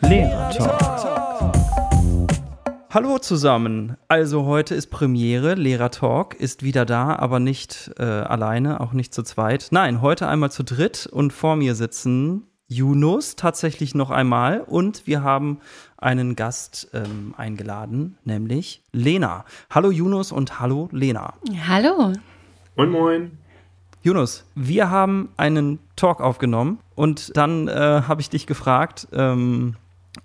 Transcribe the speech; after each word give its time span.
Lehrer 0.00 0.50
Hallo 2.90 3.18
zusammen. 3.18 3.96
Also 4.08 4.44
heute 4.44 4.74
ist 4.74 4.88
Premiere. 4.88 5.54
Lehrer 5.54 5.90
Talk 5.90 6.34
ist 6.34 6.62
wieder 6.62 6.84
da, 6.84 7.16
aber 7.16 7.38
nicht 7.38 7.92
äh, 7.98 8.02
alleine, 8.02 8.80
auch 8.80 8.92
nicht 8.92 9.14
zu 9.14 9.22
zweit. 9.22 9.68
Nein, 9.70 10.02
heute 10.02 10.28
einmal 10.28 10.50
zu 10.50 10.62
dritt 10.62 11.06
und 11.06 11.32
vor 11.32 11.56
mir 11.56 11.74
sitzen 11.74 12.48
Yunus 12.66 13.36
tatsächlich 13.36 13.94
noch 13.94 14.10
einmal 14.10 14.60
und 14.60 15.06
wir 15.06 15.22
haben 15.22 15.60
einen 15.96 16.34
Gast 16.34 16.90
ähm, 16.92 17.34
eingeladen, 17.36 18.18
nämlich 18.24 18.82
Lena. 18.92 19.44
Hallo 19.70 19.90
Yunus 19.90 20.32
und 20.32 20.60
hallo 20.60 20.88
Lena. 20.92 21.34
Hallo. 21.68 22.12
Moin, 22.76 22.90
moin. 22.90 23.38
Yunus, 24.02 24.44
wir 24.54 24.90
haben 24.90 25.30
einen 25.36 25.78
Talk 25.96 26.20
aufgenommen 26.20 26.78
und 26.94 27.36
dann 27.36 27.68
äh, 27.68 28.02
habe 28.06 28.20
ich 28.20 28.28
dich 28.28 28.46
gefragt, 28.46 29.08
ähm, 29.12 29.76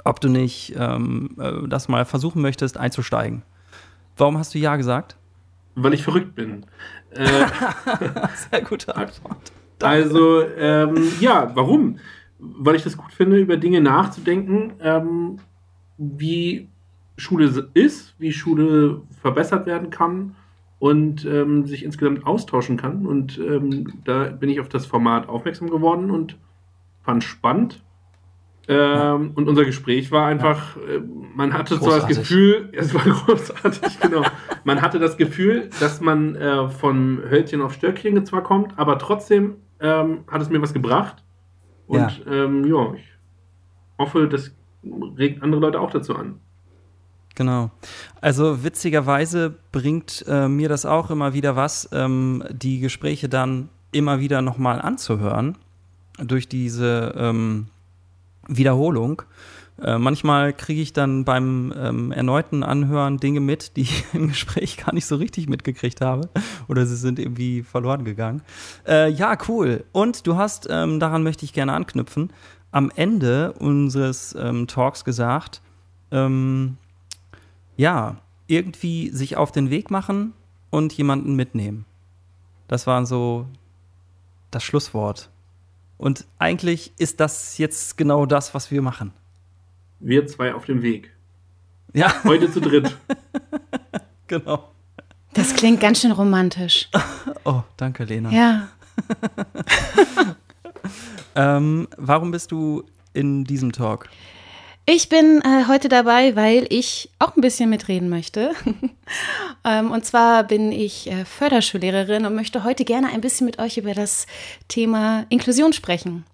ob 0.04 0.21
du 0.21 0.29
nicht 0.29 0.74
ähm, 0.78 1.36
äh, 1.39 1.68
das 1.68 1.87
mal 1.87 2.05
versuchen 2.05 2.42
möchtest 2.42 2.78
einzusteigen. 2.78 3.43
Warum 4.18 4.37
hast 4.37 4.54
du 4.54 4.60
ja 4.60 4.75
gesagt? 4.75 5.18
Weil 5.75 5.93
ich 5.93 6.04
verrückt 6.04 6.36
bin. 6.36 6.65
Äh, 7.11 7.25
Sehr 8.51 8.61
gute 8.61 8.96
Antwort. 8.96 9.51
Also, 9.82 10.43
ähm, 10.43 10.96
ja, 11.19 11.51
warum? 11.55 12.00
Weil 12.38 12.75
ich 12.75 12.83
das 12.83 12.97
gut 12.97 13.14
finde, 13.14 13.38
über 13.38 13.57
Dinge 13.57 13.82
nachzudenken, 13.82 14.74
ähm, 14.82 15.39
wie 15.97 16.68
Schule 17.18 17.69
ist, 17.74 18.16
wie 18.18 18.32
Schule 18.32 19.02
verbessert 19.21 19.66
werden 19.66 19.89
kann 19.89 20.36
und 20.79 21.25
ähm, 21.25 21.66
sich 21.66 21.83
insgesamt 21.83 22.25
austauschen 22.25 22.77
kann. 22.77 23.05
Und 23.05 23.38
ähm, 23.38 24.02
da 24.05 24.25
bin 24.25 24.50
ich 24.50 24.60
auf 24.60 24.69
das 24.69 24.86
Format 24.86 25.27
aufmerksam 25.27 25.69
geworden 25.69 26.10
und 26.11 26.38
fand 27.04 27.24
spannend. 27.24 27.83
Ähm, 28.71 29.32
und 29.33 29.50
unser 29.50 29.65
Gespräch 29.65 30.11
war 30.11 30.28
einfach, 30.28 30.77
ja. 30.77 30.97
äh, 30.97 31.01
man 31.36 31.54
hatte 31.54 31.77
großartig. 31.77 32.02
so 32.02 32.08
das 32.08 32.30
Gefühl, 32.30 32.69
es 32.73 32.94
war 32.94 33.02
großartig, 33.02 33.99
genau. 33.99 34.23
Man 34.63 34.81
hatte 34.83 34.99
das 34.99 35.17
Gefühl, 35.17 35.71
dass 35.80 36.02
man 36.02 36.35
äh, 36.35 36.69
von 36.69 37.19
Hölzchen 37.29 37.61
auf 37.61 37.73
Stöckchen 37.73 38.23
zwar 38.27 38.44
kommt, 38.44 38.77
aber 38.77 38.99
trotzdem 38.99 39.55
ähm, 39.79 40.19
hat 40.27 40.44
es 40.44 40.49
mir 40.49 40.61
was 40.61 40.71
gebracht. 40.71 41.23
Und 41.88 42.23
ja, 42.25 42.31
ähm, 42.31 42.63
ja 42.63 42.94
ich 42.94 43.03
hoffe, 43.97 44.27
das 44.27 44.52
regt 45.17 45.41
andere 45.41 45.61
Leute 45.61 45.79
auch 45.79 45.89
dazu 45.89 46.16
an. 46.16 46.39
Genau. 47.33 47.72
Also 48.22 48.63
witzigerweise 48.63 49.55
bringt 49.72 50.25
äh, 50.27 50.47
mir 50.47 50.69
das 50.69 50.85
auch 50.85 51.09
immer 51.09 51.33
wieder 51.33 51.55
was, 51.55 51.89
ähm, 51.91 52.44
die 52.51 52.79
Gespräche 52.79 53.29
dann 53.29 53.69
immer 53.91 54.19
wieder 54.19 54.44
nochmal 54.44 54.79
anzuhören 54.79 55.57
durch 56.19 56.47
diese 56.47 57.16
ähm, 57.17 57.67
Wiederholung. 58.50 59.22
Äh, 59.81 59.97
manchmal 59.97 60.52
kriege 60.52 60.81
ich 60.81 60.92
dann 60.92 61.23
beim 61.23 61.73
ähm, 61.78 62.11
erneuten 62.11 62.64
Anhören 62.64 63.17
Dinge 63.17 63.39
mit, 63.39 63.78
die 63.78 63.81
ich 63.81 64.06
im 64.14 64.28
Gespräch 64.28 64.78
gar 64.78 64.94
nicht 64.94 65.06
so 65.06 65.16
richtig 65.16 65.47
mitgekriegt 65.47 66.02
habe. 66.02 66.30
Oder 66.67 66.86
sie 66.86 66.97
sind 66.97 67.19
irgendwie 67.19 67.64
verloren 67.64 68.03
gegangen. 68.03 68.41
Äh, 68.88 69.09
ja, 69.09 69.38
cool. 69.47 69.86
Und 69.91 70.28
du 70.28 70.36
hast, 70.36 70.67
ähm, 70.69 71.00
daran 71.00 71.23
möchte 71.23 71.45
ich 71.45 71.53
gerne 71.53 71.73
anknüpfen, 71.73 72.33
am 72.72 72.91
Ende 72.95 73.53
unseres 73.53 74.36
ähm, 74.38 74.67
Talks 74.67 75.06
gesagt, 75.06 75.61
ähm, 76.11 76.78
ja, 77.78 78.17
irgendwie 78.47 79.09
sich 79.09 79.38
auf 79.38 79.52
den 79.52 79.69
Weg 79.69 79.91
machen 79.91 80.34
und 80.69 80.94
jemanden 80.94 81.36
mitnehmen. 81.36 81.86
Das 82.67 82.86
war 82.86 83.06
so 83.06 83.47
das 84.52 84.63
Schlusswort. 84.63 85.30
Und 86.00 86.25
eigentlich 86.39 86.94
ist 86.97 87.19
das 87.19 87.58
jetzt 87.58 87.97
genau 87.97 88.25
das, 88.25 88.53
was 88.53 88.72
wir 88.72 88.81
machen. 88.81 89.11
Wir 90.00 90.25
zwei 90.28 90.53
auf 90.53 90.66
dem 90.66 90.81
Weg. 90.81 91.14
Ja. 91.94 92.23
Heute 92.23 92.50
zu 92.50 92.61
dritt. 92.61 92.97
genau. 94.28 94.69
Das 95.33 95.53
klingt 95.53 95.81
ganz 95.81 96.00
schön 96.00 96.14
romantisch. 96.14 96.90
Oh, 97.44 97.63
danke, 97.75 98.06
Lena. 98.06 98.31
Ja. 98.31 98.69
ähm, 101.35 101.90
warum 101.97 102.31
bist 102.31 102.53
du 102.53 102.85
in 103.12 103.44
diesem 103.44 103.73
Talk? 103.73 104.07
Ich 104.91 105.07
bin 105.07 105.44
äh, 105.44 105.67
heute 105.67 105.88
dabei, 105.88 106.35
weil 106.35 106.66
ich 106.72 107.11
auch 107.19 107.35
ein 107.35 107.41
bisschen 107.41 107.69
mitreden 107.69 108.09
möchte. 108.09 108.53
ähm, 109.63 109.91
und 109.91 110.03
zwar 110.03 110.44
bin 110.44 110.72
ich 110.72 111.11
äh, 111.11 111.25
Förderschullehrerin 111.25 112.25
und 112.25 112.33
möchte 112.33 112.63
heute 112.63 112.85
gerne 112.85 113.09
ein 113.09 113.22
bisschen 113.22 113.45
mit 113.45 113.59
euch 113.59 113.78
über 113.78 113.94
das 113.94 114.25
Thema 114.67 115.28
Inklusion 115.29 115.73
sprechen. 115.73 116.25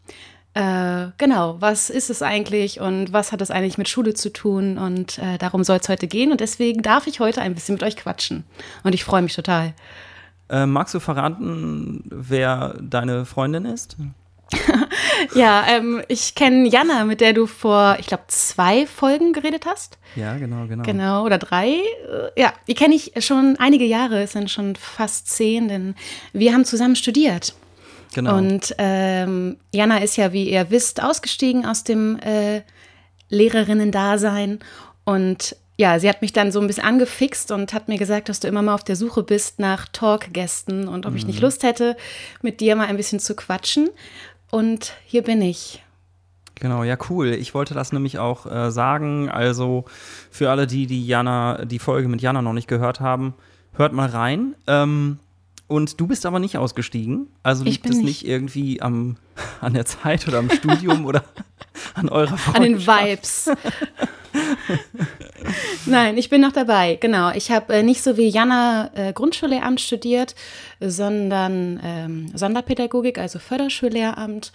Äh, 0.54 1.08
genau, 1.18 1.58
was 1.60 1.90
ist 1.90 2.10
es 2.10 2.22
eigentlich 2.22 2.80
und 2.80 3.12
was 3.12 3.34
hat 3.34 3.42
es 3.42 3.52
eigentlich 3.52 3.78
mit 3.78 3.90
Schule 3.90 4.14
zu 4.14 4.32
tun? 4.32 4.78
Und 4.78 5.18
äh, 5.18 5.38
darum 5.38 5.66
soll 5.66 5.80
es 5.82 5.90
heute 5.90 6.08
gehen. 6.08 6.32
Und 6.32 6.40
deswegen 6.40 6.82
darf 6.82 7.08
ich 7.08 7.20
heute 7.20 7.42
ein 7.42 7.56
bisschen 7.56 7.76
mit 7.76 7.84
euch 7.84 7.98
quatschen. 7.98 8.46
Und 8.86 8.96
ich 8.96 9.04
freue 9.04 9.22
mich 9.22 9.36
total. 9.36 9.74
Äh, 10.48 10.66
magst 10.66 10.94
du 10.94 11.02
verraten, 11.02 12.06
wer 12.10 12.78
deine 12.80 13.26
Freundin 13.26 13.66
ist? 13.66 13.98
ja, 15.36 15.66
ähm, 15.68 16.04
ich 16.08 16.36
kenne 16.36 16.68
Jana, 16.68 17.06
mit 17.06 17.22
der 17.22 17.34
du 17.34 17.48
vor, 17.48 17.98
ich 18.00 18.08
glaube, 18.08 18.24
zwei 18.28 18.86
Folgen 18.86 19.34
geredet 19.34 19.66
hast. 19.66 19.98
Ja, 20.16 20.38
genau, 20.38 20.68
genau. 20.68 20.84
Genau, 20.84 21.26
oder 21.26 21.38
drei. 21.38 21.70
Äh, 21.70 22.42
ja, 22.42 22.54
die 22.68 22.76
kenne 22.76 22.96
ich 22.96 23.14
schon 23.20 23.56
einige 23.60 23.86
Jahre, 23.86 24.24
es 24.24 24.34
sind 24.34 24.52
schon 24.52 24.76
fast 24.76 25.28
zehn, 25.30 25.68
denn 25.68 25.96
wir 26.34 26.54
haben 26.54 26.66
zusammen 26.66 26.96
studiert. 26.96 27.54
Genau. 28.14 28.38
Und 28.38 28.74
ähm, 28.78 29.58
Jana 29.74 29.98
ist 29.98 30.16
ja, 30.16 30.32
wie 30.32 30.50
ihr 30.50 30.72
wisst, 30.72 31.04
ausgestiegen 31.04 31.66
aus 31.66 31.84
dem 31.84 32.18
äh, 32.20 32.62
Lehrerinnen-Dasein. 33.30 34.60
Und 35.04 35.58
ja, 35.78 36.00
sie 36.00 36.08
hat 36.08 36.22
mich 36.22 36.32
dann 36.32 36.52
so 36.52 36.62
ein 36.62 36.68
bisschen 36.68 36.86
angefixt 36.86 37.52
und 37.52 37.74
hat 37.74 37.90
mir 37.90 37.98
gesagt, 37.98 38.30
dass 38.30 38.40
du 38.40 38.48
immer 38.48 38.62
mal 38.62 38.74
auf 38.74 38.86
der 38.86 38.96
Suche 38.96 39.24
bist 39.24 39.60
nach 39.60 39.88
Talkgästen 39.92 40.88
und 40.88 41.06
ob 41.06 41.16
ich 41.16 41.28
nicht 41.28 41.40
mhm. 41.40 41.44
Lust 41.44 41.64
hätte, 41.64 41.98
mit 42.42 42.62
dir 42.62 42.78
mal 42.78 42.88
ein 42.88 42.98
bisschen 42.98 43.20
zu 43.20 43.36
quatschen. 43.36 43.90
Und 44.52 44.94
hier 45.06 45.24
bin 45.24 45.42
ich. 45.42 45.84
Genau, 46.56 46.84
ja, 46.84 46.98
cool. 47.10 47.28
Ich 47.34 47.54
wollte 47.54 47.74
das 47.74 47.92
nämlich 47.92 48.18
auch 48.18 48.46
äh, 48.46 48.72
sagen. 48.72 49.30
Also 49.30 49.86
für 50.32 50.50
alle, 50.50 50.68
die 50.68 50.88
die 50.88 51.06
Jana, 51.06 51.66
die 51.66 51.80
Folge 51.80 52.08
mit 52.08 52.22
Jana 52.22 52.42
noch 52.42 52.54
nicht 52.54 52.68
gehört 52.68 53.02
haben, 53.02 53.34
hört 53.74 53.94
mal 53.94 54.10
rein. 54.10 54.56
Ähm, 54.68 55.20
und 55.68 56.00
du 56.00 56.08
bist 56.08 56.26
aber 56.26 56.40
nicht 56.40 56.58
ausgestiegen. 56.58 57.28
Also 57.44 57.64
liegt 57.64 57.86
es 57.86 57.98
nicht. 57.98 58.06
nicht 58.06 58.28
irgendwie 58.28 58.82
am, 58.82 59.18
an 59.62 59.74
der 59.74 59.86
Zeit 59.86 60.28
oder 60.28 60.40
am 60.40 60.50
Studium 60.50 61.06
oder 61.06 61.24
an 61.96 62.10
eurer 62.10 62.38
Freundschaft? 62.38 62.90
An 62.90 63.06
den 63.06 63.12
Vibes. 63.12 63.50
Nein, 65.86 66.18
ich 66.18 66.30
bin 66.30 66.42
noch 66.42 66.52
dabei. 66.52 66.98
Genau. 67.00 67.32
Ich 67.32 67.52
habe 67.52 67.74
äh, 67.74 67.84
nicht 67.84 68.04
so 68.04 68.18
wie 68.18 68.28
Jana 68.28 68.92
äh, 68.94 69.14
Grundschullehramt 69.14 69.82
studiert, 69.82 70.36
sondern 70.80 71.80
ähm, 71.84 72.32
Sonderpädagogik, 72.34 73.18
also 73.18 73.40
Förderschullehramt. 73.40 74.52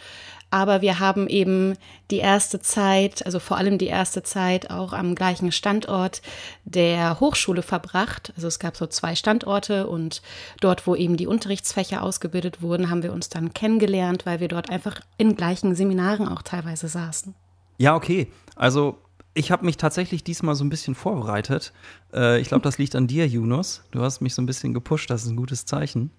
Aber 0.51 0.83
wir 0.83 0.99
haben 0.99 1.29
eben 1.29 1.77
die 2.11 2.19
erste 2.19 2.61
Zeit, 2.61 3.25
also 3.25 3.39
vor 3.39 3.57
allem 3.57 3.79
die 3.79 3.87
erste 3.87 4.23
Zeit 4.25 4.71
auch 4.71 4.93
am 4.93 5.15
gleichen 5.15 5.53
Standort 5.53 6.23
der 6.65 7.21
Hochschule 7.21 7.63
verbracht. 7.63 8.33
Also 8.35 8.49
es 8.49 8.59
gab 8.59 8.77
so 8.77 8.87
zwei 8.89 9.15
Standorte 9.15 9.87
und 9.87 10.23
dort, 10.61 10.87
wo 10.89 10.97
eben 10.97 11.17
die 11.17 11.29
Unterrichtsfächer 11.29 12.03
ausgebildet 12.03 12.63
wurden, 12.63 12.91
haben 12.91 13.05
wir 13.05 13.13
uns 13.13 13.29
dann 13.29 13.55
kennengelernt, 13.55 14.27
weil 14.27 14.41
wir 14.41 14.49
dort 14.49 14.71
einfach 14.71 15.01
in 15.19 15.37
gleichen 15.37 15.75
Seminaren 15.77 16.27
auch 16.27 16.43
teilweise 16.43 16.89
saßen. 16.89 17.35
Ja, 17.79 17.95
okay. 17.95 18.27
Also 18.57 18.99
ich 19.35 19.53
habe 19.53 19.65
mich 19.65 19.77
tatsächlich 19.77 20.25
diesmal 20.25 20.57
so 20.57 20.65
ein 20.65 20.69
bisschen 20.71 20.95
vorbereitet. 20.95 21.73
Äh, 22.13 22.41
ich 22.41 22.49
glaube, 22.49 22.63
das 22.63 22.79
liegt 22.79 22.97
an 22.97 23.07
dir, 23.07 23.27
Yunus. 23.27 23.83
Du 23.93 24.03
hast 24.03 24.21
mich 24.21 24.35
so 24.35 24.43
ein 24.43 24.47
bisschen 24.47 24.75
gepusht, 24.75 25.11
das 25.11 25.25
ist 25.25 25.31
ein 25.31 25.37
gutes 25.37 25.65
Zeichen. 25.65 26.11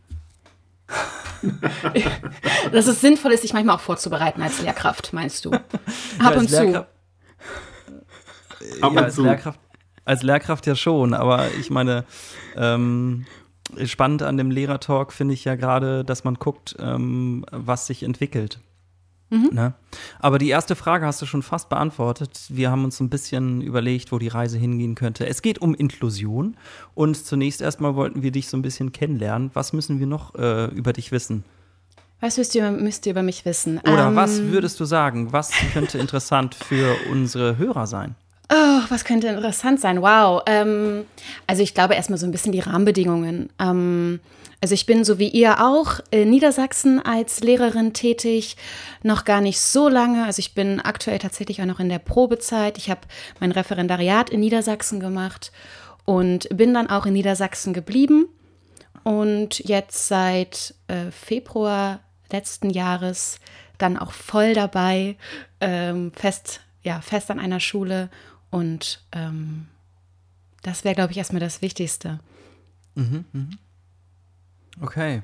Dass 2.72 2.88
es 2.88 3.02
sinnvoll 3.02 3.32
ist, 3.32 3.42
sich 3.42 3.54
manchmal 3.54 3.76
auch 3.76 3.82
vorzubereiten 3.82 4.42
als 4.42 4.62
Lehrkraft, 4.62 5.14
meinst 5.14 5.46
du? 5.46 5.52
Ab 5.52 5.64
ja, 6.20 6.32
und 6.32 6.50
zu. 6.50 6.64
Lehrkraft, 6.64 6.90
ja, 8.82 8.90
als, 8.90 9.18
Lehrkraft, 9.18 9.60
als 10.06 10.24
Lehrkraft 10.24 10.68
ja 10.68 10.76
schon, 10.76 11.14
aber 11.14 11.48
ich 11.60 11.70
meine, 11.70 12.06
ähm, 12.56 13.26
spannend 13.86 14.24
an 14.24 14.38
dem 14.38 14.52
Lehrertalk 14.52 15.14
finde 15.14 15.34
ich 15.34 15.46
ja 15.46 15.56
gerade, 15.56 16.04
dass 16.04 16.24
man 16.24 16.36
guckt, 16.36 16.76
ähm, 16.80 17.46
was 17.52 17.88
sich 17.88 18.04
entwickelt. 18.04 18.60
Mhm. 19.32 19.50
Ne? 19.54 19.74
Aber 20.20 20.38
die 20.38 20.50
erste 20.50 20.76
Frage 20.76 21.06
hast 21.06 21.22
du 21.22 21.26
schon 21.26 21.42
fast 21.42 21.70
beantwortet. 21.70 22.42
Wir 22.50 22.70
haben 22.70 22.84
uns 22.84 23.00
ein 23.00 23.10
bisschen 23.10 23.62
überlegt, 23.62 24.12
wo 24.12 24.20
die 24.20 24.28
Reise 24.28 24.58
hingehen 24.58 24.94
könnte. 24.94 25.26
Es 25.26 25.42
geht 25.42 25.60
um 25.60 25.74
Inklusion 25.74 26.58
und 26.94 27.16
zunächst 27.16 27.62
erstmal 27.62 27.96
wollten 27.96 28.22
wir 28.22 28.32
dich 28.32 28.50
so 28.50 28.58
ein 28.58 28.62
bisschen 28.62 28.92
kennenlernen. 28.92 29.50
Was 29.54 29.72
müssen 29.72 30.00
wir 30.00 30.08
noch 30.08 30.36
äh, 30.36 30.66
über 30.66 30.94
dich 30.94 31.12
wissen? 31.12 31.46
Was 32.20 32.38
müsst 32.38 32.54
ihr, 32.54 32.70
müsst 32.72 33.06
ihr 33.06 33.14
über 33.14 33.24
mich 33.24 33.46
wissen? 33.46 33.80
Oder 33.80 34.08
ähm, 34.08 34.16
was 34.16 34.44
würdest 34.44 34.80
du 34.80 34.86
sagen? 34.86 35.32
Was 35.32 35.52
könnte 35.74 35.98
interessant 35.98 36.54
für 36.54 36.96
unsere 37.10 37.58
Hörer 37.58 37.88
sein? 37.88 38.16
Oh, 38.54 38.82
was 38.90 39.06
könnte 39.06 39.28
interessant 39.28 39.80
sein? 39.80 40.02
Wow. 40.02 40.42
Ähm, 40.46 41.06
also 41.48 41.64
ich 41.64 41.74
glaube 41.74 41.96
erstmal 41.96 42.20
so 42.20 42.26
ein 42.26 42.32
bisschen 42.32 42.52
die 42.52 42.60
Rahmenbedingungen. 42.60 43.50
Ähm, 43.60 44.20
also 44.60 44.74
ich 44.74 44.86
bin 44.86 45.06
so 45.06 45.18
wie 45.20 45.30
ihr 45.30 45.66
auch 45.66 46.02
in 46.12 46.30
Niedersachsen 46.30 47.00
als 47.00 47.40
Lehrerin 47.40 47.94
tätig, 47.94 48.58
noch 49.04 49.24
gar 49.24 49.40
nicht 49.40 49.62
so 49.62 49.88
lange. 49.88 50.26
Also 50.26 50.40
ich 50.40 50.54
bin 50.54 50.82
aktuell 50.82 51.18
tatsächlich 51.18 51.62
auch 51.62 51.66
noch 51.66 51.80
in 51.80 51.88
der 51.88 52.00
Probezeit. 52.00 52.78
Ich 52.78 52.90
habe 52.90 53.02
mein 53.40 53.54
Referendariat 53.54 54.30
in 54.30 54.42
Niedersachsen 54.42 55.00
gemacht 55.00 55.54
und 56.04 56.50
bin 56.56 56.74
dann 56.74 56.90
auch 56.90 57.06
in 57.06 57.14
Niedersachsen 57.14 57.72
geblieben 57.72 58.28
und 59.04 59.60
jetzt 59.60 60.10
seit 60.10 60.76
äh, 60.88 61.10
Februar 61.10 62.02
letzten 62.32 62.70
Jahres 62.70 63.40
dann 63.78 63.98
auch 63.98 64.12
voll 64.12 64.54
dabei, 64.54 65.16
ähm, 65.62 66.12
fest, 66.14 66.60
ja, 66.84 67.00
fest 67.02 67.32
an 67.32 67.40
einer 67.40 67.60
Schule 67.60 68.10
und 68.52 69.04
ähm, 69.12 69.68
das 70.62 70.84
wäre, 70.84 70.96
glaube 70.96 71.12
ich, 71.12 71.18
erstmal 71.18 71.40
das 71.40 71.62
Wichtigste. 71.62 72.20
Mhm, 72.96 73.26
mh. 73.32 73.46
Okay. 74.82 75.22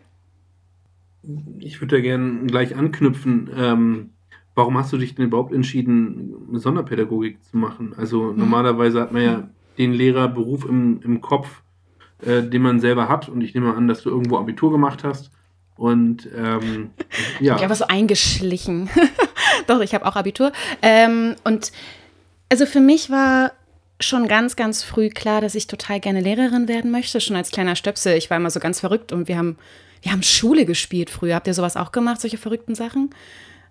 Ich 1.59 1.81
würde 1.81 1.97
da 1.97 2.01
gerne 2.01 2.45
gleich 2.47 2.75
anknüpfen. 2.75 3.49
Ähm, 3.55 4.09
warum 4.55 4.77
hast 4.77 4.93
du 4.93 4.97
dich 4.97 5.15
denn 5.15 5.25
überhaupt 5.25 5.53
entschieden, 5.53 6.33
Sonderpädagogik 6.53 7.43
zu 7.43 7.57
machen? 7.57 7.93
Also 7.97 8.31
mhm. 8.31 8.39
normalerweise 8.39 9.01
hat 9.01 9.11
man 9.11 9.21
ja 9.21 9.49
den 9.77 9.93
Lehrerberuf 9.93 10.65
im, 10.65 11.01
im 11.03 11.21
Kopf, 11.21 11.61
äh, 12.25 12.41
den 12.41 12.61
man 12.61 12.79
selber 12.79 13.09
hat. 13.09 13.29
Und 13.29 13.41
ich 13.41 13.53
nehme 13.53 13.75
an, 13.75 13.87
dass 13.87 14.03
du 14.03 14.09
irgendwo 14.09 14.37
Abitur 14.37 14.71
gemacht 14.71 15.03
hast. 15.03 15.31
Und 15.75 16.27
ähm, 16.35 16.91
ja. 17.39 17.55
Ich 17.55 17.63
habe 17.63 17.75
so 17.75 17.85
eingeschlichen. 17.87 18.89
Doch, 19.67 19.81
ich 19.81 19.93
habe 19.93 20.05
auch 20.05 20.15
Abitur. 20.15 20.51
Ähm, 20.81 21.35
und 21.43 21.71
also 22.49 22.65
für 22.65 22.79
mich 22.79 23.09
war 23.09 23.51
schon 23.99 24.27
ganz, 24.27 24.55
ganz 24.55 24.83
früh 24.83 25.09
klar, 25.09 25.41
dass 25.41 25.55
ich 25.55 25.67
total 25.67 25.99
gerne 25.99 26.21
Lehrerin 26.21 26.67
werden 26.67 26.91
möchte, 26.91 27.19
schon 27.19 27.35
als 27.35 27.51
kleiner 27.51 27.75
Stöpsel. 27.75 28.15
Ich 28.15 28.29
war 28.29 28.37
immer 28.37 28.51
so 28.51 28.59
ganz 28.59 28.79
verrückt 28.79 29.11
und 29.11 29.27
wir 29.27 29.37
haben, 29.37 29.57
wir 30.01 30.11
haben 30.11 30.23
Schule 30.23 30.65
gespielt 30.65 31.09
früher. 31.09 31.35
Habt 31.35 31.47
ihr 31.47 31.53
sowas 31.53 31.75
auch 31.75 31.91
gemacht, 31.91 32.21
solche 32.21 32.37
verrückten 32.37 32.75
Sachen? 32.75 33.09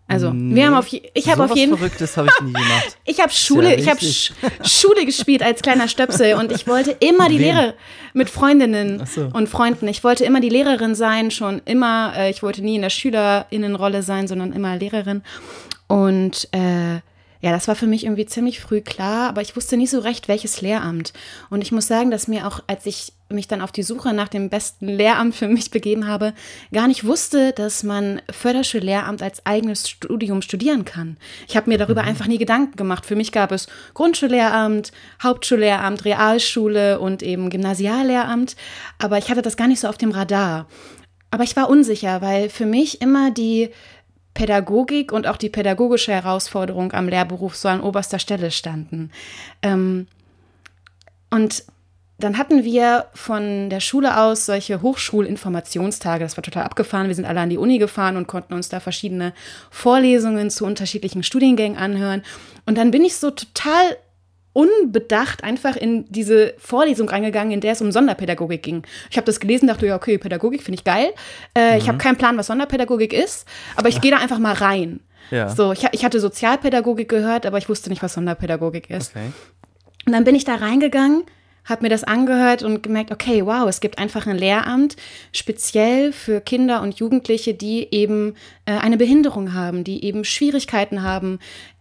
Also, 0.08 0.30
nee, 0.30 0.54
wir 0.54 0.66
haben 0.66 0.74
auf 0.74 0.86
ich 0.92 1.28
habe 1.28 1.44
auf 1.44 1.56
jeden 1.56 1.76
Verrücktes 1.76 2.16
habe 2.16 2.28
ich 2.28 2.44
nie 2.44 2.52
gemacht. 2.52 2.96
ich 3.04 3.18
habe 3.20 3.32
Schule, 3.32 3.70
ja 3.70 3.76
ich 3.76 3.88
habe 3.88 3.98
Sch 3.98 4.32
Schule 4.62 5.04
gespielt 5.04 5.42
als 5.42 5.62
kleiner 5.62 5.88
Stöpsel 5.88 6.34
und 6.34 6.52
ich 6.52 6.68
wollte 6.68 6.92
immer 7.00 7.28
die 7.28 7.38
Lehrerin 7.38 7.72
mit 8.12 8.30
Freundinnen 8.30 9.04
so. 9.04 9.28
und 9.32 9.48
Freunden. 9.48 9.88
Ich 9.88 10.04
wollte 10.04 10.24
immer 10.24 10.40
die 10.40 10.48
Lehrerin 10.48 10.94
sein, 10.94 11.32
schon 11.32 11.60
immer. 11.64 12.12
Äh, 12.16 12.30
ich 12.30 12.44
wollte 12.44 12.62
nie 12.62 12.76
in 12.76 12.82
der 12.82 12.90
Schülerinnenrolle 12.90 14.04
sein, 14.04 14.28
sondern 14.28 14.52
immer 14.52 14.76
Lehrerin. 14.76 15.22
Und 15.88 16.48
äh, 16.52 17.00
ja, 17.40 17.50
das 17.50 17.68
war 17.68 17.74
für 17.74 17.86
mich 17.86 18.04
irgendwie 18.04 18.26
ziemlich 18.26 18.60
früh 18.60 18.80
klar, 18.80 19.28
aber 19.28 19.42
ich 19.42 19.56
wusste 19.56 19.76
nicht 19.76 19.90
so 19.90 20.00
recht, 20.00 20.28
welches 20.28 20.60
Lehramt. 20.60 21.12
Und 21.50 21.62
ich 21.62 21.72
muss 21.72 21.86
sagen, 21.86 22.10
dass 22.10 22.28
mir 22.28 22.46
auch, 22.46 22.60
als 22.66 22.86
ich 22.86 23.12
mich 23.28 23.48
dann 23.48 23.60
auf 23.60 23.72
die 23.72 23.82
Suche 23.82 24.12
nach 24.12 24.28
dem 24.28 24.48
besten 24.48 24.86
Lehramt 24.86 25.34
für 25.34 25.48
mich 25.48 25.70
begeben 25.70 26.06
habe, 26.06 26.32
gar 26.72 26.86
nicht 26.86 27.04
wusste, 27.04 27.52
dass 27.52 27.82
man 27.82 28.22
Förderschullehramt 28.30 29.22
als 29.22 29.44
eigenes 29.44 29.88
Studium 29.88 30.42
studieren 30.42 30.84
kann. 30.84 31.16
Ich 31.48 31.56
habe 31.56 31.68
mir 31.68 31.78
darüber 31.78 32.02
mhm. 32.02 32.08
einfach 32.08 32.26
nie 32.26 32.38
Gedanken 32.38 32.76
gemacht. 32.76 33.04
Für 33.04 33.16
mich 33.16 33.32
gab 33.32 33.52
es 33.52 33.66
Grundschullehramt, 33.94 34.92
Hauptschullehramt, 35.22 36.04
Realschule 36.04 37.00
und 37.00 37.22
eben 37.22 37.50
Gymnasiallehramt, 37.50 38.56
aber 38.98 39.18
ich 39.18 39.28
hatte 39.28 39.42
das 39.42 39.56
gar 39.56 39.66
nicht 39.66 39.80
so 39.80 39.88
auf 39.88 39.98
dem 39.98 40.12
Radar. 40.12 40.66
Aber 41.30 41.42
ich 41.42 41.56
war 41.56 41.68
unsicher, 41.68 42.22
weil 42.22 42.48
für 42.48 42.66
mich 42.66 43.00
immer 43.02 43.30
die 43.30 43.70
Pädagogik 44.36 45.12
und 45.12 45.26
auch 45.26 45.38
die 45.38 45.48
pädagogische 45.48 46.12
Herausforderung 46.12 46.92
am 46.92 47.08
Lehrberuf 47.08 47.56
so 47.56 47.68
an 47.68 47.80
oberster 47.80 48.18
Stelle 48.18 48.50
standen. 48.50 49.10
Ähm, 49.62 50.06
und 51.30 51.64
dann 52.18 52.36
hatten 52.36 52.62
wir 52.62 53.06
von 53.14 53.70
der 53.70 53.80
Schule 53.80 54.18
aus 54.20 54.44
solche 54.44 54.82
Hochschulinformationstage. 54.82 56.22
Das 56.22 56.36
war 56.36 56.44
total 56.44 56.64
abgefahren. 56.64 57.08
Wir 57.08 57.14
sind 57.14 57.24
alle 57.24 57.40
an 57.40 57.48
die 57.48 57.56
Uni 57.56 57.78
gefahren 57.78 58.18
und 58.18 58.26
konnten 58.26 58.52
uns 58.52 58.68
da 58.68 58.78
verschiedene 58.78 59.32
Vorlesungen 59.70 60.50
zu 60.50 60.66
unterschiedlichen 60.66 61.22
Studiengängen 61.22 61.78
anhören. 61.78 62.22
Und 62.66 62.76
dann 62.76 62.90
bin 62.90 63.04
ich 63.04 63.16
so 63.16 63.30
total 63.30 63.96
unbedacht 64.56 65.44
einfach 65.44 65.76
in 65.76 66.06
diese 66.08 66.54
Vorlesung 66.56 67.10
reingegangen, 67.10 67.52
in 67.52 67.60
der 67.60 67.72
es 67.72 67.82
um 67.82 67.92
Sonderpädagogik 67.92 68.62
ging. 68.62 68.84
Ich 69.10 69.18
habe 69.18 69.26
das 69.26 69.38
gelesen, 69.38 69.66
dachte, 69.66 69.86
ja, 69.86 69.94
okay, 69.94 70.16
Pädagogik 70.16 70.62
finde 70.62 70.78
ich 70.78 70.84
geil. 70.84 71.10
Äh, 71.54 71.72
mhm. 71.72 71.78
Ich 71.78 71.88
habe 71.88 71.98
keinen 71.98 72.16
Plan, 72.16 72.38
was 72.38 72.46
Sonderpädagogik 72.46 73.12
ist, 73.12 73.46
aber 73.76 73.90
ich 73.90 74.00
gehe 74.00 74.10
da 74.10 74.16
einfach 74.16 74.38
mal 74.38 74.54
rein. 74.54 75.00
Ja. 75.30 75.50
So, 75.50 75.72
ich, 75.72 75.86
ich, 75.92 76.06
hatte 76.06 76.20
Sozialpädagogik 76.20 77.08
gehört, 77.08 77.44
aber 77.44 77.58
ich 77.58 77.68
wusste 77.68 77.90
nicht, 77.90 78.02
was 78.02 78.14
Sonderpädagogik 78.14 78.88
ist. 78.88 79.14
Okay. 79.14 79.32
Und 80.06 80.12
dann 80.12 80.24
bin 80.24 80.34
ich 80.34 80.44
da 80.44 80.54
reingegangen, 80.54 81.24
habe 81.66 81.82
mir 81.82 81.90
das 81.90 82.04
angehört 82.04 82.62
und 82.62 82.82
gemerkt, 82.82 83.10
okay, 83.10 83.44
wow, 83.44 83.68
es 83.68 83.80
gibt 83.80 83.98
einfach 83.98 84.26
ein 84.26 84.38
Lehramt 84.38 84.96
speziell 85.32 86.12
für 86.12 86.40
Kinder 86.40 86.80
und 86.80 86.98
Jugendliche, 86.98 87.52
die 87.52 87.88
eben 87.90 88.36
äh, 88.64 88.72
eine 88.72 88.96
Behinderung 88.96 89.52
haben, 89.52 89.84
die 89.84 90.02
eben 90.04 90.24
Schwierigkeiten 90.24 91.02
haben, 91.02 91.40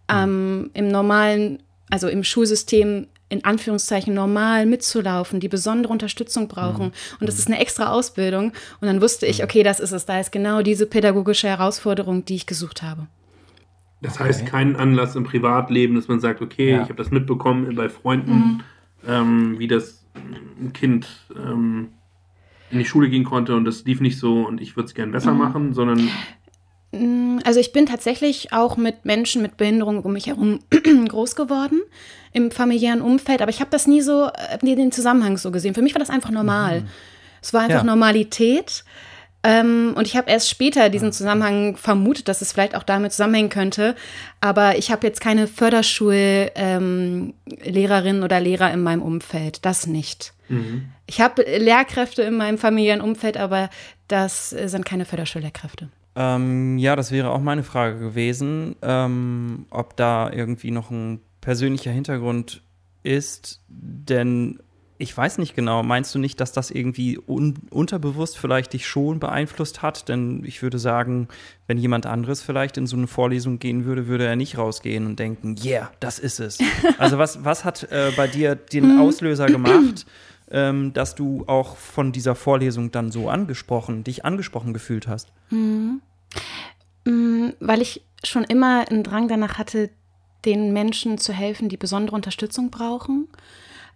ähm, 0.10 0.72
im 0.74 0.90
normalen 0.90 1.60
also 1.90 2.08
im 2.08 2.24
Schulsystem 2.24 3.08
in 3.30 3.44
Anführungszeichen 3.44 4.14
normal 4.14 4.66
mitzulaufen, 4.66 5.40
die 5.40 5.48
besondere 5.48 5.92
Unterstützung 5.92 6.48
brauchen. 6.48 6.88
Mhm. 6.88 7.18
Und 7.20 7.28
das 7.28 7.40
ist 7.40 7.48
eine 7.48 7.60
extra 7.60 7.92
Ausbildung. 7.92 8.54
Und 8.82 8.88
dann 8.88 9.02
wusste 9.02 9.26
ich, 9.26 9.40
mhm. 9.40 9.46
okay, 9.46 9.64
das 9.64 9.80
ist 9.80 9.92
es. 9.92 10.06
Da 10.06 10.20
ist 10.20 10.32
genau 10.32 10.62
diese 10.62 10.86
pädagogische 10.86 11.48
Herausforderung, 11.48 12.26
die 12.26 12.36
ich 12.36 12.46
gesucht 12.46 12.84
habe. 12.84 13.08
Das 14.02 14.20
heißt, 14.20 14.42
okay. 14.42 14.52
keinen 14.52 14.76
Anlass 14.76 15.16
im 15.16 15.24
Privatleben, 15.24 15.96
dass 15.96 16.08
man 16.08 16.20
sagt, 16.20 16.42
okay, 16.42 16.72
ja. 16.72 16.84
ich 16.84 16.90
habe 16.90 16.96
das 16.96 17.10
mitbekommen 17.10 17.74
bei 17.76 17.90
Freunden, 17.90 18.32
mhm. 18.32 18.62
ähm, 19.08 19.60
wie 19.60 19.68
das 19.68 20.06
Kind 20.74 21.08
ähm, 21.36 21.90
in 22.70 22.80
die 22.80 22.86
Schule 22.86 23.10
gehen 23.10 23.24
konnte 23.24 23.56
und 23.56 23.66
das 23.66 23.86
lief 23.86 24.02
nicht 24.02 24.20
so 24.20 24.46
und 24.46 24.62
ich 24.62 24.76
würde 24.76 24.88
es 24.88 24.94
gern 24.94 25.12
besser 25.12 25.34
mhm. 25.34 25.40
machen, 25.40 25.74
sondern 25.74 26.10
also 27.44 27.60
ich 27.60 27.74
bin 27.74 27.86
tatsächlich 27.86 28.54
auch 28.54 28.78
mit 28.78 29.06
Menschen 29.06 29.42
mit 29.42 29.58
Behinderung 29.58 30.02
um 30.04 30.14
mich 30.14 30.28
herum 30.28 30.60
groß 31.08 31.36
geworden 31.36 31.82
im 32.32 32.52
familiären 32.52 33.02
Umfeld, 33.02 33.42
aber 33.42 33.50
ich 33.50 33.60
habe 33.60 33.72
das 33.72 33.88
nie 33.88 34.02
so, 34.02 34.28
äh, 34.28 34.58
den 34.76 34.92
Zusammenhang 34.92 35.38
so 35.38 35.52
gesehen. 35.52 35.74
Für 35.74 35.82
mich 35.82 35.96
war 35.96 36.00
das 36.00 36.10
einfach 36.10 36.32
normal. 36.32 36.82
Mhm. 36.82 36.88
Es 37.42 37.54
war 37.54 37.62
einfach 37.62 37.80
ja. 37.80 37.84
Normalität. 37.84 38.84
Ähm, 39.44 39.94
und 39.96 40.08
ich 40.08 40.18
habe 40.18 40.30
erst 40.32 40.50
später 40.50 40.90
diesen 40.90 41.12
Zusammenhang 41.14 41.78
vermutet, 41.78 42.28
dass 42.28 42.42
es 42.42 42.52
vielleicht 42.52 42.76
auch 42.76 42.84
damit 42.84 43.12
zusammenhängen 43.12 43.50
könnte. 43.50 43.96
Aber 44.42 44.78
ich 44.78 44.92
habe 44.92 45.06
jetzt 45.06 45.22
keine 45.22 45.48
Förderschullehrerin 45.48 47.34
ähm, 47.46 48.24
oder 48.24 48.40
Lehrer 48.40 48.74
in 48.74 48.82
meinem 48.82 49.04
Umfeld. 49.04 49.64
Das 49.64 49.86
nicht. 49.86 50.34
Mhm. 50.50 50.88
Ich 51.06 51.22
habe 51.22 51.44
Lehrkräfte 51.44 52.24
in 52.24 52.36
meinem 52.36 52.58
familiären 52.58 53.02
Umfeld, 53.02 53.38
aber 53.38 53.70
das 54.08 54.50
sind 54.50 54.86
keine 54.86 55.06
Förderschullehrkräfte. 55.06 55.90
Ähm, 56.16 56.78
ja, 56.78 56.96
das 56.96 57.12
wäre 57.12 57.32
auch 57.32 57.42
meine 57.42 57.64
Frage 57.64 58.00
gewesen, 58.00 58.76
ähm, 58.82 59.66
ob 59.70 59.98
da 59.98 60.32
irgendwie 60.32 60.72
noch 60.72 60.90
ein 60.90 61.20
persönlicher 61.42 61.92
Hintergrund 61.92 62.62
ist, 63.04 63.62
denn 63.68 64.60
ich 64.98 65.16
weiß 65.16 65.40
nicht 65.40 65.56
genau, 65.56 65.84
meinst 65.84 66.16
du 66.16 66.20
nicht, 66.20 66.40
dass 66.40 66.54
das 66.54 66.72
irgendwie 66.72 67.20
un 67.20 67.56
unterbewusst 67.70 68.38
vielleicht 68.38 68.74
dich 68.74 68.88
schon 68.88 69.20
beeinflusst 69.20 69.82
hat? 69.82 70.08
Denn 70.08 70.44
ich 70.46 70.62
würde 70.62 70.80
sagen, 70.80 71.28
wenn 71.68 71.78
jemand 71.78 72.06
anderes 72.06 72.42
vielleicht 72.42 72.78
in 72.78 72.88
so 72.88 72.96
eine 72.96 73.08
Vorlesung 73.08 73.60
gehen 73.60 73.84
würde, 73.84 74.08
würde 74.08 74.26
er 74.26 74.38
nicht 74.38 74.58
rausgehen 74.58 75.06
und 75.06 75.20
denken, 75.20 75.58
yeah, 75.64 75.92
das 76.00 76.20
ist 76.20 76.40
es. 76.40 76.60
Also 76.98 77.18
was, 77.18 77.44
was 77.44 77.66
hat 77.66 77.84
äh, 77.92 78.12
bei 78.16 78.28
dir 78.28 78.56
den 78.56 78.96
mhm. 78.96 79.02
Auslöser 79.02 79.48
gemacht, 79.48 80.06
ähm, 80.52 80.94
dass 80.94 81.16
du 81.16 81.44
auch 81.48 81.76
von 81.76 82.12
dieser 82.12 82.36
Vorlesung 82.36 82.92
dann 82.92 83.12
so 83.12 83.30
angesprochen, 83.30 84.04
dich 84.04 84.26
angesprochen 84.26 84.74
gefühlt 84.74 85.08
hast? 85.08 85.32
Mhm. 85.50 86.02
Mhm, 87.06 87.54
weil 87.60 87.82
ich 87.82 88.04
schon 88.24 88.44
immer 88.44 88.90
einen 88.90 89.04
Drang 89.04 89.28
danach 89.28 89.58
hatte, 89.58 89.90
den 90.46 90.74
Menschen 90.74 91.18
zu 91.18 91.34
helfen, 91.34 91.70
die 91.70 91.78
besondere 91.78 92.16
Unterstützung 92.16 92.70
brauchen. 92.70 93.28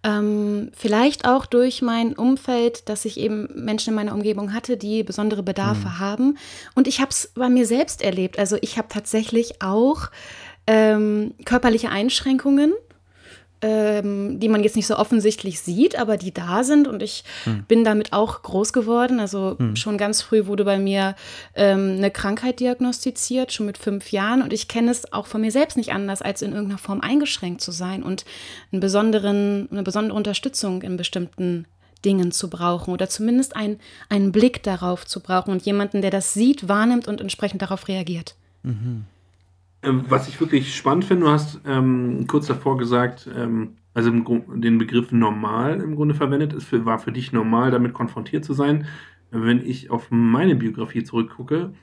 Ähm, 0.02 0.72
vielleicht 0.76 1.28
auch 1.28 1.46
durch 1.46 1.82
mein 1.82 2.14
Umfeld, 2.14 2.88
dass 2.88 3.04
ich 3.04 3.20
eben 3.20 3.50
Menschen 3.54 3.90
in 3.90 3.96
meiner 3.96 4.14
Umgebung 4.14 4.54
hatte, 4.54 4.78
die 4.78 5.04
besondere 5.04 5.44
Bedarfe 5.44 5.88
mhm. 5.88 6.00
haben. 6.00 6.38
Und 6.74 6.88
ich 6.88 7.02
habe 7.02 7.12
es 7.12 7.34
bei 7.36 7.50
mir 7.50 7.66
selbst 7.66 8.02
erlebt. 8.02 8.40
Also 8.40 8.58
ich 8.62 8.78
habe 8.78 8.88
tatsächlich 8.88 9.62
auch 9.62 10.10
ähm, 10.68 11.34
körperliche 11.44 11.90
Einschränkungen 11.90 12.74
ähm, 13.62 14.40
die 14.40 14.50
man 14.50 14.64
jetzt 14.64 14.76
nicht 14.76 14.88
so 14.88 14.98
offensichtlich 14.98 15.60
sieht, 15.60 15.98
aber 15.98 16.18
die 16.18 16.34
da 16.34 16.64
sind. 16.64 16.88
Und 16.88 17.04
ich 17.04 17.24
hm. 17.44 17.64
bin 17.68 17.84
damit 17.84 18.14
auch 18.14 18.42
groß 18.42 18.74
geworden. 18.74 19.20
Also 19.20 19.56
hm. 19.58 19.76
schon 19.76 19.98
ganz 19.98 20.22
früh 20.22 20.46
wurde 20.46 20.66
bei 20.66 20.80
mir 20.80 21.16
ähm, 21.56 21.96
eine 21.98 22.12
Krankheit 22.12 22.60
diagnostiziert, 22.60 23.52
schon 23.52 23.66
mit 23.66 23.78
fünf 23.78 24.12
Jahren. 24.12 24.42
Und 24.42 24.54
ich 24.54 24.68
kenne 24.68 24.92
es 24.92 25.12
auch 25.12 25.28
von 25.28 25.42
mir 25.42 25.52
selbst 25.52 25.78
nicht 25.78 25.92
anders, 25.92 26.22
als 26.22 26.42
in 26.42 26.54
irgendeiner 26.54 26.80
Form 26.80 27.02
eingeschränkt 27.02 27.62
zu 27.62 27.72
sein 27.72 28.04
und 28.04 28.26
einen 28.72 28.80
besonderen, 28.80 29.68
eine 29.72 29.84
besondere 29.84 30.16
Unterstützung 30.16 30.82
in 30.82 30.98
bestimmten 30.98 31.66
Dingen 32.06 32.32
zu 32.32 32.50
brauchen 32.50 32.94
oder 32.94 33.10
zumindest 33.10 33.56
ein, 33.56 33.80
einen 34.08 34.32
Blick 34.32 34.64
darauf 34.64 35.06
zu 35.06 35.20
brauchen 35.20 35.52
und 35.52 35.64
jemanden, 35.64 36.02
der 36.02 36.12
das 36.12 36.34
sieht, 36.34 36.70
wahrnimmt 36.70 37.08
und 37.08 37.20
entsprechend 37.20 37.62
darauf 37.62 37.88
reagiert. 37.88 38.36
Mhm. 38.64 39.06
Ähm, 39.84 40.06
was 40.10 40.28
ich 40.28 40.40
wirklich 40.40 40.76
spannend 40.76 41.06
finde, 41.06 41.26
du 41.26 41.32
hast 41.32 41.62
ähm, 41.66 42.26
kurz 42.28 42.48
davor 42.48 42.78
gesagt, 42.78 43.30
ähm, 43.34 43.78
also 43.94 44.12
den 44.12 44.78
Begriff 44.78 45.12
normal 45.12 45.82
im 45.82 45.96
Grunde 45.96 46.16
verwendet. 46.16 46.54
Es 46.54 46.72
war 46.86 47.00
für 47.00 47.12
dich 47.12 47.34
normal, 47.34 47.72
damit 47.72 47.94
konfrontiert 47.94 48.46
zu 48.46 48.54
sein. 48.54 48.86
Wenn 49.32 49.66
ich 49.66 49.90
auf 49.90 50.10
meine 50.10 50.56
Biografie 50.56 51.04
zurückgucke, 51.04 51.74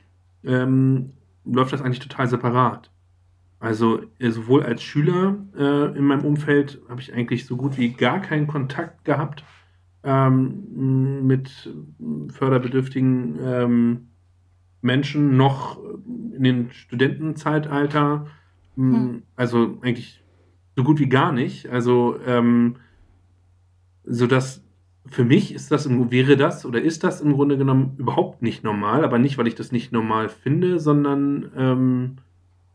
ähm, 0.44 1.12
läuft 1.44 1.72
das 1.72 1.82
eigentlich 1.82 2.00
total 2.00 2.28
separat. 2.28 2.90
Also 3.58 4.02
äh, 4.18 4.30
sowohl 4.30 4.62
als 4.62 4.82
Schüler 4.82 5.36
äh, 5.56 5.96
in 5.96 6.04
meinem 6.04 6.24
Umfeld 6.24 6.80
habe 6.88 7.00
ich 7.00 7.12
eigentlich 7.14 7.46
so 7.46 7.56
gut 7.56 7.78
wie 7.78 7.92
gar 7.92 8.20
keinen 8.20 8.46
Kontakt 8.46 9.04
gehabt 9.04 9.44
ähm, 10.04 11.26
mit 11.26 11.72
förderbedürftigen 12.28 13.38
ähm, 13.40 14.08
Menschen, 14.80 15.36
noch 15.36 15.78
in 16.34 16.42
den 16.42 16.70
Studentenzeitalter. 16.72 18.26
Hm. 18.76 19.22
Also 19.34 19.78
eigentlich 19.82 20.22
so 20.76 20.84
gut 20.84 20.98
wie 20.98 21.08
gar 21.08 21.32
nicht. 21.32 21.68
Also 21.68 22.16
ähm, 22.26 22.76
so 24.04 24.26
dass 24.26 24.62
für 25.08 25.24
mich 25.24 25.54
ist 25.54 25.70
das, 25.70 25.88
wäre 25.88 26.36
das 26.36 26.66
oder 26.66 26.80
ist 26.80 27.04
das 27.04 27.20
im 27.20 27.32
Grunde 27.32 27.56
genommen 27.56 27.94
überhaupt 27.96 28.42
nicht 28.42 28.64
normal, 28.64 29.04
aber 29.04 29.18
nicht, 29.18 29.38
weil 29.38 29.46
ich 29.46 29.54
das 29.54 29.72
nicht 29.72 29.92
normal 29.92 30.28
finde, 30.28 30.80
sondern 30.80 31.50
ähm, 31.56 32.16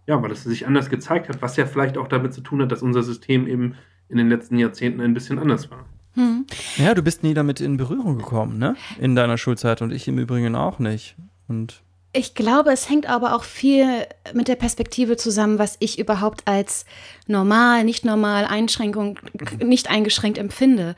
ja, 0.07 0.21
weil 0.21 0.31
es 0.31 0.43
sich 0.43 0.65
anders 0.65 0.89
gezeigt 0.89 1.29
hat, 1.29 1.41
was 1.41 1.57
ja 1.57 1.65
vielleicht 1.65 1.97
auch 1.97 2.07
damit 2.07 2.33
zu 2.33 2.41
tun 2.41 2.61
hat, 2.61 2.71
dass 2.71 2.81
unser 2.81 3.03
System 3.03 3.47
eben 3.47 3.75
in 4.09 4.17
den 4.17 4.29
letzten 4.29 4.57
Jahrzehnten 4.57 5.01
ein 5.01 5.13
bisschen 5.13 5.39
anders 5.39 5.69
war. 5.71 5.85
Hm. 6.13 6.45
Ja, 6.77 6.93
du 6.93 7.01
bist 7.01 7.23
nie 7.23 7.33
damit 7.33 7.61
in 7.61 7.77
Berührung 7.77 8.17
gekommen, 8.17 8.57
ne? 8.57 8.75
In 8.99 9.15
deiner 9.15 9.37
Schulzeit 9.37 9.81
und 9.81 9.91
ich 9.91 10.07
im 10.07 10.17
Übrigen 10.17 10.55
auch 10.55 10.79
nicht. 10.79 11.15
Und 11.47 11.83
ich 12.13 12.33
glaube, 12.35 12.71
es 12.71 12.89
hängt 12.89 13.07
aber 13.07 13.35
auch 13.35 13.43
viel 13.43 14.05
mit 14.33 14.49
der 14.49 14.57
Perspektive 14.57 15.15
zusammen, 15.15 15.59
was 15.59 15.77
ich 15.79 15.97
überhaupt 15.97 16.41
als 16.45 16.85
normal, 17.27 17.85
nicht 17.85 18.03
normal, 18.03 18.45
Einschränkung, 18.45 19.17
nicht 19.63 19.89
eingeschränkt 19.89 20.37
empfinde. 20.37 20.95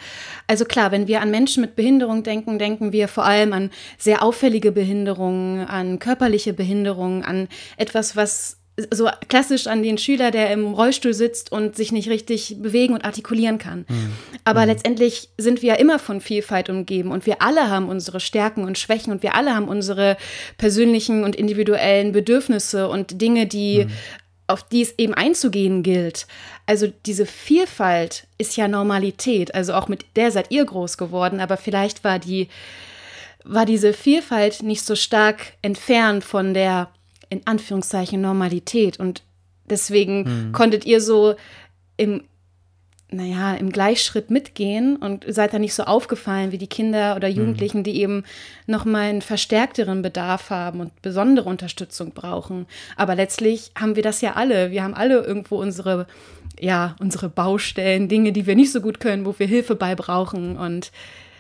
Also 0.48 0.66
klar, 0.66 0.92
wenn 0.92 1.08
wir 1.08 1.22
an 1.22 1.30
Menschen 1.30 1.62
mit 1.62 1.76
Behinderung 1.76 2.24
denken, 2.24 2.58
denken 2.58 2.92
wir 2.94 3.08
vor 3.08 3.26
allem 3.26 3.54
an 3.54 3.70
sehr 4.00 4.24
auffällige 4.24 4.72
Behinderungen, 4.72 5.68
an 5.68 6.00
körperliche 6.00 6.54
Behinderungen, 6.54 7.24
an 7.24 7.48
etwas, 7.78 8.16
was 8.16 8.63
so 8.92 9.08
klassisch 9.30 9.68
an 9.68 9.84
den 9.84 10.00
Schüler, 10.00 10.32
der 10.32 10.52
im 10.52 10.74
Rollstuhl 10.74 11.14
sitzt 11.14 11.52
und 11.52 11.76
sich 11.76 11.92
nicht 11.92 12.10
richtig 12.10 12.56
bewegen 12.60 12.96
und 12.96 13.06
artikulieren 13.06 13.60
kann. 13.60 13.86
Mhm. 13.88 14.14
Aber 14.46 14.62
mhm. 14.62 14.68
letztendlich 14.68 15.30
sind 15.38 15.62
wir 15.62 15.70
ja 15.70 15.76
immer 15.76 16.00
von 16.00 16.22
Vielfalt 16.22 16.70
umgeben 16.70 17.12
und 17.12 17.28
wir 17.28 17.42
alle 17.42 17.70
haben 17.70 17.88
unsere 17.88 18.20
Stärken 18.20 18.64
und 18.64 18.80
Schwächen 18.80 19.14
und 19.14 19.22
wir 19.22 19.36
alle 19.36 19.56
haben 19.56 19.68
unsere 19.68 20.18
persönlichen 20.58 21.24
und 21.24 21.36
individuellen 21.36 22.14
Bedürfnisse 22.14 22.90
und 22.90 23.22
Dinge, 23.22 23.46
die 23.46 23.86
mhm. 23.86 23.92
auf 24.48 24.64
die 24.64 24.82
es 24.82 24.98
eben 24.98 25.14
einzugehen 25.14 25.84
gilt. 25.84 26.26
Also 26.66 26.92
diese 27.06 27.28
Vielfalt 27.28 28.26
ist 28.40 28.58
ja 28.58 28.68
Normalität. 28.68 29.54
Also 29.54 29.76
auch 29.76 29.88
mit 29.88 30.06
der 30.16 30.32
seid 30.32 30.50
ihr 30.50 30.66
groß 30.66 30.98
geworden, 30.98 31.40
aber 31.42 31.58
vielleicht 31.58 32.04
war 32.04 32.18
die 32.18 32.48
war 33.46 33.66
diese 33.66 33.92
Vielfalt 33.92 34.64
nicht 34.64 34.86
so 34.86 34.96
stark 34.96 35.54
entfernt 35.62 36.24
von 36.24 36.54
der 36.54 36.90
in 37.34 37.42
Anführungszeichen 37.46 38.22
Normalität. 38.22 39.00
Und 39.00 39.24
deswegen 39.70 40.26
hm. 40.26 40.52
konntet 40.54 40.86
ihr 40.86 41.02
so 41.02 41.36
im, 41.98 42.24
naja, 43.10 43.54
im 43.56 43.72
Gleichschritt 43.72 44.32
mitgehen 44.32 44.96
und 44.96 45.26
seid 45.28 45.54
da 45.54 45.60
nicht 45.60 45.74
so 45.74 45.84
aufgefallen 45.84 46.52
wie 46.52 46.58
die 46.58 46.68
Kinder 46.68 47.16
oder 47.16 47.28
hm. 47.28 47.38
Jugendlichen, 47.38 47.80
mhm. 47.80 47.84
die 47.84 48.00
eben 48.00 48.24
nochmal 48.66 49.10
einen 49.10 49.22
verstärkteren 49.22 50.02
Bedarf 50.02 50.50
haben 50.50 50.80
und 50.80 51.02
besondere 51.02 51.50
Unterstützung 51.50 52.12
brauchen. 52.12 52.66
Aber 52.96 53.16
letztlich 53.16 53.72
haben 53.78 53.96
wir 53.96 54.04
das 54.04 54.22
ja 54.22 54.34
alle. 54.34 54.72
Wir 54.72 54.84
haben 54.84 54.94
alle 54.94 55.22
irgendwo 55.22 55.58
unsere, 55.58 56.08
ja, 56.60 56.96
unsere 57.00 57.30
Baustellen, 57.30 58.08
Dinge, 58.08 58.32
die 58.32 58.46
wir 58.46 58.56
nicht 58.56 58.72
so 58.72 58.82
gut 58.82 59.00
können, 59.00 59.26
wo 59.26 59.36
wir 59.38 59.48
Hilfe 59.48 59.76
bei 59.76 59.96
brauchen. 59.96 60.58
Und 60.58 60.92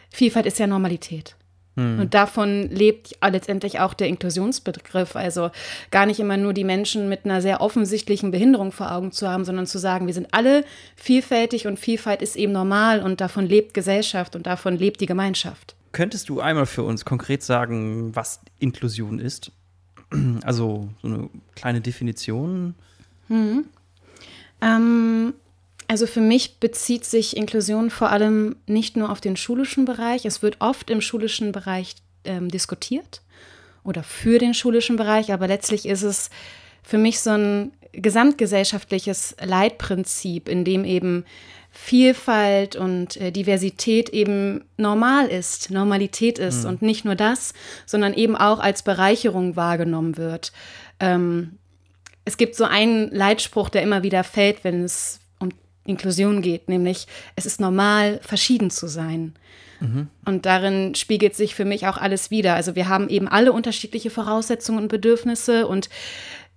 Vielfalt 0.10 0.46
ist 0.46 0.60
ja 0.60 0.68
Normalität. 0.68 1.36
Hm. 1.76 2.00
Und 2.00 2.14
davon 2.14 2.70
lebt 2.70 3.18
letztendlich 3.22 3.80
auch 3.80 3.94
der 3.94 4.08
Inklusionsbegriff. 4.08 5.16
Also 5.16 5.50
gar 5.92 6.06
nicht 6.06 6.20
immer 6.20 6.38
nur 6.38 6.54
die 6.54 6.64
Menschen 6.64 7.10
mit 7.10 7.26
einer 7.26 7.42
sehr 7.42 7.62
offensichtlichen 7.62 8.32
Behinderung 8.32 8.72
vor 8.72 8.92
Augen 8.92 9.12
zu 9.12 9.28
haben, 9.28 9.46
sondern 9.46 9.66
zu 9.66 9.80
sagen, 9.80 10.08
wir 10.08 10.14
sind 10.14 10.28
alle 10.32 10.64
vielfältig 10.96 11.68
und 11.68 11.80
Vielfalt 11.80 12.22
ist 12.22 12.36
eben 12.36 12.52
normal 12.52 13.02
und 13.02 13.22
davon 13.22 13.48
lebt 13.48 13.74
Gesellschaft 13.74 14.36
und 14.36 14.46
davon 14.46 14.78
lebt 14.78 15.02
die 15.02 15.06
Gemeinschaft. 15.06 15.76
Könntest 15.92 16.30
du 16.30 16.40
einmal 16.40 16.66
für 16.66 16.84
uns 16.84 17.06
konkret 17.06 17.44
sagen, 17.44 18.16
was 18.16 18.42
Inklusion 18.60 19.20
ist? 19.20 19.52
Also 20.44 20.90
so 21.02 21.08
eine 21.08 21.30
kleine 21.56 21.82
Definition? 21.82 22.76
Hm. 23.28 23.66
Ähm, 24.62 25.34
also 25.94 26.08
für 26.08 26.22
mich 26.22 26.60
bezieht 26.60 27.06
sich 27.06 27.38
Inklusion 27.38 27.92
vor 27.92 28.10
allem 28.10 28.56
nicht 28.66 28.98
nur 28.98 29.12
auf 29.12 29.22
den 29.22 29.38
schulischen 29.38 29.86
Bereich. 29.86 30.26
Es 30.26 30.42
wird 30.42 30.56
oft 30.58 30.90
im 30.90 31.02
schulischen 31.02 31.52
Bereich 31.52 31.94
ähm, 32.24 32.50
diskutiert 32.50 33.22
oder 33.84 34.02
für 34.02 34.40
den 34.40 34.56
schulischen 34.56 34.96
Bereich, 34.96 35.32
aber 35.32 35.48
letztlich 35.48 35.88
ist 35.88 36.02
es 36.02 36.32
für 36.82 36.98
mich 36.98 37.20
so 37.20 37.30
ein 37.30 37.74
gesamtgesellschaftliches 37.92 39.36
Leitprinzip, 39.40 40.50
in 40.50 40.66
dem 40.66 40.84
eben 40.84 41.26
Vielfalt 41.70 42.76
und 42.76 43.18
äh, 43.18 43.32
Diversität 43.32 44.10
eben 44.10 44.64
normal 44.78 45.28
ist, 45.28 45.70
Normalität 45.70 46.40
ist 46.40 46.64
mhm. 46.64 46.70
und 46.70 46.82
nicht 46.82 47.06
nur 47.06 47.14
das, 47.14 47.54
sondern 47.86 48.16
eben 48.16 48.36
auch 48.36 48.58
als 48.58 48.82
Bereicherung 48.82 49.56
wahrgenommen 49.56 50.18
wird. 50.18 50.54
Ähm, 51.00 51.60
es 52.26 52.38
gibt 52.38 52.56
so 52.56 52.64
einen 52.64 53.12
Leitspruch, 53.12 53.70
der 53.70 53.84
immer 53.84 54.02
wieder 54.02 54.24
fällt, 54.24 54.64
wenn 54.64 54.84
es 54.84 55.20
Inklusion 55.86 56.42
geht, 56.42 56.70
nämlich 56.70 57.08
es 57.36 57.46
ist 57.46 57.60
normal, 57.60 58.20
verschieden 58.24 58.70
zu 58.70 58.88
sein. 58.88 59.34
Mhm. 59.80 60.08
Und 60.26 60.46
darin 60.46 60.96
spiegelt 60.96 61.36
sich 61.36 61.56
für 61.56 61.66
mich 61.66 61.88
auch 61.88 61.98
alles 61.98 62.32
wieder. 62.32 62.56
Also 62.56 62.76
wir 62.76 62.88
haben 62.88 63.10
eben 63.10 63.28
alle 63.28 63.52
unterschiedliche 63.52 64.10
Voraussetzungen 64.10 64.84
und 64.84 64.88
Bedürfnisse 64.88 65.68
und 65.68 65.90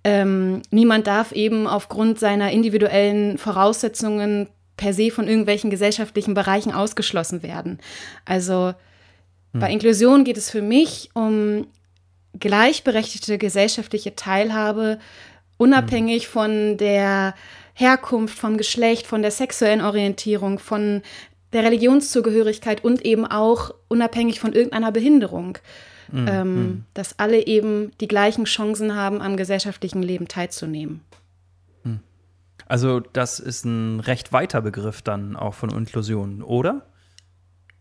ähm, 0.03 0.61
niemand 0.71 1.07
darf 1.07 1.33
eben 1.33 1.67
aufgrund 1.67 2.19
seiner 2.19 2.51
individuellen 2.51 3.37
Voraussetzungen 3.37 4.47
per 4.77 4.93
se 4.93 5.11
von 5.11 5.27
irgendwelchen 5.27 5.69
gesellschaftlichen 5.69 6.33
Bereichen 6.33 6.71
ausgeschlossen 6.71 7.43
werden. 7.43 7.79
Also 8.23 8.73
mhm. 9.51 9.59
bei 9.59 9.71
Inklusion 9.71 10.23
geht 10.23 10.37
es 10.37 10.49
für 10.49 10.61
mich 10.61 11.09
um 11.13 11.67
gleichberechtigte 12.39 13.37
gesellschaftliche 13.37 14.15
Teilhabe, 14.15 14.99
unabhängig 15.57 16.27
mhm. 16.27 16.31
von 16.31 16.77
der 16.77 17.33
Herkunft, 17.77 18.39
vom 18.39 18.57
Geschlecht, 18.57 19.05
von 19.05 19.21
der 19.21 19.29
sexuellen 19.29 19.81
Orientierung, 19.81 20.57
von 20.57 21.03
der 21.53 21.63
Religionszugehörigkeit 21.63 22.83
und 22.83 23.05
eben 23.05 23.25
auch 23.25 23.71
unabhängig 23.87 24.39
von 24.39 24.53
irgendeiner 24.53 24.91
Behinderung. 24.91 25.59
Mhm. 26.11 26.27
Ähm, 26.27 26.55
mhm. 26.55 26.83
dass 26.93 27.19
alle 27.19 27.45
eben 27.45 27.91
die 27.99 28.07
gleichen 28.07 28.45
Chancen 28.45 28.95
haben, 28.95 29.21
am 29.21 29.35
gesellschaftlichen 29.35 30.01
Leben 30.01 30.29
teilzunehmen. 30.29 31.01
Mhm. 31.83 31.99
Also 32.65 33.01
das 33.01 33.39
ist 33.41 33.65
ein 33.65 33.99
recht 33.99 34.31
weiter 34.31 34.61
Begriff 34.61 35.01
dann 35.01 35.35
auch 35.35 35.53
von 35.53 35.69
Inklusion, 35.69 36.41
oder? 36.41 36.85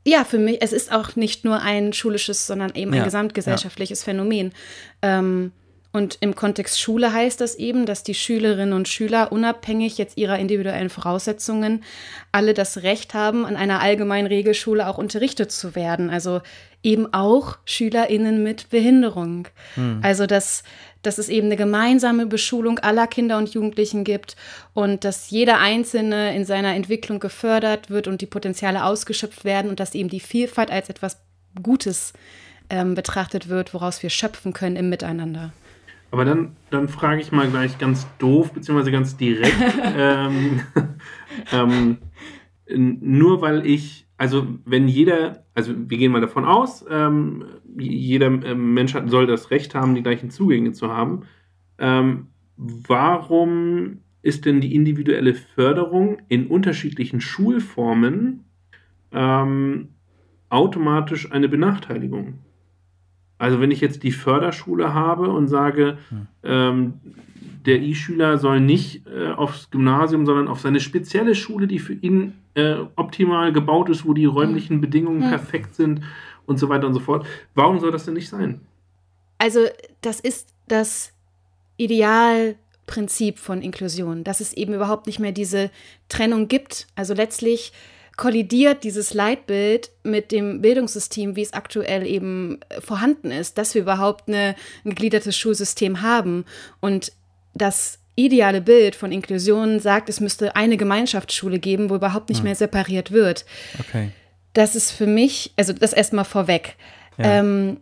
Ja, 0.04 0.24
für 0.24 0.38
mich, 0.38 0.58
es 0.60 0.72
ist 0.72 0.92
auch 0.92 1.14
nicht 1.14 1.44
nur 1.44 1.62
ein 1.62 1.92
schulisches, 1.92 2.46
sondern 2.46 2.74
eben 2.74 2.92
ein 2.92 2.98
ja, 2.98 3.04
gesamtgesellschaftliches 3.04 4.00
ja. 4.00 4.04
Phänomen. 4.06 4.52
Ähm, 5.02 5.52
und 5.96 6.18
im 6.20 6.34
Kontext 6.34 6.78
Schule 6.78 7.10
heißt 7.10 7.40
das 7.40 7.54
eben, 7.54 7.86
dass 7.86 8.02
die 8.02 8.12
Schülerinnen 8.12 8.74
und 8.74 8.86
Schüler 8.86 9.32
unabhängig 9.32 9.96
jetzt 9.96 10.18
ihrer 10.18 10.38
individuellen 10.38 10.90
Voraussetzungen 10.90 11.84
alle 12.32 12.52
das 12.52 12.82
Recht 12.82 13.14
haben, 13.14 13.46
an 13.46 13.56
einer 13.56 13.80
allgemeinen 13.80 14.26
Regelschule 14.26 14.88
auch 14.88 14.98
unterrichtet 14.98 15.50
zu 15.50 15.74
werden. 15.74 16.10
Also 16.10 16.42
eben 16.82 17.14
auch 17.14 17.56
SchülerInnen 17.64 18.42
mit 18.42 18.68
Behinderung. 18.68 19.48
Hm. 19.74 20.00
Also 20.02 20.26
dass, 20.26 20.64
dass 21.00 21.16
es 21.16 21.30
eben 21.30 21.46
eine 21.46 21.56
gemeinsame 21.56 22.26
Beschulung 22.26 22.78
aller 22.78 23.06
Kinder 23.06 23.38
und 23.38 23.54
Jugendlichen 23.54 24.04
gibt 24.04 24.36
und 24.74 25.02
dass 25.02 25.30
jeder 25.30 25.60
Einzelne 25.60 26.36
in 26.36 26.44
seiner 26.44 26.74
Entwicklung 26.74 27.20
gefördert 27.20 27.88
wird 27.88 28.06
und 28.06 28.20
die 28.20 28.26
Potenziale 28.26 28.84
ausgeschöpft 28.84 29.46
werden 29.46 29.70
und 29.70 29.80
dass 29.80 29.94
eben 29.94 30.10
die 30.10 30.20
Vielfalt 30.20 30.70
als 30.70 30.90
etwas 30.90 31.16
Gutes 31.62 32.12
ähm, 32.68 32.94
betrachtet 32.94 33.48
wird, 33.48 33.72
woraus 33.72 34.02
wir 34.02 34.10
schöpfen 34.10 34.52
können 34.52 34.76
im 34.76 34.90
Miteinander. 34.90 35.54
Aber 36.10 36.24
dann, 36.24 36.56
dann 36.70 36.88
frage 36.88 37.20
ich 37.20 37.32
mal 37.32 37.48
gleich 37.48 37.78
ganz 37.78 38.06
doof, 38.18 38.52
beziehungsweise 38.52 38.92
ganz 38.92 39.16
direkt. 39.16 39.56
ähm, 39.96 40.60
ähm, 41.52 41.98
nur 42.68 43.40
weil 43.42 43.66
ich, 43.66 44.06
also 44.16 44.46
wenn 44.64 44.88
jeder, 44.88 45.44
also 45.54 45.74
wir 45.76 45.98
gehen 45.98 46.12
mal 46.12 46.20
davon 46.20 46.44
aus, 46.44 46.84
ähm, 46.88 47.44
jeder 47.76 48.26
ähm, 48.26 48.74
Mensch 48.74 48.94
hat, 48.94 49.10
soll 49.10 49.26
das 49.26 49.50
Recht 49.50 49.74
haben, 49.74 49.94
die 49.94 50.02
gleichen 50.02 50.30
Zugänge 50.30 50.72
zu 50.72 50.88
haben. 50.88 51.22
Ähm, 51.78 52.28
warum 52.56 53.98
ist 54.22 54.44
denn 54.44 54.60
die 54.60 54.74
individuelle 54.74 55.34
Förderung 55.34 56.18
in 56.28 56.46
unterschiedlichen 56.46 57.20
Schulformen 57.20 58.44
ähm, 59.12 59.90
automatisch 60.48 61.30
eine 61.30 61.48
Benachteiligung? 61.48 62.38
Also 63.38 63.60
wenn 63.60 63.70
ich 63.70 63.80
jetzt 63.80 64.02
die 64.02 64.12
Förderschule 64.12 64.94
habe 64.94 65.30
und 65.30 65.48
sage, 65.48 65.98
hm. 66.08 66.26
ähm, 66.42 66.94
der 67.66 67.82
I-Schüler 67.82 68.38
soll 68.38 68.60
nicht 68.60 69.06
äh, 69.06 69.32
aufs 69.32 69.70
Gymnasium, 69.70 70.24
sondern 70.24 70.48
auf 70.48 70.60
seine 70.60 70.80
spezielle 70.80 71.34
Schule, 71.34 71.66
die 71.66 71.80
für 71.80 71.94
ihn 71.94 72.34
äh, 72.54 72.76
optimal 72.94 73.52
gebaut 73.52 73.90
ist, 73.90 74.06
wo 74.06 74.14
die 74.14 74.24
räumlichen 74.24 74.80
Bedingungen 74.80 75.20
Mhm. 75.20 75.28
perfekt 75.28 75.74
sind 75.74 76.00
und 76.46 76.58
so 76.58 76.68
weiter 76.68 76.86
und 76.86 76.94
so 76.94 77.00
fort. 77.00 77.26
Warum 77.54 77.80
soll 77.80 77.90
das 77.90 78.04
denn 78.04 78.14
nicht 78.14 78.28
sein? 78.28 78.60
Also 79.38 79.66
das 80.00 80.20
ist 80.20 80.54
das 80.68 81.12
Idealprinzip 81.76 83.38
von 83.38 83.60
Inklusion, 83.60 84.24
dass 84.24 84.40
es 84.40 84.52
eben 84.52 84.72
überhaupt 84.72 85.06
nicht 85.06 85.18
mehr 85.18 85.32
diese 85.32 85.70
Trennung 86.08 86.48
gibt. 86.48 86.86
Also 86.94 87.14
letztlich 87.14 87.72
kollidiert 88.16 88.82
dieses 88.82 89.12
Leitbild 89.12 89.90
mit 90.02 90.32
dem 90.32 90.62
Bildungssystem, 90.62 91.36
wie 91.36 91.42
es 91.42 91.52
aktuell 91.52 92.06
eben 92.06 92.58
äh, 92.68 92.80
vorhanden 92.80 93.30
ist, 93.30 93.58
dass 93.58 93.74
wir 93.74 93.82
überhaupt 93.82 94.28
eine, 94.28 94.56
ein 94.84 94.90
gegliedertes 94.90 95.36
Schulsystem 95.36 96.02
haben. 96.02 96.44
Und 96.80 97.12
das 97.54 97.98
ideale 98.14 98.62
Bild 98.62 98.96
von 98.96 99.12
Inklusion 99.12 99.78
sagt, 99.78 100.08
es 100.08 100.20
müsste 100.20 100.56
eine 100.56 100.78
Gemeinschaftsschule 100.78 101.58
geben, 101.58 101.90
wo 101.90 101.96
überhaupt 101.96 102.30
nicht 102.30 102.42
mehr 102.42 102.54
separiert 102.54 103.12
wird. 103.12 103.44
Okay. 103.78 104.10
Das 104.54 104.74
ist 104.74 104.90
für 104.90 105.06
mich, 105.06 105.52
also 105.56 105.74
das 105.74 105.92
erstmal 105.92 106.24
vorweg. 106.24 106.76
Ja. 107.18 107.40
Ähm, 107.40 107.78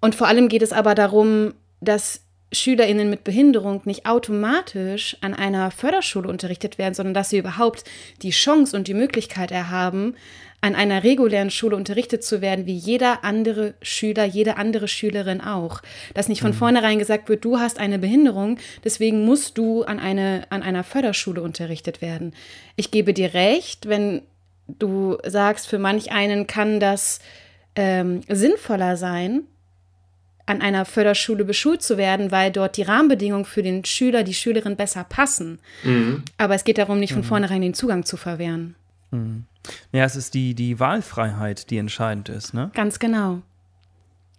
und 0.00 0.16
vor 0.16 0.26
allem 0.26 0.48
geht 0.48 0.62
es 0.62 0.72
aber 0.72 0.96
darum, 0.96 1.54
dass 1.80 2.22
SchülerInnen 2.52 3.10
mit 3.10 3.24
Behinderung 3.24 3.82
nicht 3.84 4.06
automatisch 4.06 5.16
an 5.20 5.34
einer 5.34 5.70
Förderschule 5.70 6.28
unterrichtet 6.28 6.78
werden, 6.78 6.94
sondern 6.94 7.14
dass 7.14 7.30
sie 7.30 7.38
überhaupt 7.38 7.84
die 8.22 8.30
Chance 8.30 8.76
und 8.76 8.88
die 8.88 8.94
Möglichkeit 8.94 9.50
erhaben, 9.50 10.14
an 10.60 10.74
einer 10.74 11.04
regulären 11.04 11.50
Schule 11.50 11.76
unterrichtet 11.76 12.24
zu 12.24 12.40
werden, 12.40 12.66
wie 12.66 12.74
jeder 12.74 13.24
andere 13.24 13.74
Schüler, 13.80 14.24
jede 14.24 14.56
andere 14.56 14.88
Schülerin 14.88 15.40
auch. 15.40 15.82
Dass 16.14 16.28
nicht 16.28 16.40
von 16.40 16.52
vornherein 16.52 16.98
gesagt 16.98 17.28
wird, 17.28 17.44
du 17.44 17.58
hast 17.58 17.78
eine 17.78 17.98
Behinderung, 17.98 18.58
deswegen 18.82 19.24
musst 19.24 19.56
du 19.56 19.84
an, 19.84 20.00
eine, 20.00 20.46
an 20.50 20.62
einer 20.62 20.82
Förderschule 20.82 21.42
unterrichtet 21.42 22.02
werden. 22.02 22.34
Ich 22.74 22.90
gebe 22.90 23.14
dir 23.14 23.34
recht, 23.34 23.88
wenn 23.88 24.22
du 24.66 25.18
sagst, 25.24 25.68
für 25.68 25.78
manch 25.78 26.10
einen 26.10 26.46
kann 26.46 26.80
das 26.80 27.20
ähm, 27.76 28.22
sinnvoller 28.28 28.96
sein, 28.96 29.44
an 30.48 30.62
einer 30.62 30.84
Förderschule 30.84 31.44
beschult 31.44 31.82
zu 31.82 31.98
werden, 31.98 32.30
weil 32.30 32.50
dort 32.50 32.76
die 32.76 32.82
Rahmenbedingungen 32.82 33.44
für 33.44 33.62
den 33.62 33.84
Schüler, 33.84 34.22
die 34.22 34.34
Schülerin 34.34 34.76
besser 34.76 35.04
passen. 35.04 35.58
Mhm. 35.84 36.22
Aber 36.38 36.54
es 36.54 36.64
geht 36.64 36.78
darum, 36.78 36.98
nicht 36.98 37.12
von 37.12 37.24
vornherein 37.24 37.62
den 37.62 37.74
Zugang 37.74 38.04
zu 38.04 38.16
verwehren. 38.16 38.74
Ja, 39.92 40.04
es 40.04 40.16
ist 40.16 40.34
die, 40.34 40.54
die 40.54 40.80
Wahlfreiheit, 40.80 41.70
die 41.70 41.78
entscheidend 41.78 42.28
ist, 42.28 42.54
ne? 42.54 42.70
Ganz 42.74 42.98
genau. 42.98 43.42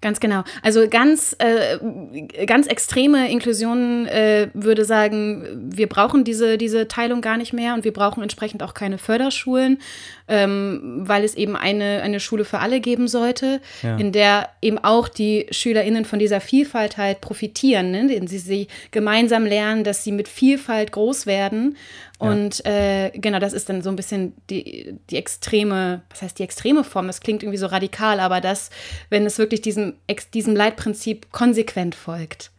Ganz 0.01 0.21
genau. 0.21 0.45
Also 0.63 0.87
ganz, 0.87 1.35
äh, 1.39 2.45
ganz 2.45 2.67
extreme 2.67 3.29
Inklusion 3.29 4.05
äh, 4.07 4.49
würde 4.53 4.85
sagen, 4.85 5.71
wir 5.73 5.89
brauchen 5.89 6.23
diese, 6.23 6.57
diese 6.57 6.87
Teilung 6.87 7.19
gar 7.19 7.35
nicht 7.35 7.51
mehr 7.51 7.73
und 7.73 7.83
wir 7.83 7.91
brauchen 7.91 8.23
entsprechend 8.23 8.63
auch 8.63 8.73
keine 8.73 8.97
Förderschulen, 8.97 9.79
ähm, 10.29 11.01
weil 11.05 11.23
es 11.23 11.35
eben 11.35 11.55
eine, 11.55 12.01
eine 12.01 12.19
Schule 12.19 12.45
für 12.45 12.59
alle 12.59 12.79
geben 12.79 13.07
sollte, 13.07 13.59
Ja. 13.81 13.97
in 13.97 14.11
der 14.11 14.49
eben 14.61 14.77
auch 14.77 15.09
die 15.09 15.47
SchülerInnen 15.51 16.05
von 16.05 16.19
dieser 16.19 16.39
Vielfalt 16.39 16.97
halt 16.97 17.19
profitieren, 17.19 17.91
ne? 17.91 18.01
indem 18.01 18.27
sie, 18.27 18.37
sie 18.37 18.67
gemeinsam 18.91 19.45
lernen, 19.45 19.83
dass 19.83 20.03
sie 20.03 20.11
mit 20.11 20.27
Vielfalt 20.27 20.91
groß 20.91 21.25
werden. 21.25 21.75
Und 22.19 22.65
äh, 22.65 23.11
genau, 23.15 23.39
das 23.39 23.53
ist 23.53 23.69
dann 23.69 23.81
so 23.81 23.89
ein 23.89 23.95
bisschen 23.95 24.33
die, 24.49 24.95
die 25.09 25.15
extreme, 25.15 26.01
was 26.09 26.21
heißt 26.21 26.37
die 26.37 26.43
extreme 26.43 26.83
Form? 26.83 27.07
Das 27.07 27.21
klingt 27.21 27.43
irgendwie 27.43 27.57
so 27.57 27.67
radikal, 27.67 28.19
aber 28.19 28.41
das, 28.41 28.69
wenn 29.09 29.25
es 29.25 29.37
wirklich 29.37 29.61
diesem, 29.61 29.93
diesem 30.33 30.55
Leitprinzip 30.55 31.31
konsequent 31.31 31.95
folgt. 31.95 32.51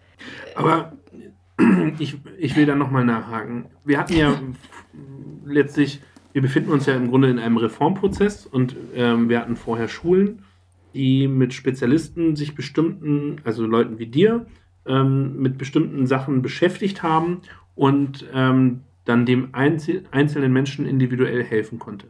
Aber 0.54 0.92
ich, 1.98 2.16
ich 2.38 2.56
will 2.56 2.66
da 2.66 2.74
nochmal 2.74 3.04
nachhaken. 3.04 3.66
Wir 3.84 3.98
hatten 3.98 4.16
ja 4.16 4.40
letztlich, 5.44 6.00
wir 6.32 6.42
befinden 6.42 6.70
uns 6.70 6.86
ja 6.86 6.94
im 6.94 7.08
Grunde 7.08 7.28
in 7.28 7.38
einem 7.38 7.56
Reformprozess 7.56 8.46
und 8.46 8.76
ähm, 8.94 9.28
wir 9.28 9.40
hatten 9.40 9.56
vorher 9.56 9.88
Schulen, 9.88 10.42
die 10.94 11.28
mit 11.28 11.54
Spezialisten 11.54 12.36
sich 12.36 12.54
bestimmten, 12.54 13.36
also 13.44 13.66
Leuten 13.66 13.98
wie 13.98 14.06
dir, 14.06 14.46
ähm, 14.86 15.40
mit 15.40 15.58
bestimmten 15.58 16.06
Sachen 16.06 16.42
beschäftigt 16.42 17.02
haben 17.02 17.40
und 17.74 18.26
ähm, 18.32 18.80
dann 19.04 19.26
dem 19.26 19.50
Einzel 19.52 20.04
einzelnen 20.10 20.52
Menschen 20.52 20.86
individuell 20.86 21.42
helfen 21.42 21.78
konnte. 21.78 22.06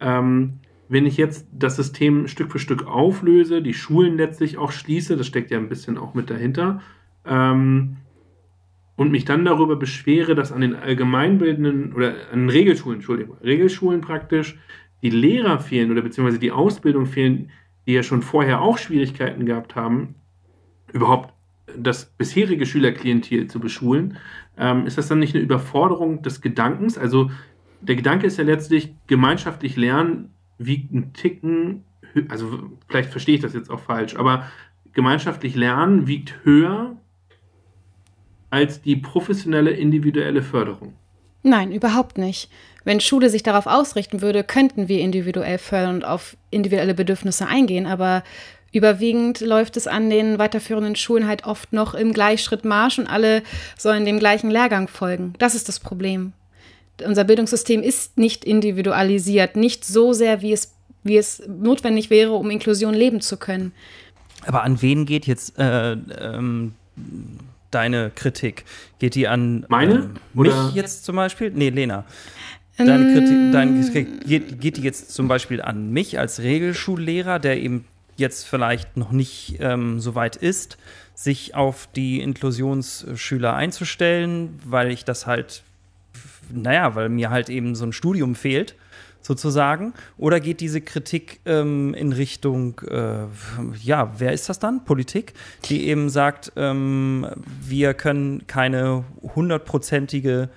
Ähm, 0.00 0.60
wenn 0.88 1.06
ich 1.06 1.16
jetzt 1.16 1.46
das 1.52 1.76
System 1.76 2.26
Stück 2.26 2.50
für 2.50 2.58
Stück 2.58 2.86
auflöse, 2.86 3.62
die 3.62 3.74
Schulen 3.74 4.16
letztlich 4.16 4.58
auch 4.58 4.72
schließe, 4.72 5.16
das 5.16 5.26
steckt 5.26 5.50
ja 5.50 5.58
ein 5.58 5.68
bisschen 5.68 5.98
auch 5.98 6.14
mit 6.14 6.30
dahinter, 6.30 6.80
ähm, 7.24 7.96
und 9.00 9.10
mich 9.10 9.24
dann 9.24 9.46
darüber 9.46 9.76
beschwere, 9.76 10.34
dass 10.34 10.52
an 10.52 10.60
den 10.60 10.76
allgemeinbildenden 10.76 11.94
oder 11.94 12.12
an 12.34 12.50
Regelschulen, 12.50 12.98
Entschuldigung, 12.98 13.38
Regelschulen 13.42 14.02
praktisch 14.02 14.58
die 15.00 15.08
Lehrer 15.08 15.58
fehlen 15.58 15.90
oder 15.90 16.02
beziehungsweise 16.02 16.38
die 16.38 16.52
Ausbildung 16.52 17.06
fehlen, 17.06 17.50
die 17.86 17.94
ja 17.94 18.02
schon 18.02 18.20
vorher 18.20 18.60
auch 18.60 18.76
Schwierigkeiten 18.76 19.46
gehabt 19.46 19.74
haben, 19.74 20.16
überhaupt 20.92 21.32
das 21.74 22.04
bisherige 22.04 22.66
Schülerklientel 22.66 23.46
zu 23.46 23.58
beschulen, 23.58 24.18
ähm, 24.58 24.84
ist 24.84 24.98
das 24.98 25.08
dann 25.08 25.20
nicht 25.20 25.34
eine 25.34 25.44
Überforderung 25.44 26.20
des 26.20 26.42
Gedankens? 26.42 26.98
Also 26.98 27.30
der 27.80 27.96
Gedanke 27.96 28.26
ist 28.26 28.36
ja 28.36 28.44
letztlich 28.44 28.94
gemeinschaftlich 29.06 29.76
lernen, 29.76 30.34
wiegt 30.58 30.92
ein 30.92 31.14
Ticken, 31.14 31.84
also 32.28 32.70
vielleicht 32.86 33.08
verstehe 33.08 33.36
ich 33.36 33.40
das 33.40 33.54
jetzt 33.54 33.70
auch 33.70 33.80
falsch, 33.80 34.14
aber 34.16 34.44
gemeinschaftlich 34.92 35.56
lernen 35.56 36.06
wiegt 36.06 36.44
höher 36.44 36.98
als 38.50 38.82
die 38.82 38.96
professionelle 38.96 39.70
individuelle 39.70 40.42
Förderung. 40.42 40.94
Nein, 41.42 41.72
überhaupt 41.72 42.18
nicht. 42.18 42.50
Wenn 42.84 43.00
Schule 43.00 43.30
sich 43.30 43.42
darauf 43.42 43.66
ausrichten 43.66 44.20
würde, 44.20 44.44
könnten 44.44 44.88
wir 44.88 45.00
individuell 45.00 45.58
fördern 45.58 45.96
und 45.96 46.04
auf 46.04 46.36
individuelle 46.50 46.94
Bedürfnisse 46.94 47.46
eingehen, 47.46 47.86
aber 47.86 48.22
überwiegend 48.72 49.40
läuft 49.40 49.76
es 49.76 49.86
an 49.86 50.10
den 50.10 50.38
weiterführenden 50.38 50.96
Schulen 50.96 51.26
halt 51.26 51.44
oft 51.44 51.72
noch 51.72 51.94
im 51.94 52.12
Gleichschritt 52.12 52.64
Marsch 52.64 52.98
und 52.98 53.06
alle 53.06 53.42
sollen 53.76 54.04
dem 54.04 54.18
gleichen 54.18 54.50
Lehrgang 54.50 54.88
folgen. 54.88 55.34
Das 55.38 55.54
ist 55.54 55.68
das 55.68 55.80
Problem. 55.80 56.32
Unser 57.04 57.24
Bildungssystem 57.24 57.82
ist 57.82 58.18
nicht 58.18 58.44
individualisiert, 58.44 59.56
nicht 59.56 59.84
so 59.84 60.12
sehr, 60.12 60.42
wie 60.42 60.52
es, 60.52 60.74
wie 61.02 61.16
es 61.16 61.42
notwendig 61.46 62.10
wäre, 62.10 62.32
um 62.32 62.50
Inklusion 62.50 62.94
leben 62.94 63.20
zu 63.20 63.38
können. 63.38 63.72
Aber 64.46 64.62
an 64.62 64.80
wen 64.82 65.06
geht 65.06 65.26
jetzt 65.26 65.58
äh, 65.58 65.92
ähm, 65.92 66.74
deine 67.70 68.10
Kritik? 68.14 68.64
Geht 68.98 69.14
die 69.14 69.28
an 69.28 69.64
Meine? 69.68 69.94
ähm, 69.94 70.10
mich 70.34 70.52
Oder- 70.52 70.72
jetzt 70.74 71.04
zum 71.04 71.16
Beispiel? 71.16 71.50
Nee, 71.54 71.70
Lena. 71.70 72.04
Deine 72.76 73.12
Kritik, 73.12 73.52
deine 73.52 73.80
Kritik 73.82 74.26
geht, 74.26 74.60
geht 74.60 74.76
die 74.78 74.82
jetzt 74.82 75.10
zum 75.12 75.28
Beispiel 75.28 75.60
an 75.60 75.90
mich 75.90 76.18
als 76.18 76.40
Regelschullehrer, 76.40 77.38
der 77.38 77.60
eben 77.60 77.84
jetzt 78.16 78.46
vielleicht 78.46 78.96
noch 78.96 79.12
nicht 79.12 79.56
ähm, 79.60 80.00
so 80.00 80.14
weit 80.14 80.36
ist, 80.36 80.78
sich 81.14 81.54
auf 81.54 81.88
die 81.94 82.20
Inklusionsschüler 82.20 83.54
einzustellen, 83.54 84.58
weil 84.64 84.90
ich 84.90 85.04
das 85.04 85.26
halt, 85.26 85.62
naja, 86.50 86.94
weil 86.94 87.10
mir 87.10 87.28
halt 87.28 87.50
eben 87.50 87.74
so 87.74 87.84
ein 87.84 87.92
Studium 87.92 88.34
fehlt, 88.34 88.74
sozusagen? 89.22 89.94
Oder 90.16 90.40
geht 90.40 90.60
diese 90.60 90.80
Kritik 90.80 91.40
ähm, 91.44 91.94
in 91.94 92.12
Richtung, 92.12 92.80
äh, 92.88 93.26
ja, 93.82 94.12
wer 94.18 94.32
ist 94.32 94.48
das 94.48 94.58
dann? 94.58 94.84
Politik, 94.84 95.34
die 95.66 95.88
eben 95.88 96.08
sagt, 96.08 96.52
ähm, 96.56 97.26
wir 97.60 97.94
können 97.94 98.46
keine 98.46 99.04
hundertprozentige 99.34 100.48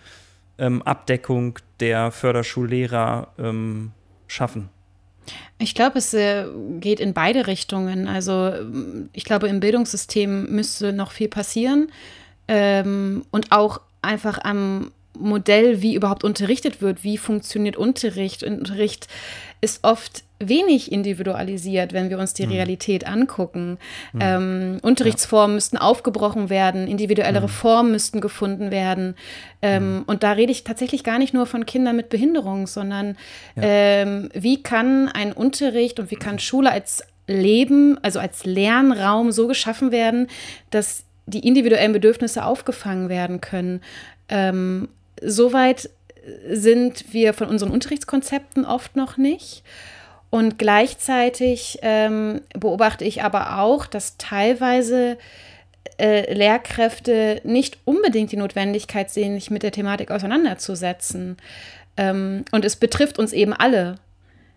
ähm, 0.58 0.82
Abdeckung 0.84 1.60
der 1.80 2.12
Förderschullehrer 2.12 3.34
ähm, 3.38 3.92
schaffen. 4.28 4.70
Ich 5.58 5.76
glaube, 5.76 6.00
es 6.00 6.14
äh, 6.14 6.46
geht 6.80 7.00
in 7.00 7.14
beide 7.14 7.48
Richtungen. 7.48 8.08
Also 8.08 8.48
ähm, 8.48 9.10
ich 9.14 9.24
glaube, 9.24 9.48
im 9.48 9.60
Bildungssystem 9.60 10.52
müsste 10.52 10.94
noch 10.94 11.12
viel 11.12 11.30
passieren 11.30 11.92
ähm, 12.48 13.24
und 13.32 13.52
auch 13.52 13.82
einfach 14.02 14.40
am 14.44 14.92
Modell, 15.18 15.82
wie 15.82 15.96
überhaupt 15.96 16.24
unterrichtet 16.24 16.82
wird, 16.82 17.04
wie 17.04 17.18
funktioniert 17.18 17.78
Unterricht. 17.78 18.44
Unterricht 18.44 19.08
ist 19.62 19.84
oft 19.84 20.24
wenig 20.40 20.92
individualisiert, 20.92 21.94
wenn 21.94 22.10
wir 22.10 22.20
uns 22.20 22.34
die 22.34 22.44
Realität 22.44 23.08
angucken. 23.08 23.78
Ähm, 24.20 24.80
Unterrichtsformen 24.82 25.56
müssten 25.56 25.78
aufgebrochen 25.78 26.50
werden, 26.50 26.88
individuellere 26.88 27.48
Formen 27.48 27.92
müssten 27.92 28.20
gefunden 28.20 28.72
werden. 28.72 29.16
Ähm, 29.62 30.04
Und 30.06 30.24
da 30.24 30.34
rede 30.34 30.52
ich 30.52 30.64
tatsächlich 30.64 31.04
gar 31.04 31.18
nicht 31.18 31.34
nur 31.34 31.46
von 31.46 31.66
Kindern 31.66 31.96
mit 31.96 32.10
Behinderung, 32.10 32.68
sondern 32.68 33.16
ähm, 33.56 34.30
wie 34.34 34.62
kann 34.62 35.08
ein 35.08 35.32
Unterricht 35.32 36.00
und 36.00 36.12
wie 36.12 36.16
kann 36.16 36.40
Schule 36.40 36.72
als 36.72 37.04
Leben, 37.28 37.98
also 38.04 38.20
als 38.20 38.46
Lernraum 38.46 39.32
so 39.32 39.48
geschaffen 39.48 39.92
werden, 39.92 40.28
dass 40.72 41.06
die 41.26 41.48
individuellen 41.48 41.94
Bedürfnisse 41.94 42.44
aufgefangen 42.44 43.08
werden 43.08 43.40
können. 43.40 43.82
Ähm, 44.28 44.90
Soweit 45.26 45.90
sind 46.50 47.14
wir 47.14 47.34
von 47.34 47.48
unseren 47.50 47.72
Unterrichtskonzepten 47.72 48.66
oft 48.66 48.96
noch 48.96 49.18
nicht. 49.18 49.64
Und 50.30 50.58
gleichzeitig 50.58 51.80
ähm, 51.84 52.42
beobachte 52.58 53.06
ich 53.06 53.22
aber 53.22 53.60
auch, 53.60 53.86
dass 53.86 54.18
teilweise 54.18 55.18
äh, 56.00 56.34
Lehrkräfte 56.34 57.40
nicht 57.44 57.78
unbedingt 57.86 58.32
die 58.32 58.38
Notwendigkeit 58.38 59.12
sehen, 59.12 59.36
sich 59.36 59.52
mit 59.52 59.62
der 59.62 59.72
Thematik 59.72 60.10
auseinanderzusetzen. 60.10 61.38
Ähm, 61.98 62.46
und 62.52 62.66
es 62.66 62.78
betrifft 62.78 63.20
uns 63.20 63.32
eben 63.32 63.54
alle. 63.54 64.00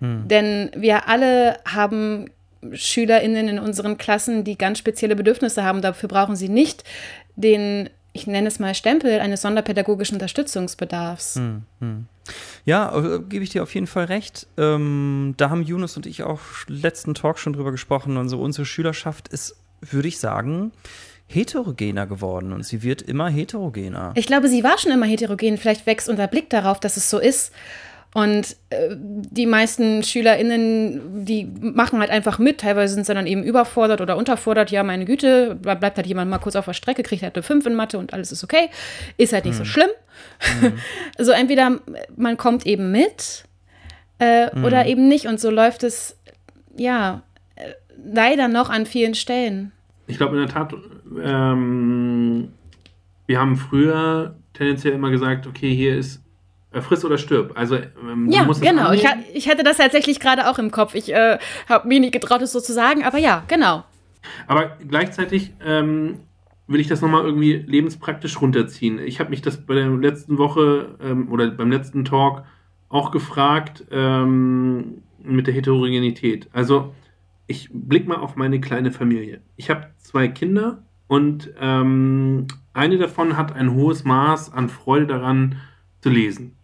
Hm. 0.00 0.28
Denn 0.28 0.70
wir 0.74 1.08
alle 1.08 1.58
haben 1.66 2.30
SchülerInnen 2.72 3.48
in 3.48 3.58
unseren 3.58 3.98
Klassen, 3.98 4.44
die 4.44 4.56
ganz 4.56 4.78
spezielle 4.78 5.16
Bedürfnisse 5.16 5.62
haben. 5.62 5.82
Dafür 5.82 6.08
brauchen 6.08 6.36
sie 6.36 6.48
nicht 6.48 6.84
den, 7.36 7.90
ich 8.16 8.26
nenne 8.26 8.48
es 8.48 8.58
mal 8.58 8.74
Stempel, 8.74 9.20
eines 9.20 9.42
sonderpädagogischen 9.42 10.16
Unterstützungsbedarfs. 10.16 11.36
Hm, 11.36 11.62
hm. 11.80 12.06
Ja, 12.64 12.96
äh, 12.96 13.20
gebe 13.20 13.44
ich 13.44 13.50
dir 13.50 13.62
auf 13.62 13.74
jeden 13.74 13.86
Fall 13.86 14.06
recht. 14.06 14.46
Ähm, 14.56 15.34
da 15.36 15.50
haben 15.50 15.62
Yunus 15.62 15.96
und 15.96 16.06
ich 16.06 16.22
auch 16.22 16.40
letzten 16.66 17.14
Talk 17.14 17.38
schon 17.38 17.52
drüber 17.52 17.70
gesprochen. 17.70 18.16
Also 18.16 18.40
unsere 18.40 18.64
Schülerschaft 18.64 19.28
ist, 19.28 19.56
würde 19.82 20.08
ich 20.08 20.18
sagen, 20.18 20.72
heterogener 21.28 22.06
geworden 22.06 22.52
und 22.52 22.64
sie 22.64 22.82
wird 22.82 23.02
immer 23.02 23.28
heterogener. 23.28 24.12
Ich 24.14 24.26
glaube, 24.26 24.48
sie 24.48 24.64
war 24.64 24.78
schon 24.78 24.92
immer 24.92 25.06
heterogen. 25.06 25.58
Vielleicht 25.58 25.86
wächst 25.86 26.08
unser 26.08 26.26
Blick 26.26 26.50
darauf, 26.50 26.80
dass 26.80 26.96
es 26.96 27.10
so 27.10 27.18
ist. 27.18 27.52
Und 28.16 28.56
äh, 28.70 28.96
die 28.96 29.44
meisten 29.44 30.02
SchülerInnen, 30.02 31.26
die 31.26 31.44
machen 31.60 32.00
halt 32.00 32.08
einfach 32.08 32.38
mit. 32.38 32.62
Teilweise 32.62 32.94
sind 32.94 33.04
sie 33.04 33.12
dann 33.12 33.26
eben 33.26 33.42
überfordert 33.42 34.00
oder 34.00 34.16
unterfordert. 34.16 34.70
Ja, 34.70 34.82
meine 34.84 35.04
Güte, 35.04 35.54
bleibt 35.54 35.98
halt 35.98 36.06
jemand 36.06 36.30
mal 36.30 36.38
kurz 36.38 36.56
auf 36.56 36.64
der 36.64 36.72
Strecke, 36.72 37.02
kriegt 37.02 37.22
halt 37.22 37.34
eine 37.34 37.42
5 37.42 37.66
in 37.66 37.74
Mathe 37.74 37.98
und 37.98 38.14
alles 38.14 38.32
ist 38.32 38.42
okay. 38.42 38.70
Ist 39.18 39.34
halt 39.34 39.44
nicht 39.44 39.58
hm. 39.58 39.64
so 39.66 39.70
schlimm. 39.70 39.90
Hm. 40.60 40.78
also 41.18 41.32
entweder 41.32 41.78
man 42.16 42.38
kommt 42.38 42.64
eben 42.64 42.90
mit 42.90 43.44
äh, 44.18 44.50
hm. 44.50 44.64
oder 44.64 44.86
eben 44.86 45.08
nicht. 45.08 45.26
Und 45.26 45.38
so 45.38 45.50
läuft 45.50 45.82
es, 45.82 46.16
ja, 46.74 47.22
leider 48.02 48.48
noch 48.48 48.70
an 48.70 48.86
vielen 48.86 49.14
Stellen. 49.14 49.72
Ich 50.06 50.16
glaube 50.16 50.36
in 50.36 50.46
der 50.46 50.54
Tat, 50.54 50.72
ähm, 51.22 52.48
wir 53.26 53.38
haben 53.38 53.56
früher 53.56 54.36
tendenziell 54.54 54.94
immer 54.94 55.10
gesagt, 55.10 55.46
okay, 55.46 55.74
hier 55.74 55.98
ist 55.98 56.22
friss 56.82 57.04
oder 57.04 57.18
stirb. 57.18 57.52
Also 57.54 57.76
ähm, 57.76 58.28
ja, 58.30 58.44
genau. 58.60 58.92
Ich, 58.92 59.04
ich, 59.34 59.48
hatte 59.48 59.62
das 59.62 59.78
tatsächlich 59.78 60.20
gerade 60.20 60.48
auch 60.48 60.58
im 60.58 60.70
Kopf. 60.70 60.94
Ich 60.94 61.12
äh, 61.12 61.38
habe 61.68 61.88
mir 61.88 62.00
nicht 62.00 62.12
getraut, 62.12 62.42
es 62.42 62.52
so 62.52 62.60
zu 62.60 62.72
sagen, 62.72 63.04
aber 63.04 63.18
ja, 63.18 63.44
genau. 63.48 63.84
Aber 64.46 64.76
gleichzeitig 64.86 65.52
ähm, 65.64 66.20
will 66.66 66.80
ich 66.80 66.88
das 66.88 67.00
nochmal 67.00 67.24
irgendwie 67.24 67.54
lebenspraktisch 67.54 68.40
runterziehen. 68.40 68.98
Ich 68.98 69.20
habe 69.20 69.30
mich 69.30 69.42
das 69.42 69.64
bei 69.64 69.74
der 69.74 69.88
letzten 69.88 70.38
Woche 70.38 70.96
ähm, 71.00 71.30
oder 71.30 71.50
beim 71.50 71.70
letzten 71.70 72.04
Talk 72.04 72.44
auch 72.88 73.10
gefragt 73.10 73.84
ähm, 73.90 75.02
mit 75.22 75.46
der 75.46 75.54
Heterogenität. 75.54 76.48
Also 76.52 76.94
ich 77.46 77.68
blick 77.72 78.08
mal 78.08 78.16
auf 78.16 78.36
meine 78.36 78.60
kleine 78.60 78.90
Familie. 78.90 79.40
Ich 79.56 79.70
habe 79.70 79.90
zwei 79.98 80.28
Kinder 80.28 80.82
und 81.06 81.52
ähm, 81.60 82.46
eine 82.72 82.98
davon 82.98 83.36
hat 83.36 83.54
ein 83.54 83.72
hohes 83.72 84.04
Maß 84.04 84.52
an 84.52 84.68
Freude 84.68 85.06
daran 85.06 85.56
zu 86.00 86.10
lesen. 86.10 86.56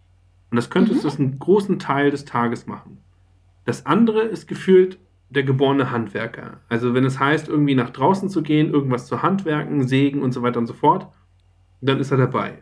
Und 0.53 0.57
das 0.57 0.69
könntest 0.69 1.03
mhm. 1.03 1.09
du 1.09 1.15
einen 1.17 1.39
großen 1.39 1.79
Teil 1.79 2.11
des 2.11 2.25
Tages 2.25 2.67
machen. 2.67 2.99
Das 3.65 3.87
andere 3.87 4.21
ist 4.21 4.47
gefühlt 4.47 4.99
der 5.31 5.41
geborene 5.41 5.89
Handwerker. 5.89 6.59
Also 6.69 6.93
wenn 6.93 7.05
es 7.05 7.19
heißt, 7.19 7.49
irgendwie 7.49 7.73
nach 7.73 7.89
draußen 7.89 8.29
zu 8.29 8.43
gehen, 8.43 8.71
irgendwas 8.71 9.07
zu 9.07 9.23
handwerken, 9.23 9.87
sägen 9.87 10.21
und 10.21 10.31
so 10.31 10.43
weiter 10.43 10.59
und 10.59 10.67
so 10.67 10.75
fort, 10.75 11.07
dann 11.81 11.99
ist 11.99 12.11
er 12.11 12.17
dabei. 12.17 12.59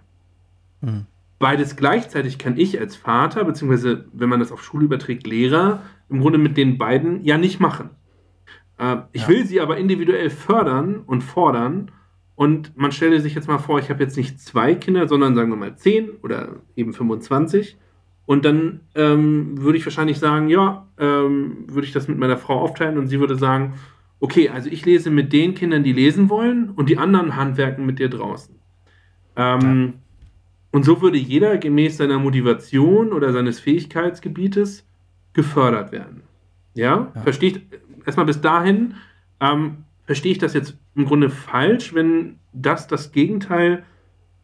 Mhm. 0.79 1.05
Beides 1.37 1.75
gleichzeitig 1.75 2.37
kann 2.37 2.57
ich 2.57 2.79
als 2.79 2.95
Vater, 2.95 3.43
beziehungsweise 3.43 4.05
wenn 4.13 4.29
man 4.29 4.39
das 4.39 4.53
auf 4.53 4.63
Schule 4.63 4.85
überträgt, 4.85 5.27
Lehrer, 5.27 5.81
im 6.07 6.21
Grunde 6.21 6.37
mit 6.39 6.55
den 6.55 6.77
beiden 6.77 7.25
ja 7.25 7.37
nicht 7.37 7.59
machen. 7.59 7.89
Äh, 8.77 8.99
ich 9.11 9.23
ja. 9.23 9.27
will 9.27 9.45
sie 9.45 9.59
aber 9.59 9.75
individuell 9.75 10.29
fördern 10.29 11.01
und 11.05 11.25
fordern. 11.25 11.91
Und 12.35 12.77
man 12.77 12.93
stelle 12.93 13.19
sich 13.19 13.35
jetzt 13.35 13.49
mal 13.49 13.57
vor, 13.57 13.79
ich 13.79 13.89
habe 13.89 14.01
jetzt 14.01 14.15
nicht 14.15 14.39
zwei 14.39 14.75
Kinder, 14.75 15.09
sondern 15.09 15.35
sagen 15.35 15.49
wir 15.49 15.57
mal 15.57 15.75
zehn 15.75 16.11
oder 16.23 16.55
eben 16.77 16.93
25. 16.93 17.77
Und 18.31 18.45
dann 18.45 18.79
ähm, 18.95 19.61
würde 19.61 19.77
ich 19.77 19.85
wahrscheinlich 19.85 20.17
sagen, 20.17 20.47
ja, 20.47 20.87
ähm, 20.97 21.65
würde 21.67 21.85
ich 21.85 21.91
das 21.91 22.07
mit 22.07 22.17
meiner 22.17 22.37
Frau 22.37 22.61
aufteilen 22.61 22.97
und 22.97 23.07
sie 23.07 23.19
würde 23.19 23.35
sagen, 23.35 23.73
okay, 24.21 24.47
also 24.47 24.69
ich 24.69 24.85
lese 24.85 25.09
mit 25.09 25.33
den 25.33 25.53
Kindern, 25.53 25.83
die 25.83 25.91
lesen 25.91 26.29
wollen 26.29 26.69
und 26.69 26.87
die 26.87 26.97
anderen 26.97 27.35
handwerken 27.35 27.85
mit 27.85 27.99
dir 27.99 28.07
draußen. 28.07 28.55
Ähm, 29.35 29.85
ja. 29.85 29.93
Und 30.71 30.85
so 30.85 31.01
würde 31.01 31.17
jeder 31.17 31.57
gemäß 31.57 31.97
seiner 31.97 32.19
Motivation 32.19 33.11
oder 33.11 33.33
seines 33.33 33.59
Fähigkeitsgebietes 33.59 34.87
gefördert 35.33 35.91
werden. 35.91 36.23
Ja, 36.73 37.11
ja. 37.13 37.21
verstehe 37.23 37.49
ich 37.49 37.61
erstmal 38.05 38.27
bis 38.27 38.39
dahin, 38.39 38.93
ähm, 39.41 39.83
verstehe 40.05 40.31
ich 40.31 40.37
das 40.37 40.53
jetzt 40.53 40.77
im 40.95 41.03
Grunde 41.03 41.29
falsch, 41.29 41.93
wenn 41.93 42.37
das 42.53 42.87
das 42.87 43.11
Gegenteil 43.11 43.83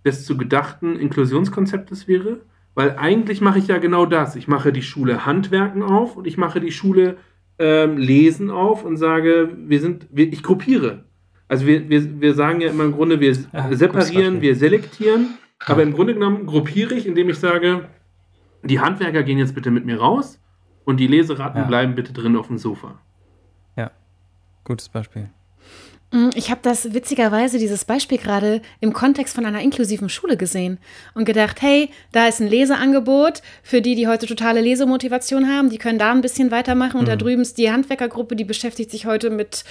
des 0.04 0.26
zu 0.26 0.36
gedachten 0.36 0.98
Inklusionskonzeptes 0.98 2.10
wäre? 2.10 2.42
Weil 2.78 2.96
eigentlich 2.96 3.42
mache 3.42 3.58
ich 3.58 3.66
ja 3.66 3.80
genau 3.80 4.06
das. 4.06 4.36
Ich 4.36 4.48
mache 4.48 4.72
die 4.72 4.84
Schule 4.84 5.26
Handwerken 5.26 5.82
auf 5.82 6.16
und 6.16 6.28
ich 6.28 6.38
mache 6.38 6.62
die 6.62 6.72
Schule 6.72 7.18
ähm, 7.58 7.98
Lesen 7.98 8.52
auf 8.52 8.86
und 8.86 8.98
sage, 8.98 9.50
wir 9.66 9.82
sind, 9.82 10.06
wir, 10.12 10.32
ich 10.32 10.44
gruppiere. 10.44 11.06
Also 11.48 11.66
wir, 11.66 11.90
wir, 11.90 12.22
wir 12.22 12.36
sagen 12.36 12.62
ja 12.62 12.70
immer 12.70 12.84
im 12.84 12.92
Grunde, 12.92 13.20
wir 13.20 13.36
ja, 13.52 13.74
separieren, 13.74 14.42
wir 14.42 14.56
selektieren, 14.56 15.40
aber 15.66 15.82
im 15.82 15.92
Grunde 15.92 16.14
genommen 16.14 16.46
gruppiere 16.46 16.94
ich, 16.94 17.08
indem 17.08 17.30
ich 17.30 17.40
sage, 17.40 17.90
die 18.62 18.80
Handwerker 18.80 19.24
gehen 19.24 19.40
jetzt 19.40 19.56
bitte 19.56 19.72
mit 19.72 19.88
mir 19.88 19.98
raus 19.98 20.40
und 20.86 21.00
die 21.00 21.08
Leseratten 21.08 21.62
ja. 21.62 21.68
bleiben 21.68 21.96
bitte 21.96 22.14
drin 22.14 22.36
auf 22.36 22.46
dem 22.46 22.60
Sofa. 22.60 23.00
Ja, 23.76 23.90
gutes 24.66 24.88
Beispiel. 24.88 25.32
Mm, 26.12 26.30
ich 26.36 26.50
habe 26.50 26.62
das 26.64 26.94
witzigerweise, 26.94 27.60
dieses 27.60 27.84
Beispiel 27.86 28.18
gerade 28.18 28.62
im 28.80 28.94
Kontext 28.94 29.36
von 29.36 29.46
einer 29.46 29.62
inklusiven 29.62 30.10
Schule 30.10 30.38
gesehen 30.38 30.80
und 31.14 31.26
gedacht, 31.26 31.62
hey, 31.62 31.90
da 32.12 32.28
ist 32.28 32.40
ein 32.40 32.48
Leseangebot 32.48 33.42
für 33.62 33.82
die, 33.82 33.96
die 33.96 34.08
heute 34.08 34.26
totale 34.26 34.62
Lesemotivation 34.62 35.50
haben, 35.50 35.70
die 35.70 35.78
können 35.78 36.00
da 36.00 36.12
ein 36.12 36.22
bisschen 36.22 36.52
weitermachen. 36.52 36.98
Und 36.98 37.06
mhm. 37.06 37.10
da 37.10 37.16
drüben 37.18 37.42
ist 37.42 37.58
die 37.58 37.72
Handwerkergruppe, 37.72 38.36
die 38.36 38.46
beschäftigt 38.46 38.92
sich 38.92 39.06
heute 39.06 39.30
mit 39.30 39.66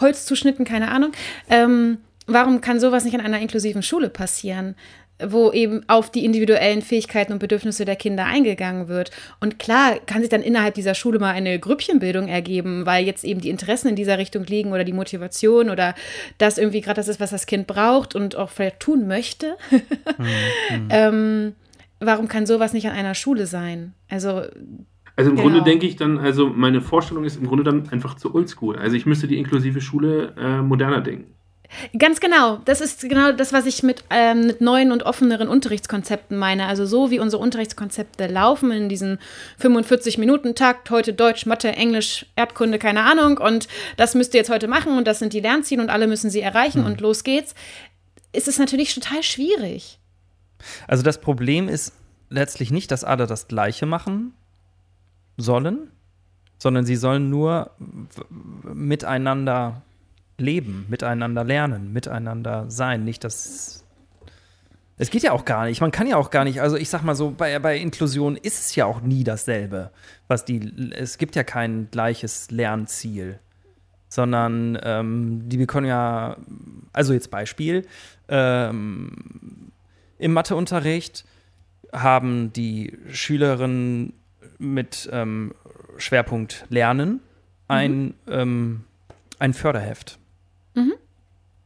Holzzuschnitten, 0.00 0.64
keine 0.64 0.90
Ahnung. 0.90 1.12
Ähm, 1.48 1.98
warum 2.26 2.60
kann 2.60 2.80
sowas 2.80 3.04
nicht 3.04 3.14
in 3.14 3.20
einer 3.20 3.40
inklusiven 3.40 3.82
Schule 3.82 4.08
passieren? 4.08 4.74
Wo 5.24 5.50
eben 5.52 5.82
auf 5.88 6.10
die 6.10 6.24
individuellen 6.24 6.82
Fähigkeiten 6.82 7.32
und 7.32 7.38
Bedürfnisse 7.38 7.84
der 7.84 7.96
Kinder 7.96 8.26
eingegangen 8.26 8.88
wird. 8.88 9.10
Und 9.40 9.58
klar 9.58 9.98
kann 10.06 10.20
sich 10.20 10.30
dann 10.30 10.42
innerhalb 10.42 10.74
dieser 10.74 10.94
Schule 10.94 11.18
mal 11.18 11.32
eine 11.32 11.58
Grüppchenbildung 11.58 12.28
ergeben, 12.28 12.84
weil 12.86 13.04
jetzt 13.04 13.24
eben 13.24 13.40
die 13.40 13.50
Interessen 13.50 13.88
in 13.88 13.96
dieser 13.96 14.18
Richtung 14.18 14.44
liegen 14.44 14.72
oder 14.72 14.84
die 14.84 14.92
Motivation 14.92 15.70
oder 15.70 15.94
das 16.38 16.58
irgendwie 16.58 16.80
gerade 16.80 16.96
das 16.96 17.08
ist, 17.08 17.20
was 17.20 17.30
das 17.30 17.46
Kind 17.46 17.66
braucht 17.66 18.14
und 18.14 18.36
auch 18.36 18.50
vielleicht 18.50 18.80
tun 18.80 19.06
möchte. 19.06 19.56
mhm. 19.70 20.88
ähm, 20.90 21.54
warum 22.00 22.28
kann 22.28 22.46
sowas 22.46 22.72
nicht 22.72 22.86
an 22.86 22.94
einer 22.94 23.14
Schule 23.14 23.46
sein? 23.46 23.94
Also 24.08 24.42
also 25.18 25.30
im 25.30 25.36
genau. 25.36 25.48
Grunde 25.48 25.64
denke 25.64 25.86
ich 25.86 25.96
dann, 25.96 26.18
also 26.18 26.50
meine 26.50 26.82
Vorstellung 26.82 27.24
ist 27.24 27.36
im 27.36 27.46
Grunde 27.46 27.64
dann 27.64 27.88
einfach 27.88 28.16
zu 28.16 28.34
oldschool. 28.34 28.76
Also 28.76 28.96
ich 28.96 29.06
müsste 29.06 29.26
die 29.26 29.38
inklusive 29.38 29.80
Schule 29.80 30.34
äh, 30.36 30.60
moderner 30.60 31.00
denken. 31.00 31.32
Ganz 31.98 32.20
genau. 32.20 32.58
Das 32.64 32.80
ist 32.80 33.00
genau 33.08 33.32
das, 33.32 33.52
was 33.52 33.66
ich 33.66 33.82
mit, 33.82 34.04
ähm, 34.10 34.46
mit 34.46 34.60
neuen 34.60 34.92
und 34.92 35.02
offeneren 35.04 35.48
Unterrichtskonzepten 35.48 36.36
meine. 36.36 36.66
Also 36.66 36.86
so 36.86 37.10
wie 37.10 37.18
unsere 37.18 37.42
Unterrichtskonzepte 37.42 38.26
laufen 38.26 38.70
in 38.70 38.88
diesen 38.88 39.18
45-Minuten-Takt, 39.60 40.90
heute 40.90 41.12
Deutsch, 41.12 41.46
Mathe, 41.46 41.68
Englisch, 41.68 42.26
Erdkunde, 42.36 42.78
keine 42.78 43.02
Ahnung. 43.02 43.38
Und 43.38 43.68
das 43.96 44.14
müsst 44.14 44.34
ihr 44.34 44.38
jetzt 44.38 44.50
heute 44.50 44.68
machen 44.68 44.96
und 44.96 45.06
das 45.06 45.18
sind 45.18 45.32
die 45.32 45.40
Lernziele 45.40 45.82
und 45.82 45.90
alle 45.90 46.06
müssen 46.06 46.30
sie 46.30 46.40
erreichen 46.40 46.80
mhm. 46.80 46.86
und 46.86 47.00
los 47.00 47.24
geht's. 47.24 47.54
Ist 48.32 48.48
es 48.48 48.58
natürlich 48.58 48.94
total 48.94 49.22
schwierig. 49.22 49.98
Also 50.86 51.02
das 51.02 51.20
Problem 51.20 51.68
ist 51.68 51.92
letztlich 52.28 52.70
nicht, 52.70 52.90
dass 52.90 53.04
alle 53.04 53.26
das 53.26 53.48
Gleiche 53.48 53.86
machen 53.86 54.34
sollen, 55.36 55.90
sondern 56.58 56.86
sie 56.86 56.96
sollen 56.96 57.30
nur 57.30 57.70
miteinander 58.62 59.82
leben, 60.38 60.86
miteinander 60.88 61.44
lernen, 61.44 61.92
miteinander 61.92 62.70
sein. 62.70 63.04
Nicht 63.04 63.24
das. 63.24 63.84
Es 64.98 65.10
geht 65.10 65.22
ja 65.22 65.32
auch 65.32 65.44
gar 65.44 65.66
nicht. 65.66 65.80
Man 65.80 65.90
kann 65.90 66.06
ja 66.06 66.16
auch 66.16 66.30
gar 66.30 66.44
nicht. 66.44 66.60
Also 66.60 66.76
ich 66.76 66.88
sag 66.88 67.02
mal 67.02 67.14
so, 67.14 67.30
bei, 67.30 67.58
bei 67.58 67.76
Inklusion 67.78 68.36
ist 68.36 68.58
es 68.58 68.74
ja 68.74 68.86
auch 68.86 69.00
nie 69.00 69.24
dasselbe. 69.24 69.90
Was 70.28 70.44
die, 70.44 70.92
es 70.94 71.18
gibt 71.18 71.36
ja 71.36 71.44
kein 71.44 71.88
gleiches 71.90 72.50
Lernziel. 72.50 73.38
Sondern 74.08 74.78
ähm, 74.82 75.48
die 75.48 75.56
bekommen 75.56 75.86
ja, 75.86 76.36
also 76.92 77.12
jetzt 77.12 77.30
Beispiel, 77.30 77.86
ähm, 78.28 79.72
im 80.18 80.32
Matheunterricht 80.32 81.24
haben 81.92 82.52
die 82.52 82.96
Schülerinnen 83.10 84.12
mit 84.58 85.08
ähm, 85.12 85.54
Schwerpunkt 85.98 86.64
Lernen 86.68 87.20
ein, 87.68 88.04
mhm. 88.04 88.14
ähm, 88.28 88.84
ein 89.38 89.54
Förderheft. 89.54 90.18
Mhm. 90.76 90.94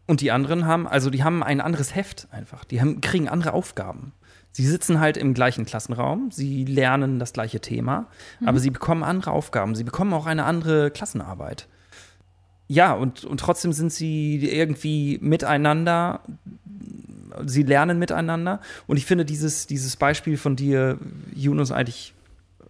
Und 0.06 0.22
die 0.22 0.32
anderen 0.32 0.64
haben, 0.64 0.88
also 0.88 1.10
die 1.10 1.22
haben 1.22 1.42
ein 1.42 1.60
anderes 1.60 1.94
Heft 1.94 2.26
einfach. 2.32 2.64
Die 2.64 2.80
haben, 2.80 3.00
kriegen 3.00 3.28
andere 3.28 3.52
Aufgaben. 3.52 4.12
Sie 4.52 4.66
sitzen 4.66 4.98
halt 4.98 5.16
im 5.16 5.34
gleichen 5.34 5.64
Klassenraum, 5.64 6.32
sie 6.32 6.64
lernen 6.64 7.20
das 7.20 7.32
gleiche 7.32 7.60
Thema, 7.60 8.08
mhm. 8.40 8.48
aber 8.48 8.58
sie 8.58 8.70
bekommen 8.70 9.04
andere 9.04 9.30
Aufgaben. 9.30 9.76
Sie 9.76 9.84
bekommen 9.84 10.12
auch 10.12 10.26
eine 10.26 10.44
andere 10.44 10.90
Klassenarbeit. 10.90 11.68
ja, 12.66 12.92
und, 12.92 13.24
und 13.24 13.38
trotzdem 13.38 13.72
sind 13.72 13.92
sie 13.92 14.48
irgendwie 14.48 15.18
miteinander, 15.20 16.20
sie 17.46 17.62
lernen 17.62 17.98
miteinander. 17.98 18.60
Und 18.86 18.96
ich 18.96 19.06
finde 19.06 19.24
dieses, 19.24 19.66
dieses 19.66 19.96
Beispiel 19.96 20.36
von 20.36 20.56
dir, 20.56 20.98
Yunus, 21.34 21.70
eigentlich, 21.70 22.14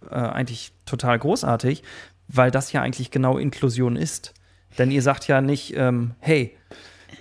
äh, 0.09 0.15
eigentlich 0.15 0.73
total 0.85 1.17
großartig, 1.17 1.83
weil 2.27 2.51
das 2.51 2.71
ja 2.71 2.81
eigentlich 2.81 3.11
genau 3.11 3.37
Inklusion 3.37 3.95
ist. 3.95 4.33
Denn 4.77 4.91
ihr 4.91 5.01
sagt 5.01 5.27
ja 5.27 5.41
nicht, 5.41 5.73
ähm, 5.75 6.11
hey, 6.19 6.55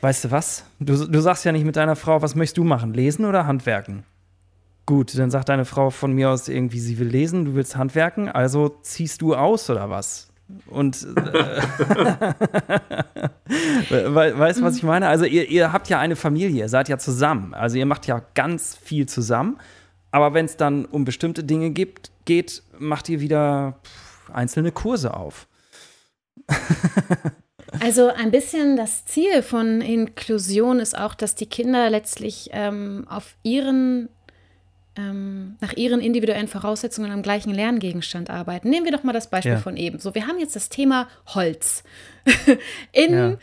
weißt 0.01 0.25
du 0.25 0.31
was? 0.31 0.65
Du, 0.79 1.07
du 1.07 1.21
sagst 1.21 1.45
ja 1.45 1.53
nicht 1.53 1.65
mit 1.65 1.77
deiner 1.77 1.97
Frau, 1.97 2.23
was 2.23 2.35
möchtest 2.35 2.59
du 2.59 2.65
machen? 2.65 2.95
Lesen 2.95 3.25
oder 3.25 3.47
handwerken? 3.47 4.05
Gut, 4.87 5.17
dann 5.17 5.31
sagt 5.31 5.49
deine 5.49 5.65
Frau 5.65 5.91
von 5.91 6.13
mir 6.13 6.31
aus 6.31 6.49
irgendwie, 6.49 6.81
sie 6.81 6.99
will 6.99 7.09
lesen, 7.09 7.45
du 7.45 7.55
willst 7.55 7.77
handwerken, 7.77 8.29
also 8.29 8.69
ziehst 8.83 9.23
du 9.23 9.37
aus 9.37 9.71
oder 9.71 9.89
was? 9.89 10.31
Und 10.67 11.07
äh, 11.17 11.63
weißt 14.39 14.61
du, 14.61 14.65
was 14.65 14.77
ich 14.77 14.83
meine? 14.83 15.09
Also 15.09 15.25
ihr, 15.25 15.49
ihr 15.49 15.73
habt 15.73 15.89
ja 15.89 16.01
eine 16.01 16.17
Familie, 16.17 16.69
seid 16.69 16.89
ja 16.89 16.99
zusammen. 16.99 17.55
Also 17.55 17.79
ihr 17.79 17.87
macht 17.87 18.07
ja 18.07 18.23
ganz 18.35 18.77
viel 18.77 19.07
zusammen. 19.07 19.59
Aber 20.11 20.35
wenn 20.35 20.47
es 20.47 20.57
dann 20.57 20.87
um 20.87 21.05
bestimmte 21.05 21.45
Dinge 21.45 21.71
gibt, 21.71 22.11
geht, 22.25 22.65
macht 22.79 23.09
ihr 23.09 23.21
wieder 23.21 23.79
einzelne 24.33 24.73
Kurse 24.73 25.15
auf. 25.15 25.47
also 27.81 28.09
ein 28.09 28.31
bisschen 28.31 28.77
das 28.77 29.05
Ziel 29.05 29.43
von 29.43 29.81
Inklusion 29.81 30.81
ist 30.81 30.97
auch, 30.97 31.15
dass 31.15 31.35
die 31.35 31.47
Kinder 31.47 31.91
letztlich 31.91 32.51
ähm, 32.53 33.07
auf 33.09 33.37
ihren 33.43 34.09
ähm, 34.97 35.57
nach 35.61 35.73
ihren 35.75 36.01
individuellen 36.01 36.49
Voraussetzungen 36.49 37.13
am 37.13 37.23
gleichen 37.23 37.55
Lerngegenstand 37.55 38.29
arbeiten. 38.29 38.71
Nehmen 38.71 38.85
wir 38.85 38.93
doch 38.93 39.05
mal 39.05 39.13
das 39.13 39.31
Beispiel 39.31 39.53
ja. 39.53 39.59
von 39.59 39.77
eben. 39.77 39.99
So, 39.99 40.15
wir 40.15 40.27
haben 40.27 40.39
jetzt 40.39 40.57
das 40.57 40.69
Thema 40.69 41.09
Holz. 41.29 41.85
In 42.93 43.13
ja. 43.13 43.39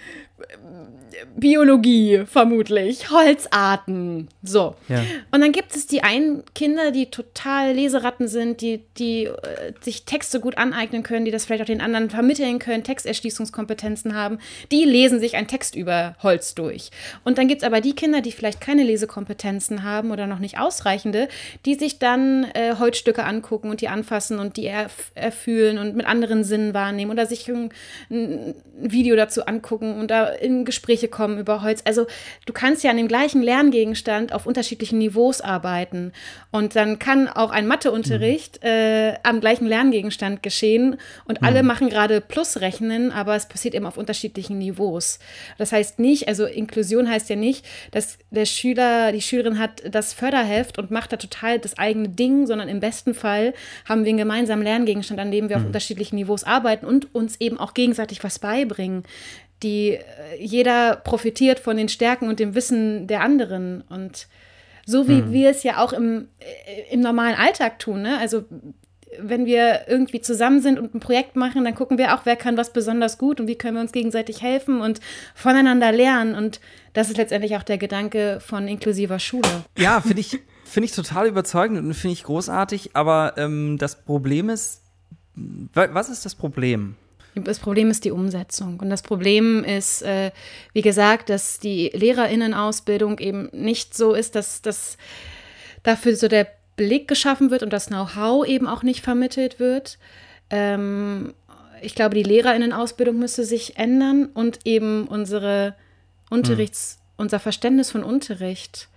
Biologie 1.35 2.23
vermutlich, 2.25 3.09
Holzarten. 3.11 4.27
So. 4.43 4.75
Ja. 4.87 5.03
Und 5.31 5.41
dann 5.41 5.51
gibt 5.51 5.75
es 5.75 5.87
die 5.87 6.03
einen 6.03 6.43
Kinder, 6.55 6.91
die 6.91 7.09
total 7.11 7.73
Leseratten 7.73 8.27
sind, 8.27 8.61
die, 8.61 8.81
die 8.97 9.25
äh, 9.25 9.73
sich 9.81 10.05
Texte 10.05 10.39
gut 10.39 10.57
aneignen 10.57 11.03
können, 11.03 11.25
die 11.25 11.31
das 11.31 11.45
vielleicht 11.45 11.61
auch 11.61 11.67
den 11.67 11.81
anderen 11.81 12.09
vermitteln 12.09 12.59
können, 12.59 12.83
Texterschließungskompetenzen 12.83 14.15
haben. 14.15 14.39
Die 14.71 14.83
lesen 14.83 15.19
sich 15.19 15.35
einen 15.35 15.47
Text 15.47 15.75
über 15.75 16.15
Holz 16.23 16.55
durch. 16.55 16.91
Und 17.23 17.37
dann 17.37 17.47
gibt 17.47 17.61
es 17.61 17.67
aber 17.67 17.81
die 17.81 17.93
Kinder, 17.93 18.21
die 18.21 18.31
vielleicht 18.31 18.61
keine 18.61 18.83
Lesekompetenzen 18.83 19.83
haben 19.83 20.11
oder 20.11 20.27
noch 20.27 20.39
nicht 20.39 20.59
ausreichende, 20.59 21.27
die 21.65 21.75
sich 21.75 21.99
dann 21.99 22.45
äh, 22.53 22.75
Holzstücke 22.79 23.23
angucken 23.23 23.69
und 23.69 23.81
die 23.81 23.87
anfassen 23.87 24.39
und 24.39 24.57
die 24.57 24.65
erf 24.65 25.11
erfühlen 25.15 25.77
und 25.77 25.95
mit 25.95 26.05
anderen 26.05 26.43
Sinnen 26.43 26.73
wahrnehmen 26.73 27.11
oder 27.11 27.25
sich 27.25 27.47
ein, 27.47 27.71
ein 28.09 28.55
Video 28.79 29.15
dazu 29.15 29.45
angucken 29.45 29.99
und 29.99 30.11
da 30.11 30.27
in 30.27 30.65
Gespräche 30.97 31.07
kommen 31.07 31.37
über 31.37 31.61
Holz. 31.61 31.81
Also 31.85 32.07
du 32.45 32.53
kannst 32.53 32.83
ja 32.83 32.91
an 32.91 32.97
dem 32.97 33.07
gleichen 33.07 33.41
Lerngegenstand 33.41 34.33
auf 34.33 34.45
unterschiedlichen 34.45 34.97
Niveaus 34.97 35.41
arbeiten. 35.41 36.11
Und 36.51 36.75
dann 36.75 36.99
kann 36.99 37.27
auch 37.27 37.51
ein 37.51 37.67
Matheunterricht 37.67 38.63
mhm. 38.63 38.67
äh, 38.67 39.13
am 39.23 39.39
gleichen 39.39 39.67
Lerngegenstand 39.67 40.41
geschehen 40.41 40.97
und 41.25 41.41
mhm. 41.41 41.47
alle 41.47 41.63
machen 41.63 41.89
gerade 41.89 42.21
Plusrechnen, 42.21 43.11
aber 43.11 43.35
es 43.35 43.47
passiert 43.47 43.75
eben 43.75 43.85
auf 43.85 43.97
unterschiedlichen 43.97 44.57
Niveaus. 44.57 45.19
Das 45.57 45.71
heißt 45.71 45.99
nicht, 45.99 46.27
also 46.27 46.45
Inklusion 46.45 47.09
heißt 47.09 47.29
ja 47.29 47.35
nicht, 47.35 47.65
dass 47.91 48.17
der 48.31 48.45
Schüler, 48.45 49.11
die 49.11 49.21
Schülerin 49.21 49.59
hat 49.59 49.83
das 49.89 50.13
Förderheft 50.13 50.79
und 50.79 50.91
macht 50.91 51.13
da 51.13 51.17
total 51.17 51.59
das 51.59 51.77
eigene 51.77 52.09
Ding, 52.09 52.47
sondern 52.47 52.69
im 52.69 52.79
besten 52.79 53.13
Fall 53.13 53.53
haben 53.85 54.03
wir 54.03 54.09
einen 54.09 54.17
gemeinsamen 54.17 54.63
Lerngegenstand, 54.63 55.19
an 55.19 55.31
dem 55.31 55.49
wir 55.49 55.57
mhm. 55.57 55.61
auf 55.61 55.67
unterschiedlichen 55.67 56.15
Niveaus 56.15 56.43
arbeiten 56.43 56.85
und 56.85 57.13
uns 57.13 57.39
eben 57.39 57.59
auch 57.59 57.73
gegenseitig 57.73 58.23
was 58.23 58.39
beibringen 58.39 59.03
die 59.63 59.91
äh, 59.91 60.01
jeder 60.39 60.95
profitiert 60.97 61.59
von 61.59 61.77
den 61.77 61.89
Stärken 61.89 62.29
und 62.29 62.39
dem 62.39 62.55
Wissen 62.55 63.07
der 63.07 63.21
anderen. 63.21 63.81
Und 63.89 64.27
so 64.85 65.07
wie 65.07 65.19
hm. 65.19 65.31
wir 65.31 65.49
es 65.49 65.63
ja 65.63 65.83
auch 65.83 65.93
im, 65.93 66.29
äh, 66.39 66.93
im 66.93 67.01
normalen 67.01 67.35
Alltag 67.35 67.79
tun, 67.79 68.01
ne? 68.01 68.17
Also 68.19 68.45
wenn 69.19 69.45
wir 69.45 69.87
irgendwie 69.87 70.21
zusammen 70.21 70.61
sind 70.61 70.79
und 70.79 70.93
ein 70.93 70.99
Projekt 70.99 71.35
machen, 71.35 71.63
dann 71.63 71.75
gucken 71.75 71.97
wir 71.97 72.13
auch, 72.13 72.21
wer 72.25 72.35
kann 72.35 72.57
was 72.57 72.73
besonders 72.73 73.17
gut 73.17 73.39
und 73.39 73.47
wie 73.47 73.55
können 73.55 73.75
wir 73.75 73.81
uns 73.81 73.91
gegenseitig 73.91 74.41
helfen 74.41 74.81
und 74.81 74.99
voneinander 75.33 75.91
lernen. 75.91 76.35
Und 76.35 76.59
das 76.93 77.09
ist 77.09 77.17
letztendlich 77.17 77.55
auch 77.55 77.63
der 77.63 77.77
Gedanke 77.77 78.39
von 78.45 78.67
inklusiver 78.67 79.19
Schule. 79.19 79.47
Ja, 79.77 80.01
finde 80.01 80.19
ich, 80.19 80.39
find 80.65 80.85
ich 80.85 80.91
total 80.91 81.27
überzeugend 81.27 81.79
und 81.79 81.93
finde 81.93 82.13
ich 82.13 82.23
großartig. 82.23 82.91
Aber 82.95 83.33
ähm, 83.37 83.77
das 83.77 84.03
Problem 84.03 84.49
ist, 84.49 84.81
was 85.73 86.09
ist 86.09 86.25
das 86.25 86.35
Problem? 86.35 86.95
Das 87.43 87.59
Problem 87.59 87.89
ist 87.89 88.05
die 88.05 88.11
Umsetzung. 88.11 88.79
Und 88.79 88.89
das 88.89 89.01
Problem 89.01 89.63
ist, 89.63 90.01
äh, 90.01 90.31
wie 90.73 90.81
gesagt, 90.81 91.29
dass 91.29 91.59
die 91.59 91.89
Lehrerinnenausbildung 91.93 93.19
eben 93.19 93.49
nicht 93.51 93.95
so 93.95 94.13
ist, 94.13 94.35
dass, 94.35 94.61
dass 94.61 94.97
dafür 95.83 96.15
so 96.15 96.27
der 96.27 96.47
Blick 96.75 97.07
geschaffen 97.07 97.51
wird 97.51 97.63
und 97.63 97.73
das 97.73 97.87
Know-how 97.87 98.45
eben 98.45 98.67
auch 98.67 98.83
nicht 98.83 99.01
vermittelt 99.01 99.59
wird. 99.59 99.97
Ähm, 100.49 101.33
ich 101.81 101.95
glaube, 101.95 102.15
die 102.15 102.23
Lehrerinnenausbildung 102.23 103.17
müsste 103.17 103.43
sich 103.43 103.77
ändern 103.77 104.29
und 104.33 104.59
eben 104.65 105.07
unsere 105.07 105.75
Unterrichts, 106.29 106.97
hm. 106.97 107.25
unser 107.25 107.39
Verständnis 107.39 107.91
von 107.91 108.03
Unterricht 108.03 108.89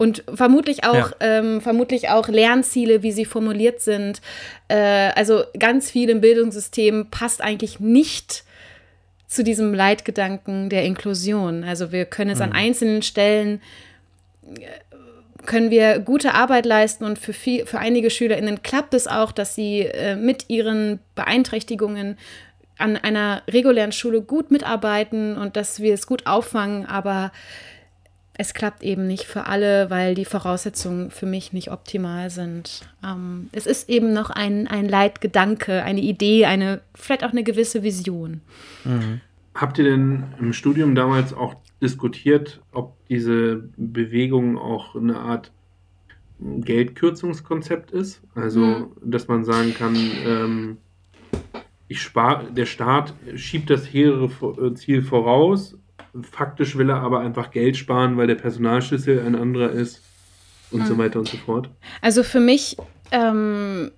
und 0.00 0.24
vermutlich 0.32 0.84
auch, 0.84 1.10
ja. 1.10 1.16
ähm, 1.20 1.60
vermutlich 1.60 2.08
auch 2.08 2.26
Lernziele, 2.28 3.02
wie 3.02 3.12
sie 3.12 3.26
formuliert 3.26 3.82
sind. 3.82 4.22
Äh, 4.68 5.10
also 5.14 5.42
ganz 5.58 5.90
viel 5.90 6.08
im 6.08 6.22
Bildungssystem 6.22 7.08
passt 7.10 7.42
eigentlich 7.42 7.80
nicht 7.80 8.44
zu 9.26 9.44
diesem 9.44 9.74
Leitgedanken 9.74 10.70
der 10.70 10.84
Inklusion. 10.84 11.64
Also 11.64 11.92
wir 11.92 12.06
können 12.06 12.30
es 12.30 12.38
mhm. 12.38 12.44
an 12.44 12.52
einzelnen 12.54 13.02
Stellen 13.02 13.60
äh, 14.42 15.44
können 15.44 15.70
wir 15.70 15.98
gute 15.98 16.32
Arbeit 16.32 16.64
leisten 16.64 17.04
und 17.04 17.18
für, 17.18 17.34
viel, 17.34 17.66
für 17.66 17.78
einige 17.78 18.08
SchülerInnen 18.08 18.62
klappt 18.62 18.94
es 18.94 19.06
auch, 19.06 19.32
dass 19.32 19.54
sie 19.54 19.80
äh, 19.80 20.16
mit 20.16 20.48
ihren 20.48 21.00
Beeinträchtigungen 21.14 22.16
an 22.78 22.96
einer 22.96 23.42
regulären 23.50 23.92
Schule 23.92 24.22
gut 24.22 24.50
mitarbeiten 24.50 25.36
und 25.36 25.56
dass 25.56 25.80
wir 25.80 25.92
es 25.92 26.06
gut 26.06 26.26
auffangen, 26.26 26.86
aber 26.86 27.32
es 28.40 28.54
klappt 28.54 28.82
eben 28.82 29.06
nicht 29.06 29.24
für 29.24 29.46
alle, 29.46 29.90
weil 29.90 30.14
die 30.14 30.24
Voraussetzungen 30.24 31.10
für 31.10 31.26
mich 31.26 31.52
nicht 31.52 31.70
optimal 31.70 32.30
sind. 32.30 32.88
Ähm, 33.04 33.50
es 33.52 33.66
ist 33.66 33.90
eben 33.90 34.14
noch 34.14 34.30
ein, 34.30 34.66
ein 34.66 34.88
Leitgedanke, 34.88 35.82
eine 35.82 36.00
Idee, 36.00 36.46
eine, 36.46 36.80
vielleicht 36.94 37.22
auch 37.22 37.32
eine 37.32 37.44
gewisse 37.44 37.82
Vision. 37.82 38.40
Mhm. 38.86 39.20
Habt 39.54 39.76
ihr 39.76 39.84
denn 39.84 40.24
im 40.40 40.54
Studium 40.54 40.94
damals 40.94 41.34
auch 41.34 41.56
diskutiert, 41.82 42.62
ob 42.72 42.96
diese 43.08 43.68
Bewegung 43.76 44.56
auch 44.56 44.96
eine 44.96 45.18
Art 45.18 45.52
Geldkürzungskonzept 46.38 47.90
ist? 47.90 48.22
Also, 48.34 48.60
mhm. 48.64 48.86
dass 49.02 49.28
man 49.28 49.44
sagen 49.44 49.74
kann, 49.74 49.96
ähm, 50.26 50.78
ich 51.88 52.00
spare, 52.00 52.50
der 52.50 52.64
Staat 52.64 53.12
schiebt 53.34 53.68
das 53.68 53.84
hehre 53.84 54.30
Ziel 54.76 55.02
voraus 55.02 55.76
Faktisch 56.30 56.76
will 56.76 56.90
er 56.90 56.96
aber 56.96 57.20
einfach 57.20 57.50
Geld 57.50 57.76
sparen, 57.76 58.16
weil 58.16 58.26
der 58.26 58.34
Personalschlüssel 58.34 59.24
ein 59.24 59.34
anderer 59.34 59.70
ist 59.70 60.02
und 60.70 60.82
mhm. 60.82 60.86
so 60.86 60.98
weiter 60.98 61.18
und 61.18 61.28
so 61.28 61.36
fort. 61.36 61.68
Also 62.00 62.22
für 62.22 62.40
mich 62.40 62.76
ähm, 63.12 63.90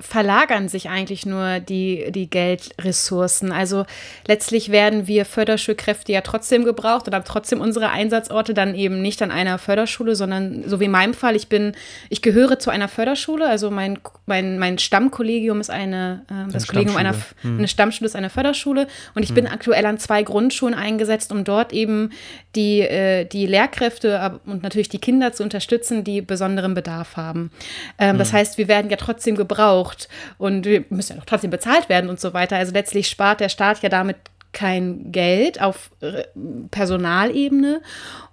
verlagern 0.00 0.68
sich 0.68 0.88
eigentlich 0.88 1.26
nur 1.26 1.60
die, 1.60 2.10
die 2.10 2.28
Geldressourcen. 2.28 3.52
Also 3.52 3.84
letztlich 4.26 4.70
werden 4.70 5.06
wir 5.06 5.24
Förderschulkräfte 5.24 6.12
ja 6.12 6.22
trotzdem 6.22 6.64
gebraucht 6.64 7.06
und 7.06 7.14
haben 7.14 7.24
trotzdem 7.24 7.60
unsere 7.60 7.90
Einsatzorte 7.90 8.54
dann 8.54 8.74
eben 8.74 9.02
nicht 9.02 9.22
an 9.22 9.30
einer 9.30 9.58
Förderschule, 9.58 10.16
sondern 10.16 10.64
so 10.66 10.80
wie 10.80 10.86
in 10.86 10.90
meinem 10.90 11.14
Fall, 11.14 11.36
ich 11.36 11.48
bin, 11.48 11.72
ich 12.08 12.22
gehöre 12.22 12.58
zu 12.58 12.70
einer 12.70 12.88
Förderschule, 12.88 13.46
also 13.46 13.70
mein, 13.70 13.98
mein, 14.26 14.58
mein 14.58 14.78
Stammkollegium 14.78 15.60
ist 15.60 15.70
eine, 15.70 16.24
äh, 16.30 16.50
das 16.52 16.66
Kollegium 16.66 16.96
einer, 16.96 17.14
hm. 17.42 17.58
eine 17.58 17.68
Stammschule 17.68 18.06
ist 18.06 18.16
eine 18.16 18.30
Förderschule 18.30 18.86
und 19.14 19.22
ich 19.22 19.30
hm. 19.30 19.34
bin 19.36 19.46
aktuell 19.46 19.86
an 19.86 19.98
zwei 19.98 20.22
Grundschulen 20.22 20.74
eingesetzt, 20.74 21.32
um 21.32 21.44
dort 21.44 21.72
eben 21.72 22.10
die, 22.56 22.80
äh, 22.80 23.24
die 23.24 23.46
Lehrkräfte 23.46 24.40
und 24.46 24.62
natürlich 24.62 24.88
die 24.88 24.98
Kinder 24.98 25.32
zu 25.32 25.42
unterstützen, 25.42 26.04
die 26.04 26.22
besonderen 26.22 26.74
Bedarf 26.74 27.16
haben. 27.16 27.50
Ähm, 27.98 28.12
hm. 28.12 28.18
Das 28.18 28.32
heißt, 28.32 28.58
wir 28.58 28.68
werden 28.68 28.90
ja 28.90 28.96
trotzdem 28.96 29.36
gebraucht 29.36 29.89
gebraucht 29.90 30.08
und 30.38 30.64
wir 30.64 30.84
müssen 30.90 31.12
ja 31.12 31.18
noch 31.18 31.26
trotzdem 31.26 31.50
bezahlt 31.50 31.88
werden 31.88 32.10
und 32.10 32.20
so 32.20 32.32
weiter. 32.32 32.56
Also 32.56 32.72
letztlich 32.72 33.08
spart 33.08 33.40
der 33.40 33.48
Staat 33.48 33.82
ja 33.82 33.88
damit 33.88 34.16
kein 34.52 35.12
Geld 35.12 35.62
auf 35.62 35.90
äh, 36.00 36.24
Personalebene 36.72 37.80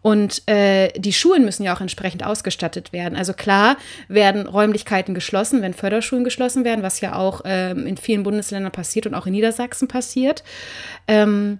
und 0.02 0.48
äh, 0.48 0.88
die 0.98 1.14
Schulen 1.14 1.46
müssen 1.46 1.64
ja 1.64 1.76
auch 1.76 1.82
entsprechend 1.82 2.26
ausgestattet 2.26 2.92
werden. 2.92 3.16
Also 3.16 3.34
klar 3.34 3.78
werden 4.08 4.48
Räumlichkeiten 4.48 5.14
geschlossen, 5.14 5.62
wenn 5.62 5.76
Förderschulen 5.76 6.24
geschlossen 6.24 6.66
werden, 6.66 6.82
was 6.82 7.02
ja 7.02 7.16
auch 7.16 7.42
ähm, 7.46 7.86
in 7.86 7.98
vielen 7.98 8.24
Bundesländern 8.24 8.72
passiert 8.72 9.06
und 9.06 9.14
auch 9.14 9.28
in 9.28 9.34
Niedersachsen 9.34 9.88
passiert. 9.88 10.44
Ähm, 11.08 11.60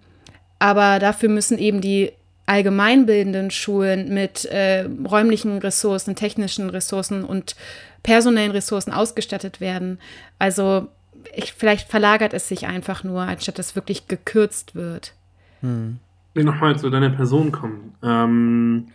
aber 0.58 0.98
dafür 0.98 1.30
müssen 1.30 1.60
eben 1.60 1.80
die 1.80 2.12
allgemeinbildenden 2.48 3.52
Schulen 3.52 4.14
mit 4.14 4.46
äh, 4.46 4.88
räumlichen 5.06 5.60
Ressourcen, 5.60 6.16
technischen 6.16 6.70
Ressourcen 6.70 7.24
und 7.24 7.56
personellen 8.04 8.52
Ressourcen 8.52 8.92
ausgestattet 8.92 9.60
werden. 9.60 10.00
Also 10.40 10.88
ich, 11.36 11.54
vielleicht 11.54 11.90
verlagert 11.90 12.34
es 12.34 12.48
sich 12.48 12.66
einfach 12.66 13.04
nur, 13.04 13.22
anstatt 13.22 13.60
dass 13.60 13.76
wirklich 13.76 14.08
gekürzt 14.08 14.76
wird. 14.76 15.14
Hm. 15.62 16.00
Ich 16.30 16.36
will 16.36 16.46
nochmal 16.46 16.80
zu 16.80 16.90
deiner 16.90 17.10
Person 17.10 17.52
kommen. 17.52 17.96
Ähm, 18.02 18.88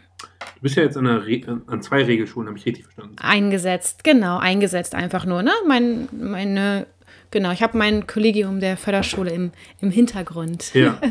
du 0.55 0.61
bist 0.63 0.77
ja 0.77 0.85
jetzt 0.85 0.97
an, 0.97 1.07
an 1.07 1.83
zwei 1.83 2.05
Regelschulen, 2.05 2.49
habe 2.49 2.59
ich 2.59 2.65
richtig 2.65 2.85
verstanden? 2.85 3.17
Eingesetzt, 3.21 4.03
genau, 4.03 4.39
eingesetzt 4.39 4.95
einfach 4.95 5.27
nur. 5.27 5.43
Ne? 5.43 5.53
Mein, 5.69 6.09
meine, 6.13 6.87
genau, 7.31 7.53
ich 7.53 7.63
habe 7.63 7.77
mein 7.77 8.07
Kollegium 8.07 8.61
der 8.61 8.79
Förderschule 8.79 9.31
im, 9.31 9.51
im 9.83 9.91
Hintergrund. 9.91 10.73
Ja. 10.73 10.99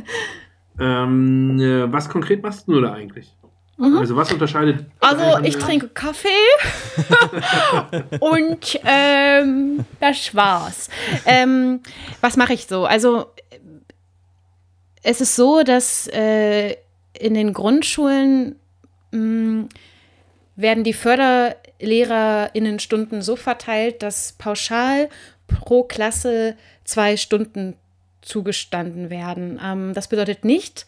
ähm, 0.81 1.59
äh, 1.59 1.91
was 1.91 2.09
konkret 2.09 2.43
machst 2.43 2.67
du 2.67 2.79
da 2.81 2.93
eigentlich? 2.93 3.35
Mhm. 3.77 3.97
Also 3.97 4.15
was 4.15 4.31
unterscheidet? 4.31 4.85
Also 4.99 5.39
ich 5.43 5.57
trinke 5.57 5.89
Kaffee 5.89 6.29
und 8.19 8.79
ähm, 8.85 9.83
das 9.99 10.35
war's. 10.35 10.89
Ähm, 11.25 11.81
was 12.21 12.37
mache 12.37 12.53
ich 12.53 12.67
so? 12.67 12.85
Also 12.85 13.25
es 15.03 15.19
ist 15.21 15.35
so, 15.35 15.63
dass 15.63 16.07
äh, 16.07 16.75
in 17.17 17.33
den 17.33 17.53
Grundschulen 17.53 18.59
mh, 19.11 19.19
mm, 19.19 19.69
werden 20.55 20.83
die 20.83 20.93
Förderlehrerinnenstunden 20.93 23.23
so 23.23 23.35
verteilt, 23.35 24.03
dass 24.03 24.33
pauschal 24.33 25.09
pro 25.47 25.81
Klasse 25.83 26.55
zwei 26.83 27.17
Stunden 27.17 27.75
zugestanden 28.21 29.09
werden. 29.09 29.59
Ähm, 29.63 29.93
das 29.93 30.07
bedeutet 30.07 30.45
nicht, 30.45 30.85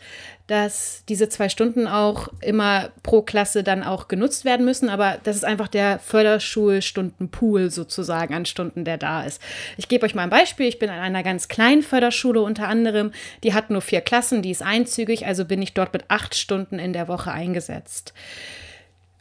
dass 0.48 1.04
diese 1.08 1.30
zwei 1.30 1.50
Stunden 1.50 1.88
auch 1.88 2.28
immer 2.42 2.90
pro 3.02 3.22
Klasse 3.22 3.64
dann 3.64 3.84
auch 3.84 4.08
genutzt 4.08 4.46
werden 4.46 4.66
müssen, 4.66 4.90
aber 4.90 5.18
das 5.24 5.36
ist 5.36 5.46
einfach 5.46 5.68
der 5.68 6.00
Förderschulstundenpool 6.00 7.72
sozusagen 7.72 8.34
an 8.34 8.46
Stunden, 8.46 8.86
der 8.86 8.98
da 8.98 9.24
ist. 9.24 9.42
Ich 9.78 9.88
gebe 9.88 10.06
euch 10.06 10.16
mal 10.16 10.24
ein 10.24 10.30
Beispiel. 10.30 10.68
Ich 10.68 10.80
bin 10.80 10.90
an 10.90 11.00
einer 11.00 11.24
ganz 11.24 11.48
kleinen 11.48 11.82
Förderschule 11.82 12.42
unter 12.42 12.68
anderem. 12.68 13.12
Die 13.44 13.54
hat 13.54 13.70
nur 13.70 13.82
vier 13.82 14.02
Klassen, 14.02 14.42
die 14.42 14.52
ist 14.52 14.62
einzügig, 14.62 15.26
also 15.26 15.46
bin 15.46 15.62
ich 15.62 15.74
dort 15.74 15.94
mit 15.94 16.06
acht 16.10 16.36
Stunden 16.36 16.78
in 16.78 16.94
der 16.94 17.08
Woche 17.08 17.32
eingesetzt. 17.32 18.14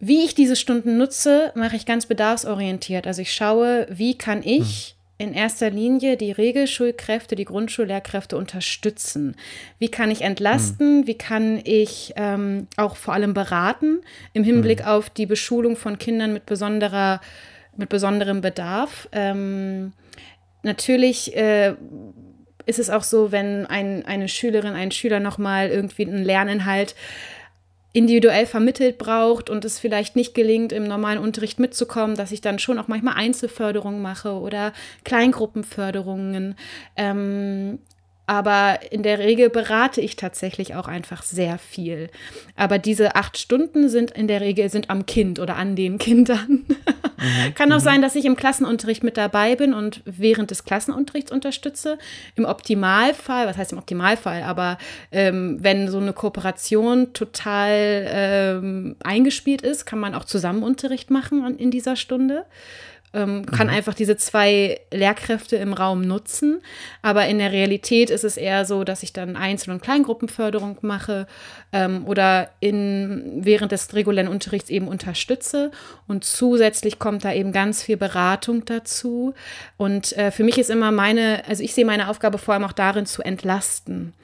Wie 0.00 0.24
ich 0.24 0.34
diese 0.34 0.56
Stunden 0.56 0.98
nutze, 0.98 1.52
mache 1.54 1.76
ich 1.76 1.86
ganz 1.86 2.06
bedarfsorientiert. 2.06 3.06
Also 3.06 3.22
ich 3.22 3.32
schaue, 3.32 3.86
wie 3.88 4.18
kann 4.18 4.42
ich 4.42 4.96
in 5.18 5.34
erster 5.34 5.70
Linie 5.70 6.16
die 6.16 6.32
Regelschulkräfte, 6.32 7.36
die 7.36 7.44
Grundschullehrkräfte 7.44 8.36
unterstützen. 8.36 9.36
Wie 9.78 9.88
kann 9.88 10.10
ich 10.10 10.22
entlasten? 10.22 11.00
Mhm. 11.00 11.06
Wie 11.06 11.16
kann 11.16 11.60
ich 11.62 12.12
ähm, 12.16 12.66
auch 12.76 12.96
vor 12.96 13.14
allem 13.14 13.34
beraten 13.34 14.00
im 14.32 14.42
Hinblick 14.42 14.80
mhm. 14.80 14.86
auf 14.86 15.10
die 15.10 15.26
Beschulung 15.26 15.76
von 15.76 15.98
Kindern 15.98 16.32
mit 16.32 16.46
besonderer, 16.46 17.20
mit 17.76 17.88
besonderem 17.88 18.40
Bedarf? 18.40 19.08
Ähm, 19.12 19.92
natürlich 20.62 21.36
äh, 21.36 21.74
ist 22.66 22.78
es 22.78 22.90
auch 22.90 23.02
so, 23.02 23.32
wenn 23.32 23.66
ein, 23.66 24.04
eine 24.04 24.28
Schülerin, 24.28 24.74
ein 24.74 24.90
Schüler 24.90 25.20
nochmal 25.20 25.68
irgendwie 25.68 26.06
einen 26.06 26.24
Lerninhalt 26.24 26.94
individuell 27.92 28.46
vermittelt 28.46 28.98
braucht 28.98 29.50
und 29.50 29.64
es 29.64 29.78
vielleicht 29.78 30.16
nicht 30.16 30.34
gelingt, 30.34 30.72
im 30.72 30.84
normalen 30.84 31.18
Unterricht 31.18 31.58
mitzukommen, 31.58 32.16
dass 32.16 32.32
ich 32.32 32.40
dann 32.40 32.58
schon 32.58 32.78
auch 32.78 32.88
manchmal 32.88 33.14
Einzelförderungen 33.14 34.00
mache 34.00 34.32
oder 34.32 34.72
Kleingruppenförderungen. 35.04 36.54
Ähm, 36.96 37.78
aber 38.26 38.78
in 38.90 39.02
der 39.02 39.18
Regel 39.18 39.50
berate 39.50 40.00
ich 40.00 40.14
tatsächlich 40.14 40.74
auch 40.74 40.86
einfach 40.86 41.22
sehr 41.22 41.58
viel. 41.58 42.08
Aber 42.54 42.78
diese 42.78 43.16
acht 43.16 43.36
Stunden 43.36 43.88
sind 43.88 44.12
in 44.12 44.28
der 44.28 44.40
Regel 44.40 44.68
sind 44.70 44.90
am 44.90 45.06
Kind 45.06 45.40
oder 45.40 45.56
an 45.56 45.74
den 45.74 45.98
Kindern. 45.98 46.64
Mhm. 46.68 47.54
Kann 47.54 47.72
auch 47.72 47.78
mhm. 47.78 47.82
sein, 47.82 48.02
dass 48.02 48.14
ich 48.14 48.24
im 48.24 48.36
Klassenunterricht 48.36 49.02
mit 49.02 49.16
dabei 49.16 49.56
bin 49.56 49.74
und 49.74 50.02
während 50.04 50.50
des 50.52 50.64
Klassenunterrichts 50.64 51.32
unterstütze. 51.32 51.98
Im 52.36 52.44
Optimalfall, 52.44 53.46
was 53.46 53.56
heißt 53.56 53.72
im 53.72 53.78
Optimalfall, 53.78 54.42
aber 54.44 54.78
ähm, 55.10 55.58
wenn 55.60 55.88
so 55.88 55.98
eine 55.98 56.12
Kooperation 56.12 57.12
total 57.14 58.06
ähm, 58.08 58.96
eingespielt 59.02 59.62
ist, 59.62 59.84
kann 59.84 59.98
man 59.98 60.14
auch 60.14 60.24
Zusammenunterricht 60.24 61.10
machen 61.10 61.58
in 61.58 61.70
dieser 61.72 61.96
Stunde 61.96 62.44
ähm, 63.14 63.46
kann 63.46 63.66
mhm. 63.66 63.74
einfach 63.74 63.94
diese 63.94 64.16
zwei 64.16 64.80
Lehrkräfte 64.90 65.56
im 65.56 65.72
Raum 65.72 66.02
nutzen. 66.02 66.62
Aber 67.02 67.26
in 67.26 67.38
der 67.38 67.52
Realität 67.52 68.10
ist 68.10 68.24
es 68.24 68.36
eher 68.36 68.64
so, 68.64 68.84
dass 68.84 69.02
ich 69.02 69.12
dann 69.12 69.36
Einzel- 69.36 69.72
und 69.72 69.82
Kleingruppenförderung 69.82 70.78
mache 70.82 71.26
ähm, 71.72 72.06
oder 72.06 72.50
in, 72.60 73.40
während 73.44 73.72
des 73.72 73.94
regulären 73.94 74.28
Unterrichts 74.28 74.70
eben 74.70 74.88
unterstütze. 74.88 75.70
Und 76.08 76.24
zusätzlich 76.24 76.98
kommt 76.98 77.24
da 77.24 77.32
eben 77.32 77.52
ganz 77.52 77.82
viel 77.82 77.96
Beratung 77.96 78.64
dazu. 78.64 79.34
Und 79.76 80.16
äh, 80.16 80.30
für 80.30 80.44
mich 80.44 80.58
ist 80.58 80.70
immer 80.70 80.92
meine, 80.92 81.42
also 81.46 81.62
ich 81.62 81.74
sehe 81.74 81.84
meine 81.84 82.08
Aufgabe 82.08 82.38
vor 82.38 82.54
allem 82.54 82.64
auch 82.64 82.72
darin 82.72 83.06
zu 83.06 83.22
entlasten. 83.22 84.14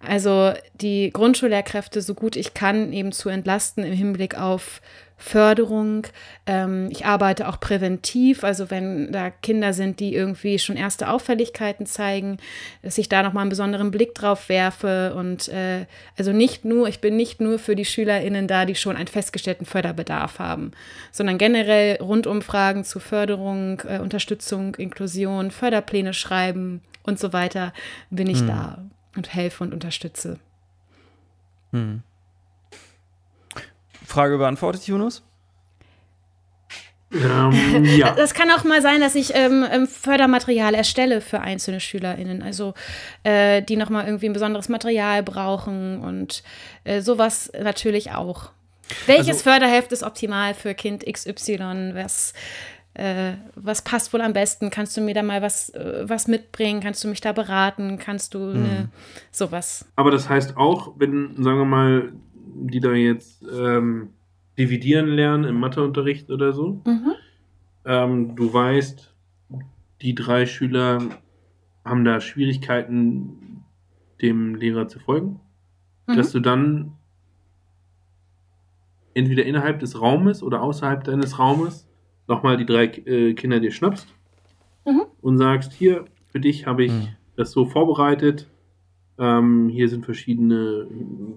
Also 0.00 0.52
die 0.74 1.10
Grundschullehrkräfte 1.10 2.02
so 2.02 2.14
gut 2.14 2.36
ich 2.36 2.54
kann 2.54 2.92
eben 2.92 3.12
zu 3.12 3.28
entlasten 3.28 3.82
im 3.82 3.94
Hinblick 3.94 4.38
auf 4.38 4.80
Förderung. 5.18 6.06
Ähm, 6.46 6.88
ich 6.90 7.06
arbeite 7.06 7.48
auch 7.48 7.58
präventiv, 7.58 8.44
also 8.44 8.70
wenn 8.70 9.12
da 9.12 9.30
Kinder 9.30 9.72
sind, 9.72 9.98
die 9.98 10.14
irgendwie 10.14 10.58
schon 10.58 10.76
erste 10.76 11.08
Auffälligkeiten 11.08 11.86
zeigen, 11.86 12.36
dass 12.82 12.98
ich 12.98 13.08
da 13.08 13.22
nochmal 13.22 13.42
einen 13.42 13.50
besonderen 13.50 13.90
Blick 13.90 14.14
drauf 14.14 14.48
werfe 14.48 15.14
und 15.14 15.48
äh, 15.48 15.86
also 16.18 16.32
nicht 16.32 16.64
nur, 16.64 16.88
ich 16.88 17.00
bin 17.00 17.16
nicht 17.16 17.40
nur 17.40 17.58
für 17.58 17.76
die 17.76 17.86
SchülerInnen 17.86 18.46
da, 18.46 18.66
die 18.66 18.74
schon 18.74 18.96
einen 18.96 19.06
festgestellten 19.06 19.64
Förderbedarf 19.64 20.38
haben, 20.38 20.72
sondern 21.12 21.38
generell 21.38 21.96
Rundumfragen 21.96 22.84
zu 22.84 23.00
Förderung, 23.00 23.80
äh, 23.88 23.98
Unterstützung, 24.00 24.74
Inklusion, 24.74 25.50
Förderpläne 25.50 26.12
schreiben 26.12 26.82
und 27.04 27.18
so 27.18 27.32
weiter 27.32 27.72
bin 28.10 28.28
ich 28.28 28.40
hm. 28.40 28.46
da 28.48 28.84
und 29.16 29.32
helfe 29.32 29.64
und 29.64 29.72
unterstütze. 29.72 30.38
Hm. 31.72 32.02
Frage 34.06 34.38
beantwortet, 34.38 34.86
Yunus? 34.86 35.22
Ähm, 37.12 37.84
ja. 37.84 38.14
Das 38.16 38.34
kann 38.34 38.50
auch 38.50 38.64
mal 38.64 38.82
sein, 38.82 39.00
dass 39.00 39.14
ich 39.14 39.34
ähm, 39.34 39.64
ähm 39.70 39.86
Fördermaterial 39.86 40.74
erstelle 40.74 41.20
für 41.20 41.40
einzelne 41.40 41.80
SchülerInnen, 41.80 42.42
also 42.42 42.74
äh, 43.22 43.62
die 43.62 43.76
nochmal 43.76 44.06
irgendwie 44.06 44.26
ein 44.26 44.32
besonderes 44.32 44.68
Material 44.68 45.22
brauchen 45.22 46.00
und 46.00 46.42
äh, 46.84 47.00
sowas 47.00 47.50
natürlich 47.60 48.12
auch. 48.12 48.50
Welches 49.06 49.28
also, 49.28 49.50
Förderheft 49.50 49.92
ist 49.92 50.02
optimal 50.02 50.54
für 50.54 50.74
Kind 50.74 51.04
XY? 51.04 51.92
Was, 51.94 52.32
äh, 52.94 53.32
was 53.54 53.82
passt 53.82 54.12
wohl 54.12 54.20
am 54.20 54.32
besten? 54.32 54.70
Kannst 54.70 54.96
du 54.96 55.00
mir 55.00 55.14
da 55.14 55.22
mal 55.22 55.42
was, 55.42 55.70
äh, 55.70 56.04
was 56.08 56.28
mitbringen? 56.28 56.80
Kannst 56.80 57.02
du 57.02 57.08
mich 57.08 57.20
da 57.20 57.32
beraten? 57.32 57.98
Kannst 57.98 58.34
du 58.34 58.38
ne, 58.38 58.54
mhm. 58.54 58.88
sowas? 59.30 59.86
Aber 59.96 60.10
das 60.10 60.28
heißt 60.28 60.56
auch, 60.56 60.92
wenn, 60.96 61.34
sagen 61.42 61.58
wir 61.58 61.64
mal, 61.64 62.12
die 62.64 62.80
da 62.80 62.92
jetzt 62.92 63.44
ähm, 63.52 64.10
dividieren 64.58 65.08
lernen 65.08 65.44
im 65.44 65.60
Matheunterricht 65.60 66.30
oder 66.30 66.52
so. 66.52 66.80
Mhm. 66.84 67.12
Ähm, 67.84 68.36
du 68.36 68.52
weißt, 68.52 69.14
die 70.02 70.14
drei 70.14 70.46
Schüler 70.46 71.00
haben 71.84 72.04
da 72.04 72.20
Schwierigkeiten, 72.20 73.64
dem 74.20 74.54
Lehrer 74.54 74.88
zu 74.88 74.98
folgen. 74.98 75.40
Mhm. 76.06 76.16
Dass 76.16 76.32
du 76.32 76.40
dann 76.40 76.92
entweder 79.14 79.44
innerhalb 79.44 79.80
des 79.80 80.00
Raumes 80.00 80.42
oder 80.42 80.62
außerhalb 80.62 81.04
deines 81.04 81.38
Raumes 81.38 81.88
nochmal 82.28 82.56
die 82.56 82.66
drei 82.66 82.84
äh, 82.84 83.34
Kinder 83.34 83.60
dir 83.60 83.70
schnappst 83.70 84.08
mhm. 84.84 85.02
und 85.20 85.38
sagst, 85.38 85.72
hier, 85.72 86.04
für 86.26 86.40
dich 86.40 86.66
habe 86.66 86.84
ich 86.84 86.92
mhm. 86.92 87.08
das 87.36 87.52
so 87.52 87.66
vorbereitet, 87.66 88.48
ähm, 89.18 89.68
hier 89.68 89.88
sind 89.88 90.04
verschiedene, 90.04 90.86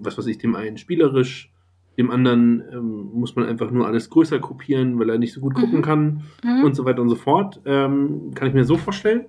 was 0.00 0.18
weiß 0.18 0.26
ich, 0.26 0.38
dem 0.38 0.54
einen 0.54 0.76
spielerisch, 0.76 1.52
dem 1.96 2.10
anderen 2.10 2.62
ähm, 2.72 3.10
muss 3.12 3.36
man 3.36 3.46
einfach 3.46 3.70
nur 3.70 3.86
alles 3.86 4.10
größer 4.10 4.38
kopieren, 4.38 4.98
weil 4.98 5.10
er 5.10 5.18
nicht 5.18 5.32
so 5.32 5.40
gut 5.40 5.54
gucken 5.54 5.78
mhm. 5.78 5.82
kann 5.82 6.22
mhm. 6.42 6.64
und 6.64 6.74
so 6.74 6.84
weiter 6.84 7.02
und 7.02 7.08
so 7.08 7.16
fort. 7.16 7.60
Ähm, 7.66 8.32
kann 8.34 8.48
ich 8.48 8.54
mir 8.54 8.64
so 8.64 8.76
vorstellen? 8.76 9.26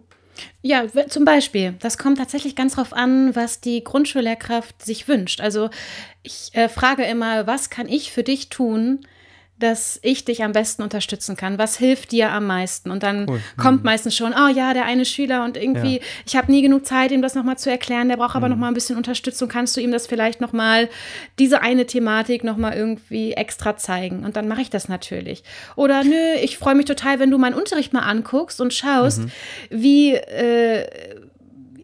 Ja, 0.61 0.85
zum 0.87 1.25
Beispiel. 1.25 1.75
Das 1.79 1.97
kommt 1.97 2.17
tatsächlich 2.17 2.55
ganz 2.55 2.75
drauf 2.75 2.93
an, 2.93 3.35
was 3.35 3.61
die 3.61 3.83
Grundschullehrkraft 3.83 4.83
sich 4.83 5.07
wünscht. 5.07 5.41
Also 5.41 5.69
ich 6.23 6.51
äh, 6.53 6.69
frage 6.69 7.03
immer, 7.03 7.47
was 7.47 7.69
kann 7.69 7.87
ich 7.87 8.11
für 8.11 8.23
dich 8.23 8.49
tun, 8.49 9.01
dass 9.61 9.99
ich 10.03 10.25
dich 10.25 10.43
am 10.43 10.51
besten 10.51 10.81
unterstützen 10.81 11.35
kann. 11.35 11.57
Was 11.57 11.77
hilft 11.77 12.11
dir 12.11 12.31
am 12.31 12.47
meisten? 12.47 12.91
Und 12.91 13.03
dann 13.03 13.29
cool. 13.29 13.41
kommt 13.57 13.79
mhm. 13.79 13.85
meistens 13.85 14.15
schon, 14.15 14.33
oh 14.33 14.47
ja, 14.47 14.73
der 14.73 14.85
eine 14.85 15.05
Schüler 15.05 15.43
und 15.43 15.57
irgendwie, 15.57 15.97
ja. 15.97 16.03
ich 16.25 16.35
habe 16.35 16.51
nie 16.51 16.61
genug 16.61 16.85
Zeit, 16.85 17.11
ihm 17.11 17.21
das 17.21 17.35
nochmal 17.35 17.57
zu 17.57 17.69
erklären. 17.69 18.09
Der 18.09 18.17
braucht 18.17 18.35
aber 18.35 18.47
mhm. 18.47 18.53
nochmal 18.53 18.71
ein 18.71 18.73
bisschen 18.73 18.97
Unterstützung. 18.97 19.47
Kannst 19.47 19.77
du 19.77 19.81
ihm 19.81 19.91
das 19.91 20.07
vielleicht 20.07 20.41
nochmal, 20.41 20.89
diese 21.39 21.61
eine 21.61 21.85
Thematik 21.85 22.43
nochmal 22.43 22.73
irgendwie 22.73 23.33
extra 23.33 23.77
zeigen? 23.77 24.25
Und 24.25 24.35
dann 24.35 24.47
mache 24.47 24.61
ich 24.61 24.69
das 24.69 24.89
natürlich. 24.89 25.43
Oder 25.75 26.03
nö, 26.03 26.33
ich 26.41 26.57
freue 26.57 26.75
mich 26.75 26.85
total, 26.85 27.19
wenn 27.19 27.31
du 27.31 27.37
meinen 27.37 27.55
Unterricht 27.55 27.93
mal 27.93 28.01
anguckst 28.01 28.59
und 28.59 28.73
schaust, 28.73 29.19
mhm. 29.19 29.31
wie, 29.69 30.13
äh, 30.13 30.87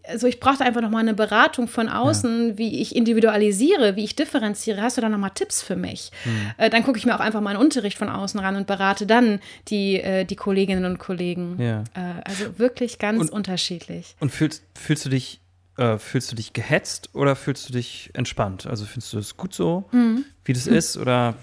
also 0.07 0.27
ich 0.27 0.39
brauchte 0.39 0.63
einfach 0.63 0.81
nochmal 0.81 1.01
eine 1.01 1.13
Beratung 1.13 1.67
von 1.67 1.89
außen, 1.89 2.49
ja. 2.49 2.57
wie 2.57 2.81
ich 2.81 2.95
individualisiere, 2.95 3.95
wie 3.95 4.03
ich 4.03 4.15
differenziere. 4.15 4.81
Hast 4.81 4.97
du 4.97 5.01
da 5.01 5.09
nochmal 5.09 5.31
Tipps 5.33 5.61
für 5.61 5.75
mich? 5.75 6.11
Mhm. 6.25 6.51
Äh, 6.57 6.69
dann 6.69 6.83
gucke 6.83 6.97
ich 6.97 7.05
mir 7.05 7.15
auch 7.15 7.19
einfach 7.19 7.41
mal 7.41 7.51
einen 7.51 7.59
Unterricht 7.59 7.97
von 7.97 8.09
außen 8.09 8.39
ran 8.39 8.55
und 8.55 8.67
berate 8.67 9.05
dann 9.05 9.39
die, 9.67 9.99
äh, 9.99 10.25
die 10.25 10.35
Kolleginnen 10.35 10.85
und 10.85 10.97
Kollegen. 10.97 11.57
Ja. 11.59 11.83
Äh, 11.93 12.21
also 12.23 12.59
wirklich 12.59 12.99
ganz 12.99 13.21
und, 13.21 13.29
unterschiedlich. 13.29 14.15
Und 14.19 14.31
fühlst, 14.31 14.63
fühlst 14.75 15.05
du 15.05 15.09
dich 15.09 15.41
äh, 15.77 15.97
fühlst 15.99 16.31
du 16.31 16.35
dich 16.35 16.53
gehetzt 16.53 17.09
oder 17.13 17.35
fühlst 17.35 17.69
du 17.69 17.73
dich 17.73 18.09
entspannt? 18.13 18.65
Also 18.65 18.85
findest 18.85 19.13
du 19.13 19.19
es 19.19 19.37
gut 19.37 19.53
so, 19.53 19.85
mhm. 19.91 20.25
wie 20.43 20.53
das 20.53 20.65
mhm. 20.65 20.75
ist, 20.75 20.97
oder 20.97 21.35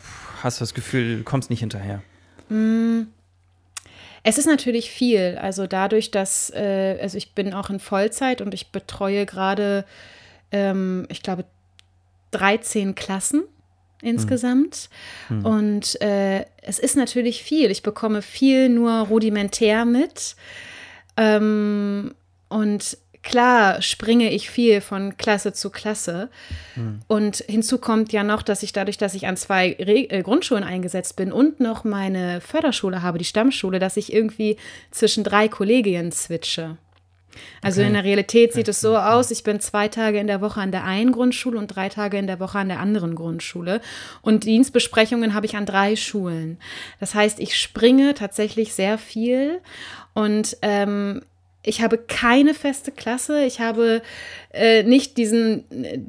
hast 0.42 0.60
du 0.60 0.62
das 0.62 0.74
Gefühl, 0.74 1.18
du 1.18 1.22
kommst 1.22 1.50
nicht 1.50 1.60
hinterher? 1.60 2.02
Mhm. 2.48 3.08
Es 4.24 4.38
ist 4.38 4.46
natürlich 4.46 4.90
viel. 4.90 5.38
Also 5.40 5.66
dadurch, 5.66 6.10
dass, 6.10 6.50
äh, 6.50 6.98
also 7.00 7.16
ich 7.16 7.34
bin 7.34 7.52
auch 7.54 7.70
in 7.70 7.78
Vollzeit 7.78 8.40
und 8.40 8.54
ich 8.54 8.68
betreue 8.68 9.26
gerade, 9.26 9.84
ähm, 10.50 11.06
ich 11.10 11.22
glaube, 11.22 11.44
13 12.32 12.94
Klassen 12.94 13.44
insgesamt. 14.02 14.88
Hm. 15.28 15.44
Und 15.44 16.00
äh, 16.00 16.46
es 16.62 16.78
ist 16.78 16.96
natürlich 16.96 17.42
viel. 17.42 17.70
Ich 17.70 17.82
bekomme 17.82 18.22
viel 18.22 18.70
nur 18.70 18.92
rudimentär 18.92 19.84
mit. 19.84 20.36
Ähm, 21.16 22.14
und 22.48 22.96
klar 23.24 23.82
springe 23.82 24.30
ich 24.30 24.50
viel 24.50 24.80
von 24.80 25.16
Klasse 25.16 25.52
zu 25.52 25.70
Klasse. 25.70 26.28
Hm. 26.74 27.00
Und 27.08 27.38
hinzu 27.48 27.78
kommt 27.78 28.12
ja 28.12 28.22
noch, 28.22 28.42
dass 28.42 28.62
ich 28.62 28.72
dadurch, 28.72 28.98
dass 28.98 29.14
ich 29.14 29.26
an 29.26 29.36
zwei 29.36 29.76
Re 29.80 30.08
äh, 30.10 30.22
Grundschulen 30.22 30.62
eingesetzt 30.62 31.16
bin 31.16 31.32
und 31.32 31.58
noch 31.58 31.82
meine 31.82 32.40
Förderschule 32.40 33.02
habe, 33.02 33.18
die 33.18 33.24
Stammschule, 33.24 33.78
dass 33.78 33.96
ich 33.96 34.12
irgendwie 34.12 34.56
zwischen 34.90 35.24
drei 35.24 35.48
Kollegien 35.48 36.12
switche. 36.12 36.76
Also 37.62 37.80
okay. 37.80 37.88
in 37.88 37.94
der 37.94 38.04
Realität 38.04 38.52
sieht 38.52 38.68
es 38.68 38.80
so 38.80 38.96
aus, 38.96 39.30
ich 39.32 39.42
bin 39.42 39.58
zwei 39.58 39.88
Tage 39.88 40.18
in 40.18 40.26
der 40.26 40.40
Woche 40.40 40.60
an 40.60 40.70
der 40.70 40.84
einen 40.84 41.10
Grundschule 41.10 41.58
und 41.58 41.68
drei 41.68 41.88
Tage 41.88 42.16
in 42.18 42.28
der 42.28 42.38
Woche 42.38 42.58
an 42.58 42.68
der 42.68 42.78
anderen 42.78 43.16
Grundschule. 43.16 43.80
Und 44.22 44.44
Dienstbesprechungen 44.44 45.34
habe 45.34 45.46
ich 45.46 45.56
an 45.56 45.66
drei 45.66 45.96
Schulen. 45.96 46.58
Das 47.00 47.14
heißt, 47.14 47.40
ich 47.40 47.58
springe 47.58 48.14
tatsächlich 48.14 48.74
sehr 48.74 48.98
viel 48.98 49.60
und 50.12 50.56
ähm, 50.62 51.22
ich 51.64 51.80
habe 51.80 51.98
keine 51.98 52.54
feste 52.54 52.92
Klasse. 52.92 53.44
Ich 53.44 53.60
habe 53.60 54.02
äh, 54.52 54.82
nicht 54.82 55.16
diesen, 55.16 55.64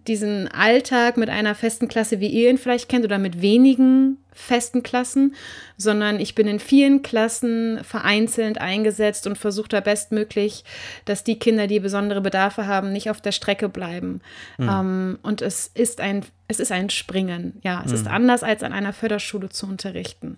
diesen 0.05 0.49
Alltag 0.49 1.17
mit 1.17 1.29
einer 1.29 1.55
festen 1.55 1.87
Klasse, 1.87 2.19
wie 2.19 2.27
ihr 2.27 2.49
ihn 2.49 2.57
vielleicht 2.57 2.89
kennt, 2.89 3.05
oder 3.05 3.17
mit 3.17 3.41
wenigen 3.41 4.17
festen 4.33 4.83
Klassen, 4.83 5.33
sondern 5.77 6.19
ich 6.19 6.35
bin 6.35 6.45
in 6.45 6.59
vielen 6.59 7.03
Klassen 7.03 7.79
vereinzelt 7.85 8.59
eingesetzt 8.59 9.27
und 9.27 9.37
versuche 9.37 9.69
da 9.69 9.79
bestmöglich, 9.79 10.65
dass 11.05 11.23
die 11.23 11.39
Kinder, 11.39 11.67
die 11.67 11.79
besondere 11.79 12.19
Bedarfe 12.19 12.67
haben, 12.67 12.91
nicht 12.91 13.09
auf 13.09 13.21
der 13.21 13.31
Strecke 13.31 13.69
bleiben. 13.69 14.19
Mhm. 14.57 14.69
Ähm, 14.69 15.19
und 15.23 15.41
es 15.41 15.71
ist 15.73 16.01
ein, 16.01 16.25
es 16.49 16.59
ist 16.59 16.73
ein 16.73 16.89
Springen. 16.89 17.59
Ja, 17.63 17.81
es 17.85 17.91
mhm. 17.91 17.97
ist 17.97 18.07
anders 18.07 18.43
als 18.43 18.61
an 18.61 18.73
einer 18.73 18.91
Förderschule 18.91 19.47
zu 19.47 19.67
unterrichten. 19.67 20.37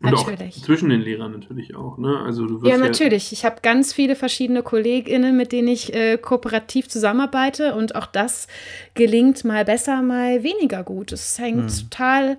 Und 0.00 0.12
natürlich. 0.12 0.58
auch 0.58 0.62
zwischen 0.62 0.90
den 0.90 1.00
Lehrern 1.00 1.32
natürlich 1.32 1.74
auch, 1.74 1.96
ne? 1.96 2.18
Also 2.24 2.46
du 2.46 2.62
wirst 2.62 2.66
ja, 2.66 2.76
natürlich. 2.76 3.32
ich 3.32 3.44
habe 3.44 3.56
ganz 3.62 3.92
viele 3.92 4.16
verschiedene 4.16 4.62
KollegInnen, 4.62 5.36
mit 5.36 5.52
denen 5.52 5.68
ich 5.68 5.94
äh, 5.94 6.18
kooperativ 6.18 6.88
zusammenarbeite 6.88 7.74
und 7.74 7.94
auch 7.94 8.06
das 8.06 8.46
gelingt 8.94 9.44
mal 9.44 9.64
besser, 9.64 10.02
mal 10.02 10.42
weniger 10.42 10.82
gut. 10.82 11.12
Es 11.12 11.38
hängt 11.38 11.70
hm. 11.70 11.90
total 11.90 12.38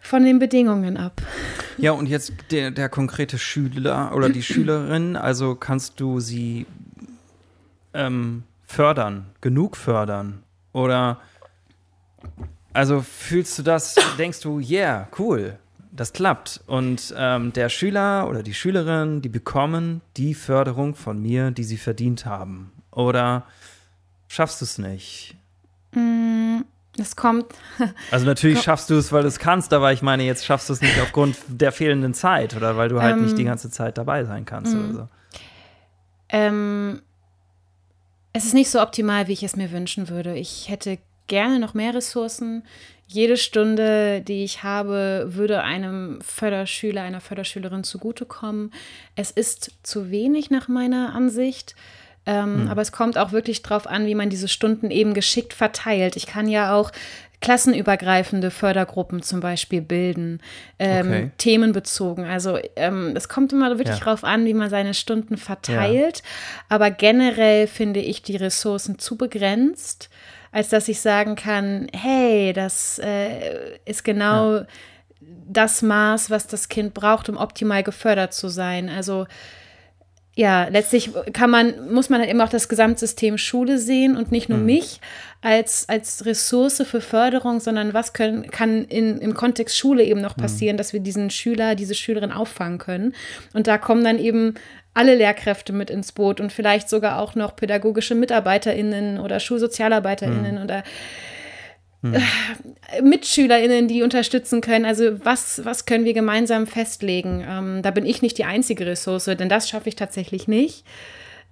von 0.00 0.24
den 0.24 0.38
Bedingungen 0.38 0.96
ab. 0.96 1.20
Ja, 1.78 1.92
und 1.92 2.08
jetzt 2.08 2.32
der, 2.50 2.70
der 2.70 2.88
konkrete 2.88 3.38
Schüler 3.38 4.12
oder 4.14 4.28
die 4.28 4.42
Schülerin, 4.42 5.16
also 5.16 5.54
kannst 5.54 6.00
du 6.00 6.20
sie 6.20 6.66
ähm, 7.92 8.44
fördern, 8.64 9.26
genug 9.40 9.76
fördern? 9.76 10.42
Oder 10.72 11.20
also 12.72 13.00
fühlst 13.00 13.58
du 13.58 13.62
das, 13.62 13.94
denkst 14.18 14.40
du, 14.40 14.58
yeah, 14.60 15.08
cool, 15.18 15.58
das 15.96 16.12
klappt. 16.12 16.60
Und 16.66 17.14
ähm, 17.16 17.52
der 17.52 17.68
Schüler 17.68 18.28
oder 18.28 18.42
die 18.42 18.54
Schülerin, 18.54 19.22
die 19.22 19.28
bekommen 19.28 20.02
die 20.16 20.34
Förderung 20.34 20.94
von 20.94 21.20
mir, 21.20 21.50
die 21.50 21.64
sie 21.64 21.76
verdient 21.76 22.26
haben. 22.26 22.72
Oder 22.90 23.44
schaffst 24.28 24.60
du 24.60 24.64
es 24.64 24.78
nicht? 24.78 25.36
Mm, 25.92 26.60
es 26.98 27.16
kommt. 27.16 27.46
also 28.10 28.26
natürlich 28.26 28.62
schaffst 28.62 28.90
du 28.90 28.94
es, 28.94 29.12
weil 29.12 29.22
du 29.22 29.28
es 29.28 29.38
kannst, 29.38 29.72
aber 29.72 29.92
ich 29.92 30.02
meine, 30.02 30.24
jetzt 30.24 30.44
schaffst 30.44 30.68
du 30.68 30.72
es 30.72 30.80
nicht 30.80 31.00
aufgrund 31.00 31.36
der 31.48 31.72
fehlenden 31.72 32.14
Zeit 32.14 32.54
oder 32.54 32.76
weil 32.76 32.88
du 32.88 33.00
halt 33.00 33.16
ähm, 33.16 33.24
nicht 33.24 33.38
die 33.38 33.44
ganze 33.44 33.70
Zeit 33.70 33.98
dabei 33.98 34.24
sein 34.24 34.44
kannst 34.44 34.74
oder 34.74 34.82
mm. 34.82 34.94
so. 34.94 35.08
Ähm, 36.28 37.02
es 38.32 38.44
ist 38.44 38.54
nicht 38.54 38.70
so 38.70 38.82
optimal, 38.82 39.28
wie 39.28 39.32
ich 39.32 39.42
es 39.42 39.56
mir 39.56 39.72
wünschen 39.72 40.08
würde. 40.08 40.36
Ich 40.36 40.68
hätte 40.68 40.98
gerne 41.26 41.58
noch 41.58 41.74
mehr 41.74 41.94
Ressourcen 41.94 42.64
jede 43.06 43.36
Stunde, 43.36 44.20
die 44.20 44.44
ich 44.44 44.62
habe, 44.62 45.26
würde 45.28 45.62
einem 45.62 46.20
Förderschüler, 46.22 47.02
einer 47.02 47.20
Förderschülerin 47.20 47.84
zugutekommen. 47.84 48.72
Es 49.14 49.30
ist 49.30 49.70
zu 49.82 50.10
wenig 50.10 50.50
nach 50.50 50.68
meiner 50.68 51.14
Ansicht. 51.14 51.76
Ähm, 52.28 52.62
hm. 52.62 52.68
Aber 52.68 52.82
es 52.82 52.90
kommt 52.90 53.16
auch 53.16 53.30
wirklich 53.30 53.62
darauf 53.62 53.86
an, 53.86 54.06
wie 54.06 54.16
man 54.16 54.28
diese 54.28 54.48
Stunden 54.48 54.90
eben 54.90 55.14
geschickt 55.14 55.54
verteilt. 55.54 56.16
Ich 56.16 56.26
kann 56.26 56.48
ja 56.48 56.74
auch 56.74 56.90
klassenübergreifende 57.40 58.50
Fördergruppen 58.50 59.22
zum 59.22 59.40
Beispiel 59.40 59.82
bilden, 59.82 60.40
ähm, 60.80 61.06
okay. 61.06 61.30
themenbezogen. 61.38 62.24
Also 62.24 62.58
ähm, 62.74 63.12
es 63.14 63.28
kommt 63.28 63.52
immer 63.52 63.78
wirklich 63.78 63.98
ja. 63.98 64.04
darauf 64.04 64.24
an, 64.24 64.46
wie 64.46 64.54
man 64.54 64.70
seine 64.70 64.94
Stunden 64.94 65.36
verteilt. 65.36 66.18
Ja. 66.18 66.24
Aber 66.70 66.90
generell 66.90 67.68
finde 67.68 68.00
ich 68.00 68.22
die 68.22 68.36
Ressourcen 68.36 68.98
zu 68.98 69.16
begrenzt 69.16 70.08
als 70.52 70.68
dass 70.68 70.88
ich 70.88 71.00
sagen 71.00 71.36
kann, 71.36 71.88
hey, 71.92 72.52
das 72.52 72.98
äh, 72.98 73.78
ist 73.84 74.04
genau 74.04 74.56
ja. 74.56 74.66
das 75.20 75.82
Maß, 75.82 76.30
was 76.30 76.46
das 76.46 76.68
Kind 76.68 76.94
braucht, 76.94 77.28
um 77.28 77.36
optimal 77.36 77.82
gefördert 77.82 78.34
zu 78.34 78.48
sein. 78.48 78.88
Also 78.88 79.26
ja, 80.38 80.68
letztlich 80.68 81.10
kann 81.32 81.48
man, 81.48 81.90
muss 81.90 82.10
man 82.10 82.20
halt 82.20 82.28
eben 82.28 82.42
auch 82.42 82.50
das 82.50 82.68
Gesamtsystem 82.68 83.38
Schule 83.38 83.78
sehen 83.78 84.18
und 84.18 84.30
nicht 84.30 84.50
nur 84.50 84.58
mhm. 84.58 84.66
mich 84.66 85.00
als, 85.40 85.88
als 85.88 86.26
Ressource 86.26 86.82
für 86.86 87.00
Förderung, 87.00 87.58
sondern 87.58 87.94
was 87.94 88.12
können, 88.12 88.50
kann 88.50 88.84
in, 88.84 89.16
im 89.18 89.32
Kontext 89.32 89.78
Schule 89.78 90.04
eben 90.04 90.20
noch 90.20 90.36
mhm. 90.36 90.42
passieren, 90.42 90.76
mhm. 90.76 90.78
dass 90.78 90.92
wir 90.92 91.00
diesen 91.00 91.30
Schüler, 91.30 91.74
diese 91.74 91.94
Schülerin 91.94 92.32
auffangen 92.32 92.76
können. 92.76 93.14
Und 93.54 93.66
da 93.66 93.78
kommen 93.78 94.04
dann 94.04 94.18
eben 94.18 94.54
alle 94.92 95.14
Lehrkräfte 95.14 95.72
mit 95.72 95.88
ins 95.88 96.12
Boot 96.12 96.38
und 96.38 96.52
vielleicht 96.52 96.90
sogar 96.90 97.18
auch 97.18 97.34
noch 97.34 97.56
pädagogische 97.56 98.14
MitarbeiterInnen 98.14 99.18
oder 99.18 99.40
SchulsozialarbeiterInnen 99.40 100.56
mhm. 100.56 100.62
oder 100.62 100.84
hm. 102.14 103.08
MitschülerInnen, 103.08 103.88
die 103.88 104.02
unterstützen 104.02 104.60
können. 104.60 104.84
Also 104.84 105.24
was, 105.24 105.64
was 105.64 105.86
können 105.86 106.04
wir 106.04 106.14
gemeinsam 106.14 106.66
festlegen? 106.66 107.44
Ähm, 107.46 107.82
da 107.82 107.90
bin 107.90 108.06
ich 108.06 108.22
nicht 108.22 108.38
die 108.38 108.44
einzige 108.44 108.86
Ressource, 108.86 109.24
denn 109.24 109.48
das 109.48 109.68
schaffe 109.68 109.88
ich 109.88 109.96
tatsächlich 109.96 110.48
nicht. 110.48 110.84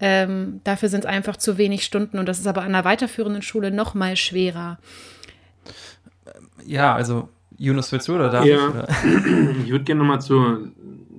Ähm, 0.01 0.61
dafür 0.65 0.89
sind 0.89 1.05
es 1.05 1.07
einfach 1.07 1.37
zu 1.37 1.57
wenig 1.57 1.85
Stunden 1.85 2.19
und 2.19 2.27
das 2.27 2.41
ist 2.41 2.47
aber 2.47 2.63
an 2.63 2.75
einer 2.75 2.85
weiterführenden 2.85 3.43
Schule 3.43 3.71
noch 3.71 3.95
mal 3.95 4.17
schwerer. 4.17 4.79
Ja, 6.67 6.95
also 6.95 7.29
Yunus, 7.59 7.93
willst 7.93 8.09
du 8.09 8.15
oder 8.15 8.31
darf 8.31 8.45
ja. 8.45 8.57
ich? 8.57 8.75
Oder? 8.75 8.89
Ich 9.65 9.71
würde 9.71 9.85
gerne 9.85 10.01
nochmal 10.01 10.21
zur 10.21 10.69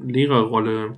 Lehrerrolle 0.06 0.98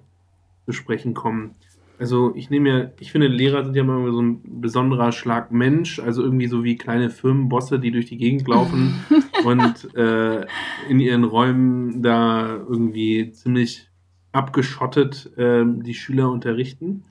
zu 0.65 0.73
sprechen 0.73 1.13
kommen. 1.13 1.55
Also 1.99 2.33
ich 2.35 2.49
nehme 2.49 2.69
ja, 2.69 2.91
ich 2.99 3.11
finde, 3.11 3.27
Lehrer 3.27 3.63
sind 3.63 3.75
ja 3.75 3.81
immer 3.81 4.11
so 4.11 4.21
ein 4.21 4.41
besonderer 4.61 5.11
Schlag 5.11 5.51
Mensch, 5.51 5.99
also 5.99 6.21
irgendwie 6.21 6.47
so 6.47 6.63
wie 6.63 6.77
kleine 6.77 7.09
Firmenbosse, 7.09 7.79
die 7.79 7.91
durch 7.91 8.05
die 8.05 8.17
Gegend 8.17 8.47
laufen 8.47 9.03
und 9.45 9.95
äh, 9.95 10.45
in 10.89 10.99
ihren 10.99 11.23
Räumen 11.23 12.03
da 12.03 12.55
irgendwie 12.55 13.31
ziemlich 13.31 13.89
abgeschottet 14.31 15.31
äh, 15.37 15.63
die 15.65 15.95
Schüler 15.95 16.29
unterrichten. 16.29 17.03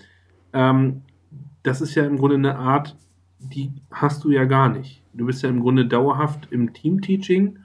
Ähm, 0.53 1.03
das 1.65 1.81
ist 1.81 1.97
ja 1.97 2.05
im 2.05 2.17
Grunde 2.17 2.37
eine 2.37 2.57
Art, 2.57 2.97
die 3.41 3.73
hast 3.91 4.23
du 4.23 4.31
ja 4.31 4.45
gar 4.45 4.69
nicht. 4.69 5.03
Du 5.13 5.27
bist 5.27 5.43
ja 5.43 5.49
im 5.49 5.61
Grunde 5.61 5.87
dauerhaft 5.87 6.49
im 6.53 6.73
Teamteaching. 6.73 7.59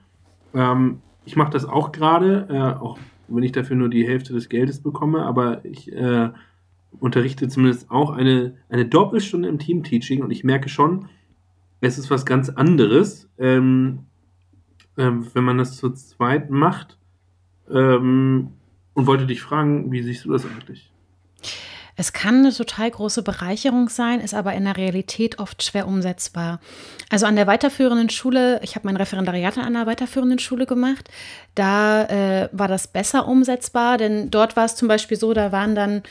Ähm, 0.56 1.02
ich 1.26 1.36
mache 1.36 1.52
das 1.52 1.66
auch 1.66 1.92
gerade, 1.92 2.48
äh, 2.50 2.82
auch 2.82 2.98
wenn 3.28 3.44
ich 3.44 3.52
dafür 3.52 3.76
nur 3.76 3.90
die 3.90 4.08
Hälfte 4.08 4.34
des 4.34 4.50
Geldes 4.50 4.82
bekomme, 4.82 5.24
aber 5.24 5.64
ich 5.64 5.92
äh, 5.94 6.30
unterrichte 7.00 7.48
zumindest 7.48 7.90
auch 7.90 8.12
eine, 8.12 8.56
eine 8.70 8.86
Doppelstunde 8.86 9.50
im 9.50 9.60
Team-Teaching 9.60 10.22
und 10.22 10.32
ich 10.32 10.44
merke 10.44 10.70
schon, 10.70 11.08
es 11.82 11.98
ist 11.98 12.12
was 12.12 12.26
ganz 12.26 12.50
anderes, 12.50 13.30
ähm, 13.40 14.06
ähm, 14.98 15.28
wenn 15.34 15.44
man 15.44 15.58
das 15.58 15.78
zu 15.78 15.90
zweit 15.92 16.50
macht. 16.50 16.98
Ähm, 17.70 18.52
und 18.94 19.08
wollte 19.08 19.26
dich 19.26 19.42
fragen, 19.42 19.92
wie 19.92 20.04
siehst 20.04 20.26
du 20.26 20.32
das 20.32 20.46
eigentlich? 20.46 20.92
Es 21.96 22.14
kann 22.14 22.40
eine 22.40 22.54
total 22.54 22.90
große 22.90 23.22
Bereicherung 23.22 23.90
sein, 23.90 24.22
ist 24.22 24.34
aber 24.34 24.54
in 24.54 24.64
der 24.64 24.78
Realität 24.78 25.40
oft 25.40 25.62
schwer 25.62 25.88
umsetzbar. 25.88 26.60
Also 27.10 27.26
an 27.26 27.36
der 27.36 27.48
weiterführenden 27.48 28.10
Schule, 28.10 28.60
ich 28.64 28.76
habe 28.76 28.88
mein 28.88 28.98
Referendariat 28.98 29.58
an 29.58 29.66
einer 29.66 29.86
weiterführenden 29.86 30.40
Schule 30.40 30.66
gemacht, 30.66 31.10
da 31.54 32.06
äh, 32.06 32.50
war 32.54 32.68
das 32.68 32.88
besser 32.88 33.28
umsetzbar, 33.28 33.98
denn 33.98 34.32
dort 34.32 34.56
war 34.56 34.66
es 34.66 34.76
zum 34.76 34.88
Beispiel 34.88 35.18
so, 35.18 35.34
da 35.34 35.52
waren 35.52 35.76
dann 35.76 36.02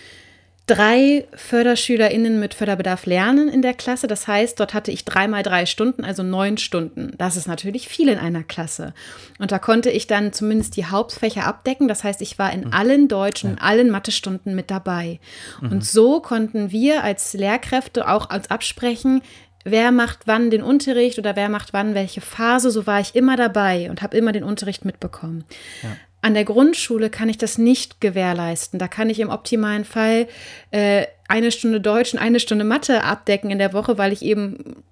drei 0.71 1.27
FörderschülerInnen 1.35 2.39
mit 2.39 2.55
Förderbedarf 2.55 3.05
lernen 3.05 3.49
in 3.49 3.61
der 3.61 3.75
Klasse. 3.75 4.07
Das 4.07 4.29
heißt, 4.29 4.61
dort 4.61 4.73
hatte 4.73 4.93
ich 4.93 5.05
dreimal 5.05 5.43
drei 5.43 5.67
Stunden, 5.67 6.05
also 6.05 6.23
neun 6.23 6.59
Stunden. 6.59 7.13
Das 7.19 7.37
ist 7.37 7.49
natürlich 7.49 7.89
viel 7.89 8.09
in 8.09 8.19
einer 8.19 8.45
Klasse. 8.45 8.95
Und 9.41 9.51
da 9.51 9.59
konnte 9.59 9.91
ich 9.91 10.07
dann 10.07 10.33
zumindest 10.33 10.77
die 10.77 10.87
Hauptfächer 10.87 11.45
abdecken. 11.45 11.89
Das 11.89 12.05
heißt, 12.05 12.23
ich 12.23 12.39
war 12.39 12.53
in 12.53 12.67
mhm. 12.67 12.73
allen 12.73 13.09
deutschen, 13.09 13.57
ja. 13.57 13.63
allen 13.63 13.91
Mathestunden 13.91 14.55
mit 14.55 14.71
dabei. 14.71 15.19
Mhm. 15.61 15.73
Und 15.73 15.85
so 15.85 16.21
konnten 16.21 16.71
wir 16.71 17.03
als 17.03 17.33
Lehrkräfte 17.33 18.09
auch 18.09 18.31
als 18.31 18.49
absprechen, 18.49 19.23
wer 19.65 19.91
macht 19.91 20.21
wann 20.27 20.51
den 20.51 20.63
Unterricht 20.63 21.19
oder 21.19 21.35
wer 21.35 21.49
macht 21.49 21.73
wann 21.73 21.97
welche 21.97 22.21
Phase. 22.21 22.71
So 22.71 22.87
war 22.87 23.01
ich 23.01 23.17
immer 23.17 23.37
dabei 23.37 23.91
und 23.91 24.03
habe 24.03 24.17
immer 24.17 24.31
den 24.31 24.45
Unterricht 24.45 24.85
mitbekommen. 24.85 25.45
Ja. 25.83 25.91
An 26.23 26.35
der 26.35 26.45
Grundschule 26.45 27.09
kann 27.09 27.29
ich 27.29 27.39
das 27.39 27.57
nicht 27.57 28.01
gewährleisten. 28.01 28.79
Da 28.79 28.89
kann 28.89 29.09
ich 29.09 29.21
im 29.21 29.31
optimalen 29.31 29.85
Fall 29.85 30.29
äh, 30.71 31.07
eine 31.29 31.51
Stunde 31.51 31.81
Deutsch 31.81 32.13
und 32.13 32.19
eine 32.19 32.41
Stunde 32.41 32.65
Mathe 32.65 33.05
abdecken 33.05 33.51
in 33.51 33.59
der 33.59 33.73
Woche, 33.73 33.97
weil 33.97 34.13
ich 34.13 34.23
eben 34.23 34.83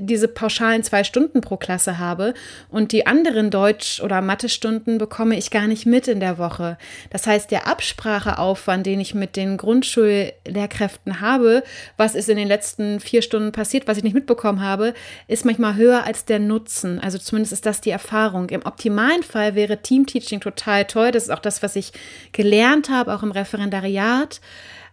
diese 0.00 0.26
pauschalen 0.26 0.82
zwei 0.82 1.04
Stunden 1.04 1.40
pro 1.40 1.56
Klasse 1.56 1.98
habe 1.98 2.34
und 2.70 2.90
die 2.90 3.06
anderen 3.06 3.50
Deutsch- 3.50 4.00
oder 4.00 4.20
Mathe-Stunden 4.20 4.98
bekomme 4.98 5.36
ich 5.36 5.50
gar 5.50 5.68
nicht 5.68 5.86
mit 5.86 6.08
in 6.08 6.18
der 6.18 6.38
Woche. 6.38 6.76
Das 7.10 7.26
heißt, 7.26 7.52
der 7.52 7.68
Abspracheaufwand, 7.68 8.84
den 8.84 8.98
ich 8.98 9.14
mit 9.14 9.36
den 9.36 9.56
Grundschullehrkräften 9.56 11.20
habe, 11.20 11.62
was 11.96 12.16
ist 12.16 12.28
in 12.28 12.36
den 12.36 12.48
letzten 12.48 12.98
vier 12.98 13.22
Stunden 13.22 13.52
passiert, 13.52 13.86
was 13.86 13.96
ich 13.96 14.04
nicht 14.04 14.14
mitbekommen 14.14 14.60
habe, 14.60 14.92
ist 15.28 15.44
manchmal 15.44 15.76
höher 15.76 16.04
als 16.04 16.24
der 16.24 16.40
Nutzen. 16.40 16.98
Also 16.98 17.18
zumindest 17.18 17.52
ist 17.52 17.66
das 17.66 17.80
die 17.80 17.90
Erfahrung. 17.90 18.48
Im 18.50 18.66
optimalen 18.66 19.22
Fall 19.22 19.54
wäre 19.54 19.82
Teamteaching 19.82 20.40
total 20.40 20.84
toll. 20.86 21.12
Das 21.12 21.24
ist 21.24 21.30
auch 21.30 21.38
das, 21.38 21.62
was 21.62 21.76
ich 21.76 21.92
gelernt 22.32 22.90
habe, 22.90 23.14
auch 23.14 23.22
im 23.22 23.30
Referendariat. 23.30 24.40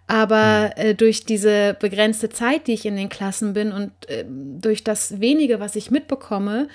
Aber 0.08 0.72
hm. 0.76 0.86
äh, 0.86 0.96
durch 0.96 1.26
diese 1.26 1.76
begrenzte 1.80 2.30
Zeit, 2.30 2.68
die 2.68 2.74
ich 2.74 2.86
in 2.86 2.96
den 2.96 3.10
Klassen 3.10 3.54
bin 3.54 3.72
und 3.72 3.92
äh, 4.10 4.26
durch 4.28 4.84
das 4.84 5.20
wenige, 5.20 5.60
was 5.60 5.76
ich 5.76 5.92
mitbekomme, 5.92 6.68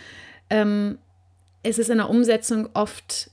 ähm, 0.50 0.98
ist 1.62 1.78
es 1.78 1.88
in 1.88 1.98
der 1.98 2.08
Umsetzung 2.08 2.68
oft 2.74 3.30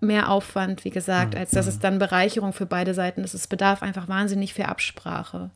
mehr 0.00 0.30
Aufwand, 0.30 0.84
wie 0.84 0.90
gesagt, 0.90 1.34
hm. 1.34 1.40
als 1.40 1.50
dass 1.50 1.66
es 1.66 1.74
hm. 1.74 1.80
dann 1.80 1.98
Bereicherung 1.98 2.52
für 2.52 2.66
beide 2.66 2.94
Seiten 2.94 3.24
ist. 3.24 3.34
Es 3.34 3.46
bedarf 3.46 3.82
einfach 3.82 4.08
wahnsinnig 4.08 4.54
viel 4.54 4.64
Absprache. 4.64 5.50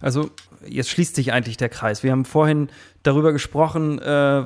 Also 0.00 0.30
jetzt 0.66 0.90
schließt 0.90 1.14
sich 1.14 1.32
eigentlich 1.32 1.56
der 1.56 1.68
Kreis. 1.68 2.02
Wir 2.02 2.12
haben 2.12 2.24
vorhin 2.24 2.68
darüber 3.02 3.32
gesprochen, 3.32 3.98
äh, 4.00 4.44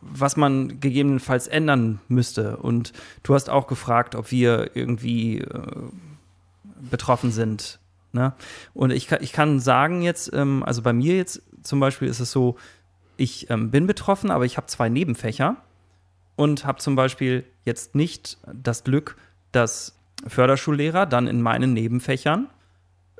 was 0.00 0.36
man 0.36 0.80
gegebenenfalls 0.80 1.46
ändern 1.48 2.00
müsste. 2.08 2.56
Und 2.58 2.92
du 3.22 3.34
hast 3.34 3.50
auch 3.50 3.66
gefragt, 3.66 4.14
ob 4.14 4.30
wir 4.30 4.70
irgendwie 4.74 5.38
äh, 5.38 5.46
betroffen 6.90 7.30
sind. 7.30 7.78
Ne? 8.12 8.32
Und 8.74 8.90
ich, 8.90 9.10
ich 9.12 9.32
kann 9.32 9.60
sagen 9.60 10.02
jetzt, 10.02 10.32
ähm, 10.32 10.62
also 10.64 10.82
bei 10.82 10.92
mir 10.92 11.16
jetzt 11.16 11.42
zum 11.62 11.80
Beispiel 11.80 12.08
ist 12.08 12.20
es 12.20 12.32
so, 12.32 12.56
ich 13.16 13.50
ähm, 13.50 13.70
bin 13.70 13.86
betroffen, 13.86 14.30
aber 14.30 14.44
ich 14.44 14.56
habe 14.56 14.66
zwei 14.66 14.88
Nebenfächer 14.88 15.56
und 16.36 16.64
habe 16.64 16.78
zum 16.78 16.94
Beispiel 16.96 17.44
jetzt 17.64 17.94
nicht 17.94 18.38
das 18.52 18.84
Glück, 18.84 19.16
dass 19.52 19.98
Förderschullehrer 20.26 21.06
dann 21.06 21.26
in 21.26 21.42
meinen 21.42 21.72
Nebenfächern 21.72 22.48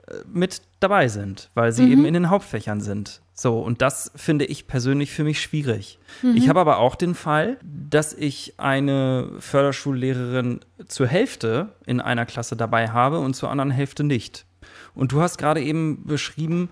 äh, 0.06 0.14
mit 0.32 0.62
dabei 0.80 1.08
sind, 1.08 1.50
weil 1.54 1.72
sie 1.72 1.86
mhm. 1.86 1.92
eben 1.92 2.04
in 2.06 2.14
den 2.14 2.30
Hauptfächern 2.30 2.80
sind. 2.80 3.20
So, 3.40 3.60
und 3.60 3.82
das 3.82 4.10
finde 4.16 4.46
ich 4.46 4.66
persönlich 4.66 5.12
für 5.12 5.22
mich 5.22 5.40
schwierig. 5.40 6.00
Mhm. 6.22 6.34
Ich 6.34 6.48
habe 6.48 6.58
aber 6.58 6.78
auch 6.78 6.96
den 6.96 7.14
Fall, 7.14 7.56
dass 7.62 8.12
ich 8.12 8.54
eine 8.58 9.30
Förderschullehrerin 9.38 10.58
zur 10.88 11.06
Hälfte 11.06 11.68
in 11.86 12.00
einer 12.00 12.26
Klasse 12.26 12.56
dabei 12.56 12.88
habe 12.88 13.20
und 13.20 13.34
zur 13.34 13.48
anderen 13.48 13.70
Hälfte 13.70 14.02
nicht. 14.02 14.44
Und 14.92 15.12
du 15.12 15.20
hast 15.20 15.38
gerade 15.38 15.62
eben 15.62 16.04
beschrieben, 16.04 16.70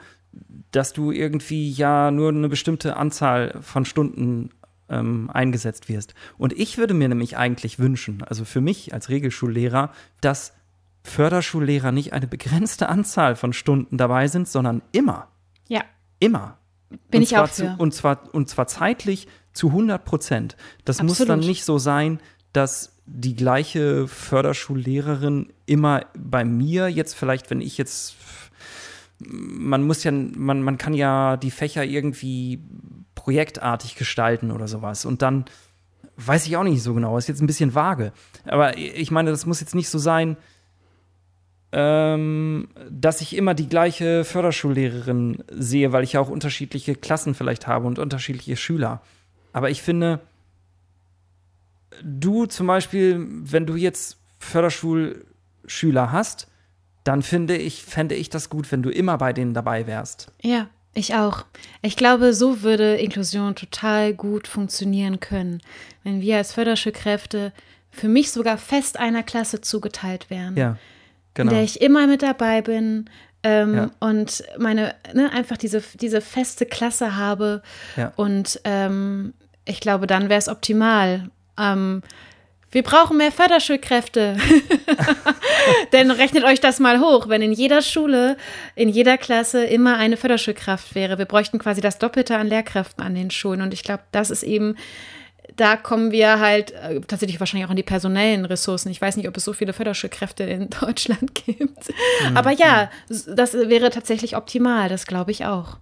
dass 0.73 0.93
du 0.93 1.13
irgendwie 1.13 1.71
ja 1.71 2.11
nur 2.11 2.31
eine 2.31 2.49
bestimmte 2.49 2.97
Anzahl 2.97 3.57
von 3.63 3.85
Stunden 3.85 4.51
ähm, 4.89 5.31
eingesetzt 5.33 5.89
wirst. 5.89 6.15
Und 6.37 6.53
ich 6.53 6.79
würde 6.79 6.95
mir 6.95 7.09
nämlich 7.09 7.37
eigentlich 7.37 7.79
wünschen, 7.79 8.25
also 8.25 8.45
für 8.45 8.61
mich 8.61 8.93
als 8.93 9.09
Regelschullehrer, 9.09 9.93
dass 10.21 10.53
Förderschullehrer 11.05 11.93
nicht 11.93 12.13
eine 12.13 12.27
begrenzte 12.27 12.89
Anzahl 12.89 13.37
von 13.37 13.53
Stunden 13.53 13.99
dabei 13.99 14.27
sind, 14.27 14.49
sondern 14.49 14.83
immer. 14.91 15.29
Immer. 16.19 16.59
Bin 17.11 17.19
und 17.19 17.23
ich 17.23 17.37
auch 17.37 17.49
für. 17.49 17.65
Zu, 17.65 17.75
und, 17.79 17.95
zwar, 17.95 18.35
und 18.35 18.49
zwar 18.49 18.67
zeitlich 18.67 19.29
zu 19.53 19.69
100 19.69 20.05
Prozent. 20.05 20.57
Das 20.85 21.01
Absolut. 21.01 21.19
muss 21.19 21.27
dann 21.27 21.41
nicht 21.41 21.65
so 21.65 21.79
sein, 21.79 22.21
dass 22.53 22.97
die 23.07 23.35
gleiche 23.35 24.09
Förderschullehrerin 24.09 25.53
immer 25.67 26.07
bei 26.19 26.45
mir 26.45 26.89
jetzt 26.89 27.15
vielleicht, 27.15 27.51
wenn 27.51 27.61
ich 27.61 27.79
jetzt 27.79 28.17
man 29.19 29.83
muss 29.83 30.05
ja, 30.05 30.13
man, 30.13 30.63
man 30.63 30.77
kann 30.77 30.95
ja 30.95 31.37
die 31.37 31.51
Fächer 31.51 31.85
irgendwie 31.85 32.61
projektartig 33.15 33.97
gestalten 33.97 34.51
oder 34.51 34.69
sowas. 34.69 35.05
Und 35.05 35.23
dann 35.23 35.47
weiß 36.17 36.47
ich 36.47 36.57
auch 36.57 36.65
nicht 36.65 36.83
so 36.83 36.95
genau, 36.95 37.17
ist 37.17 37.29
jetzt 37.29 37.41
ein 37.41 37.47
bisschen 37.47 37.75
vage. 37.75 38.13
Aber 38.45 38.77
ich 38.77 39.11
meine, 39.11 39.31
das 39.31 39.47
muss 39.47 39.61
jetzt 39.61 39.75
nicht 39.75 39.89
so 39.89 39.99
sein, 39.99 40.37
ähm, 41.73 42.69
dass 42.91 43.21
ich 43.21 43.37
immer 43.37 43.55
die 43.55 43.69
gleiche 43.69 44.25
Förderschullehrerin 44.25 45.43
sehe, 45.51 45.93
weil 45.93 46.05
ich 46.05 46.15
ja 46.15 46.21
auch 46.21 46.29
unterschiedliche 46.29 46.95
Klassen 46.95 47.35
vielleicht 47.35 47.67
habe 47.67 47.87
und 47.87 47.99
unterschiedliche 47.99 48.57
Schüler. 48.57 49.03
Aber 49.53 49.71
ich 49.71 49.83
finde, 49.83 50.21
du 52.03 52.47
zum 52.47 52.67
Beispiel, 52.67 53.27
wenn 53.29 53.67
du 53.67 53.75
jetzt 53.75 54.19
Förderschulschüler 54.39 56.13
hast, 56.13 56.49
dann 57.05 57.23
finde 57.23 57.57
ich, 57.57 57.83
fände 57.83 58.15
ich 58.15 58.31
das 58.31 58.51
gut, 58.51 58.71
wenn 58.71 58.83
du 58.83 58.91
immer 58.91 59.19
bei 59.19 59.33
denen 59.33 59.55
dabei 59.55 59.87
wärst. 59.87 60.33
Ja, 60.43 60.69
ich 60.95 61.15
auch. 61.15 61.45
Ich 61.83 61.97
glaube, 61.97 62.33
so 62.33 62.63
würde 62.63 62.97
Inklusion 62.97 63.55
total 63.55 64.15
gut 64.15 64.49
funktionieren 64.49 65.21
können, 65.21 65.61
wenn 66.05 66.21
wir 66.21 66.39
als 66.39 66.53
Förderschulkräfte 66.53 67.53
für 67.91 68.09
mich 68.09 68.31
sogar 68.31 68.59
fest 68.59 68.99
einer 68.99 69.23
Klasse 69.23 69.61
zugeteilt 69.61 70.31
wären. 70.31 70.57
Ja 70.57 70.77
genau. 71.37 71.51
in 71.51 71.57
der 71.57 71.65
ich 71.65 71.81
immer 71.81 72.09
mit 72.09 72.23
dabei 72.23 72.63
bin 72.63 73.09
ähm, 73.45 73.75
ja. 73.77 73.91
und 74.01 74.43
meine, 74.59 74.95
ne, 75.15 75.31
einfach 75.33 75.57
diese, 75.57 75.81
diese 75.95 76.21
feste 76.21 76.67
Klasse 76.67 77.15
habe. 77.17 77.63
Ja. 77.97 78.13
Und 78.17 78.61
ähm, 78.65 79.35
ich 79.65 79.79
glaube, 79.79 80.09
dann 80.09 80.29
wäre 80.29 80.39
es 80.39 80.49
optimal. 80.49 81.31
Ähm, 81.57 82.03
wir 82.73 82.83
brauchen 82.83 83.17
mehr 83.17 83.31
Förderschulkräfte. 83.31 84.37
Denn 85.93 86.11
rechnet 86.11 86.45
euch 86.45 86.61
das 86.61 86.81
mal 86.81 87.01
hoch, 87.01 87.29
wenn 87.29 87.41
in 87.41 87.53
jeder 87.53 87.83
Schule, 87.83 88.37
in 88.75 88.89
jeder 88.89 89.17
Klasse 89.17 89.65
immer 89.65 89.97
eine 89.97 90.17
Förderschulkraft 90.17 90.95
wäre. 90.95 91.17
Wir 91.17 91.25
bräuchten 91.27 91.59
quasi 91.59 91.81
das 91.81 91.99
Doppelte 91.99 92.37
an 92.37 92.49
Lehrkräften 92.49 93.05
an 93.05 93.15
den 93.15 93.31
Schulen. 93.31 93.63
Und 93.63 93.73
ich 93.73 93.85
glaube, 93.85 94.03
das 94.11 94.31
ist 94.31 94.43
eben 94.43 94.77
da 95.57 95.77
kommen 95.77 96.13
wir 96.13 96.39
halt 96.39 96.73
äh, 96.73 97.01
tatsächlich 97.01 97.41
wahrscheinlich 97.41 97.67
auch 97.67 97.71
an 97.71 97.77
die 97.77 97.83
personellen 97.83 98.45
Ressourcen. 98.45 98.91
Ich 98.91 99.01
weiß 99.01 99.17
nicht, 99.17 99.29
ob 99.29 99.37
es 99.37 99.45
so 99.45 99.53
viele 99.53 99.73
Förderschulkräfte 99.73 100.45
in 100.45 100.71
Deutschland 100.81 101.35
gibt. 101.35 101.89
Mhm. 102.29 102.37
Aber 102.37 102.51
ja, 102.51 102.91
das 103.09 103.55
wäre 103.55 103.91
tatsächlich 103.91 104.37
optimal, 104.37 104.89
das 104.89 105.07
glaube 105.07 105.31
ich 105.31 105.47
auch. 105.47 105.79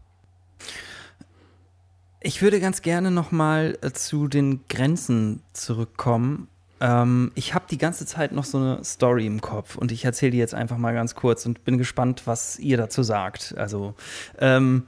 Ich 2.21 2.41
würde 2.41 2.59
ganz 2.59 2.81
gerne 2.81 3.11
noch 3.11 3.33
mal 3.33 3.77
äh, 3.83 3.91
zu 3.91 4.29
den 4.29 4.61
Grenzen 4.69 5.43
zurückkommen. 5.53 6.49
Ähm, 6.81 7.33
ich 7.35 7.55
habe 7.55 7.67
die 7.71 7.79
ganze 7.79 8.07
Zeit 8.07 8.33
noch 8.33 8.45
so 8.45 8.59
eine 8.59 8.85
Story 8.85 9.27
im 9.27 9.41
Kopf 9.41 9.77
und 9.77 9.93
ich 9.93 10.05
erzähle 10.05 10.33
die 10.33 10.39
jetzt 10.39 10.55
einfach 10.55 10.79
mal 10.79 10.95
ganz 10.95 11.15
kurz 11.15 11.45
und 11.45 11.65
bin 11.65 11.77
gespannt, 11.77 12.23
was 12.27 12.59
ihr 12.59 12.77
dazu 12.77 13.03
sagt. 13.03 13.55
Also, 13.59 13.95
ähm, 14.39 14.85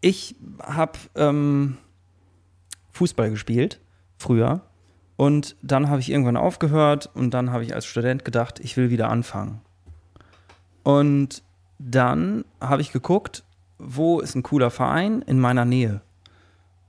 ich 0.00 0.34
habe 0.60 0.98
ähm, 1.14 1.76
Fußball 2.92 3.30
gespielt 3.30 3.80
früher. 4.22 4.62
Und 5.16 5.56
dann 5.62 5.90
habe 5.90 6.00
ich 6.00 6.10
irgendwann 6.10 6.36
aufgehört 6.36 7.10
und 7.14 7.34
dann 7.34 7.50
habe 7.50 7.64
ich 7.64 7.74
als 7.74 7.86
Student 7.86 8.24
gedacht, 8.24 8.60
ich 8.60 8.76
will 8.76 8.90
wieder 8.90 9.10
anfangen. 9.10 9.60
Und 10.82 11.42
dann 11.78 12.44
habe 12.60 12.82
ich 12.82 12.92
geguckt, 12.92 13.44
wo 13.78 14.20
ist 14.20 14.34
ein 14.34 14.42
cooler 14.42 14.70
Verein 14.70 15.22
in 15.22 15.38
meiner 15.38 15.64
Nähe. 15.64 16.00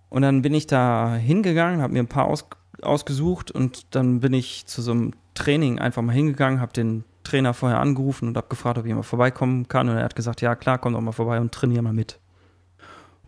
Und 0.09 0.21
dann 0.21 0.41
bin 0.41 0.53
ich 0.53 0.67
da 0.67 1.15
hingegangen, 1.15 1.81
habe 1.81 1.93
mir 1.93 2.03
ein 2.03 2.07
paar 2.07 2.25
aus, 2.25 2.45
ausgesucht 2.81 3.51
und 3.51 3.95
dann 3.95 4.19
bin 4.19 4.33
ich 4.33 4.65
zu 4.67 4.81
so 4.81 4.91
einem 4.91 5.11
Training 5.33 5.79
einfach 5.79 6.01
mal 6.01 6.13
hingegangen, 6.13 6.61
habe 6.61 6.73
den 6.73 7.03
Trainer 7.23 7.53
vorher 7.53 7.79
angerufen 7.79 8.27
und 8.27 8.37
habe 8.37 8.47
gefragt, 8.47 8.77
ob 8.77 8.85
ich 8.85 8.93
mal 8.93 9.01
vorbeikommen 9.01 9.67
kann. 9.67 9.89
Und 9.89 9.97
er 9.97 10.03
hat 10.03 10.15
gesagt, 10.15 10.41
ja 10.41 10.55
klar, 10.55 10.77
komm 10.77 10.93
doch 10.93 11.01
mal 11.01 11.11
vorbei 11.13 11.39
und 11.39 11.51
trainiere 11.51 11.81
mal 11.81 11.93
mit. 11.93 12.19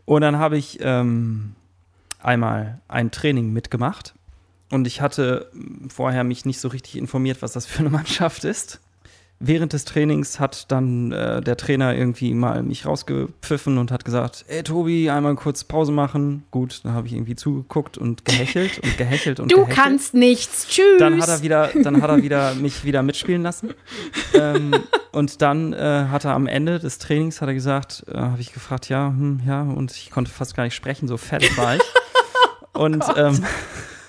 Und 0.06 0.22
dann 0.22 0.38
habe 0.38 0.58
ich 0.58 0.80
ähm, 0.82 1.56
einmal 2.26 2.82
ein 2.88 3.12
Training 3.12 3.54
mitgemacht 3.54 4.16
und 4.72 4.88
ich 4.88 5.02
hatte 5.02 5.50
vorher 5.90 6.24
mich 6.24 6.46
nicht 6.46 6.60
so 6.60 6.68
richtig 6.68 6.98
informiert, 6.98 7.42
was 7.42 7.54
das 7.54 7.66
für 7.66 7.80
eine 7.80 7.90
Mannschaft 7.92 8.44
ist. 8.44 8.82
Während 9.38 9.74
des 9.74 9.84
Trainings 9.84 10.40
hat 10.40 10.72
dann 10.72 11.12
äh, 11.12 11.42
der 11.42 11.58
Trainer 11.58 11.94
irgendwie 11.94 12.34
mal 12.34 12.64
mich 12.64 12.86
rausgepfiffen 12.86 13.78
und 13.78 13.92
hat 13.92 14.06
gesagt, 14.06 14.46
ey 14.48 14.64
Tobi, 14.64 15.10
einmal 15.10 15.36
kurz 15.36 15.66
Pause 15.66 15.92
machen. 15.92 16.46
Gut, 16.52 16.80
dann 16.84 16.94
habe 16.94 17.08
ich 17.08 17.14
irgendwie 17.14 17.36
zugeguckt 17.36 17.98
und 17.98 18.24
gehechelt 18.24 18.80
und 18.80 18.98
gehechelt 18.98 19.42
und 19.42 19.52
du 19.52 19.58
gehechelt. 19.58 19.78
kannst 19.78 20.14
nichts, 20.14 20.70
tschüss. 20.70 21.00
Dann 21.00 21.22
hat 21.22 21.28
er 21.28 21.42
wieder, 21.42 21.70
dann 21.84 22.02
hat 22.02 22.10
er 22.10 22.24
wieder 22.24 22.56
mich 22.62 22.86
wieder 22.86 23.04
mitspielen 23.04 23.44
lassen. 23.44 23.74
ähm, 24.34 24.74
und 25.12 25.42
dann 25.42 25.74
äh, 25.74 26.06
hat 26.10 26.24
er 26.24 26.32
am 26.32 26.48
Ende 26.48 26.80
des 26.80 26.98
Trainings 26.98 27.42
hat 27.42 27.50
er 27.50 27.56
gesagt, 27.56 28.06
äh, 28.08 28.18
habe 28.18 28.40
ich 28.40 28.54
gefragt, 28.54 28.88
ja, 28.88 29.08
hm, 29.08 29.42
ja, 29.46 29.64
und 29.64 29.92
ich 29.92 30.12
konnte 30.12 30.32
fast 30.32 30.56
gar 30.56 30.64
nicht 30.64 30.76
sprechen, 30.76 31.10
so 31.10 31.18
fett 31.18 31.58
war 31.58 31.76
ich. 31.76 31.82
und 32.76 33.04
Oh 33.08 33.14
ähm, 33.16 33.44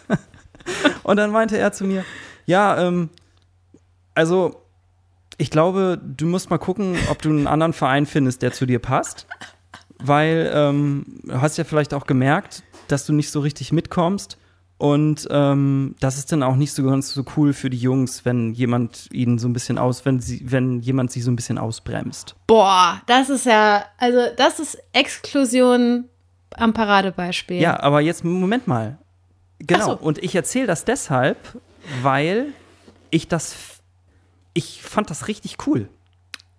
und 1.03 1.17
dann 1.17 1.31
meinte 1.31 1.59
er 1.59 1.73
zu 1.73 1.85
mir, 1.85 2.05
ja, 2.47 2.87
ähm, 2.87 3.11
also 4.14 4.62
ich 5.39 5.51
glaube, 5.51 6.01
du 6.03 6.27
musst 6.27 6.51
mal 6.51 6.59
gucken, 6.59 6.97
ob 7.11 7.21
du 7.23 7.31
einen 7.31 7.47
anderen 7.47 7.73
Verein 7.73 8.07
findest, 8.07 8.43
der 8.43 8.53
zu 8.53 8.67
dir 8.67 8.79
passt, 8.79 9.27
weil 9.99 10.51
ähm, 10.55 11.21
du 11.25 11.41
hast 11.41 11.59
ja 11.59 11.64
vielleicht 11.64 11.93
auch 11.95 12.07
gemerkt, 12.07 12.62
dass 12.89 13.07
du 13.07 13.12
nicht 13.12 13.31
so 13.31 13.41
richtig 13.41 13.73
mitkommst. 13.73 14.39
Und 14.79 15.27
ähm, 15.31 15.95
das 16.01 16.19
ist 16.19 16.33
dann 16.33 16.43
auch 16.43 16.57
nicht 16.57 16.73
so 16.73 16.85
ganz 16.85 17.12
so 17.14 17.25
cool 17.37 17.55
für 17.55 17.71
die 17.71 17.79
Jungs, 17.79 18.27
wenn 18.27 18.53
jemand 18.53 19.09
ihnen 19.11 19.39
so 19.39 19.49
ein 19.49 19.55
bisschen 19.55 19.79
aus, 19.79 20.05
wenn 20.05 20.21
sie, 20.21 20.51
wenn 20.51 20.81
jemand 20.81 21.11
sie 21.11 21.23
so 21.23 21.31
ein 21.31 21.37
bisschen 21.37 21.57
ausbremst. 21.57 22.37
Boah, 22.47 23.01
das 23.07 23.31
ist 23.31 23.47
ja, 23.47 23.87
also 23.97 24.19
das 24.37 24.61
ist 24.61 24.79
Exklusion 24.93 26.11
am 26.55 26.73
Paradebeispiel. 26.73 27.61
Ja, 27.61 27.81
aber 27.81 28.01
jetzt 28.01 28.25
Moment 28.25 28.67
mal. 28.67 28.99
Genau. 29.59 29.87
So. 29.87 29.97
Und 29.97 30.19
ich 30.19 30.35
erzähle 30.35 30.67
das 30.67 30.85
deshalb, 30.85 31.39
weil 32.03 32.49
ich 33.11 33.29
das, 33.29 33.57
ich 34.55 34.83
fand 34.83 35.11
das 35.11 35.29
richtig 35.29 35.57
cool. 35.67 35.89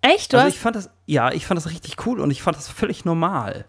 Echt? 0.00 0.32
Du 0.32 0.38
Also 0.38 0.48
ich 0.48 0.58
fand 0.58 0.76
das, 0.76 0.90
ja, 1.06 1.32
ich 1.32 1.46
fand 1.46 1.58
das 1.58 1.70
richtig 1.70 2.06
cool 2.06 2.20
und 2.20 2.30
ich 2.30 2.42
fand 2.42 2.56
das 2.56 2.68
völlig 2.68 3.04
normal. 3.04 3.66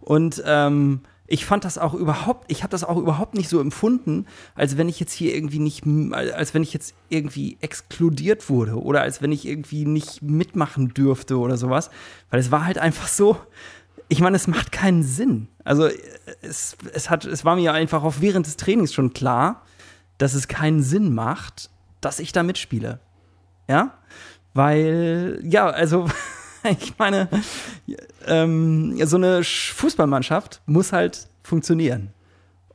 Und 0.00 0.42
ähm, 0.46 1.02
ich 1.26 1.44
fand 1.46 1.64
das 1.64 1.78
auch 1.78 1.94
überhaupt, 1.94 2.50
ich 2.50 2.64
habe 2.64 2.72
das 2.72 2.82
auch 2.82 2.96
überhaupt 2.96 3.34
nicht 3.34 3.48
so 3.48 3.60
empfunden, 3.60 4.26
als 4.56 4.76
wenn 4.76 4.88
ich 4.88 4.98
jetzt 4.98 5.12
hier 5.12 5.32
irgendwie 5.34 5.60
nicht, 5.60 5.84
als 6.12 6.54
wenn 6.54 6.64
ich 6.64 6.72
jetzt 6.74 6.94
irgendwie 7.08 7.56
exkludiert 7.60 8.50
wurde 8.50 8.74
oder 8.82 9.02
als 9.02 9.22
wenn 9.22 9.30
ich 9.30 9.46
irgendwie 9.46 9.84
nicht 9.84 10.22
mitmachen 10.22 10.88
dürfte 10.88 11.38
oder 11.38 11.56
sowas. 11.56 11.90
Weil 12.30 12.40
es 12.40 12.50
war 12.50 12.64
halt 12.66 12.78
einfach 12.78 13.06
so, 13.06 13.36
ich 14.10 14.20
meine, 14.20 14.36
es 14.36 14.46
macht 14.46 14.72
keinen 14.72 15.02
Sinn. 15.02 15.48
Also 15.64 15.88
es, 16.42 16.76
es, 16.92 17.08
hat, 17.08 17.24
es 17.24 17.44
war 17.44 17.56
mir 17.56 17.72
einfach 17.72 18.02
auch 18.02 18.16
während 18.20 18.46
des 18.46 18.56
Trainings 18.56 18.92
schon 18.92 19.12
klar, 19.14 19.62
dass 20.18 20.34
es 20.34 20.48
keinen 20.48 20.82
Sinn 20.82 21.14
macht, 21.14 21.70
dass 22.02 22.18
ich 22.18 22.32
da 22.32 22.42
mitspiele. 22.42 23.00
Ja? 23.68 23.94
Weil, 24.52 25.40
ja, 25.44 25.68
also, 25.70 26.08
ich 26.80 26.98
meine, 26.98 27.28
ähm, 28.26 28.98
so 29.06 29.16
eine 29.16 29.40
Sch- 29.40 29.72
Fußballmannschaft 29.74 30.60
muss 30.66 30.92
halt 30.92 31.28
funktionieren. 31.42 32.10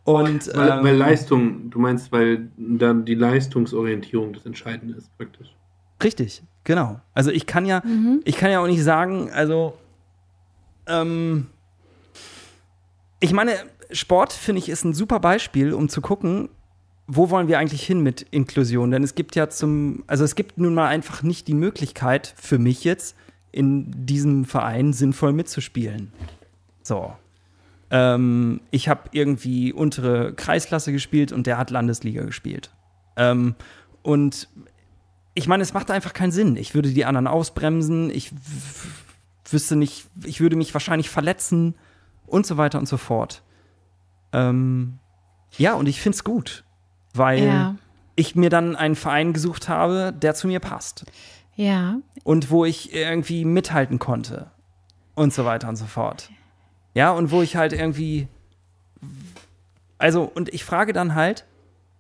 Und 0.05 0.55
Weil, 0.55 0.69
ähm, 0.69 0.83
weil 0.86 0.95
Leistung, 0.95 1.69
du 1.69 1.79
meinst, 1.79 2.11
weil 2.11 2.47
dann 2.57 3.05
die 3.05 3.15
Leistungsorientierung 3.15 4.33
das 4.33 4.45
Entscheidende 4.45 4.95
ist, 4.95 5.15
praktisch. 5.17 5.53
Richtig, 6.01 6.43
genau. 6.63 7.01
Also 7.13 7.31
ich 7.31 7.45
kann 7.45 7.65
ja, 7.65 7.81
ich 8.23 8.38
kann 8.38 8.51
ja 8.51 8.59
auch 8.59 8.67
nicht 8.67 8.83
sagen, 8.83 9.31
also 9.31 9.73
ähm, 10.88 11.47
ich 13.19 13.33
meine, 13.33 13.53
Sport 13.91 14.33
finde 14.33 14.59
ich 14.59 14.69
ist 14.69 14.83
ein 14.83 14.93
super 14.93 15.19
Beispiel, 15.19 15.73
um 15.73 15.89
zu 15.89 16.01
gucken, 16.01 16.49
wo 17.07 17.29
wollen 17.29 17.47
wir 17.47 17.59
eigentlich 17.59 17.86
hin 17.86 18.01
mit 18.01 18.23
Inklusion? 18.31 18.91
Denn 18.91 19.03
es 19.03 19.15
gibt 19.15 19.36
ja 19.36 19.49
zum, 19.49 20.03
also 20.07 20.23
es 20.23 20.36
gibt 20.36 20.57
nun 20.57 20.73
mal 20.73 20.88
einfach 20.88 21.23
nicht 21.23 21.47
die 21.47 21.53
Möglichkeit 21.53 22.33
für 22.36 22.57
mich 22.57 22.83
jetzt 22.83 23.15
in 23.51 24.05
diesem 24.05 24.45
Verein 24.45 24.91
sinnvoll 24.91 25.33
mitzuspielen. 25.33 26.11
So. 26.81 27.13
Ähm, 27.91 28.61
ich 28.71 28.89
habe 28.89 29.09
irgendwie 29.11 29.71
untere 29.71 30.33
Kreisklasse 30.33 30.91
gespielt 30.91 31.31
und 31.31 31.47
der 31.47 31.57
hat 31.57 31.69
Landesliga 31.69 32.23
gespielt. 32.23 32.71
Ähm, 33.15 33.55
und 34.01 34.49
ich 35.36 35.47
meine, 35.47 35.63
es 35.63 35.73
macht 35.73 35.91
einfach 35.91 36.13
keinen 36.13 36.31
Sinn. 36.31 36.57
Ich 36.57 36.73
würde 36.73 36.89
die 36.89 37.05
anderen 37.05 37.27
ausbremsen, 37.27 38.09
ich 38.09 38.31
wüsste 39.54 39.76
nicht, 39.76 40.08
ich 40.24 40.41
würde 40.41 40.56
mich 40.56 40.74
wahrscheinlich 40.74 41.10
verletzen 41.10 41.76
und 42.28 42.46
so 42.46 42.58
weiter 42.58 42.80
und 42.80 42.88
so 42.88 42.98
fort. 42.98 43.43
Ähm, 44.34 45.00
ja, 45.58 45.74
und 45.76 45.88
ich 45.88 46.02
finde 46.02 46.16
es 46.16 46.24
gut, 46.24 46.64
weil 47.14 47.43
Ja. 47.43 47.76
ich 48.16 48.36
mir 48.36 48.50
dann 48.50 48.76
einen 48.76 48.96
Verein 48.96 49.34
gesucht 49.34 49.70
habe, 49.70 50.14
der 50.14 50.36
zu 50.36 50.48
mir 50.48 50.60
passt 50.60 51.06
ja. 51.56 51.98
und 52.24 52.50
wo 52.50 52.66
ich 52.66 52.93
irgendwie 52.93 53.46
mithalten 53.46 54.00
konnte 54.00 54.52
und 55.16 55.34
so 55.34 55.46
weiter 55.46 55.70
und 55.70 55.76
so 55.78 55.86
fort. 55.86 56.30
Ja, 56.93 57.12
und 57.12 57.32
wo 57.32 57.41
ich 57.41 57.56
halt 57.56 57.74
irgendwie, 57.74 58.28
also, 59.98 60.24
und 60.24 60.54
ich 60.54 60.64
frage 60.66 60.93
dann 60.93 61.16
halt, 61.16 61.46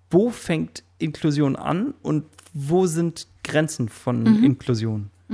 wo 0.09 0.29
fängt 0.29 0.83
Inklusion 0.97 1.55
an 1.55 1.93
und 2.01 2.25
wo 2.53 2.87
sind 2.87 3.27
Grenzen 3.43 3.89
von 3.89 4.25
Inklusion? 4.43 5.09
Äh, 5.29 5.33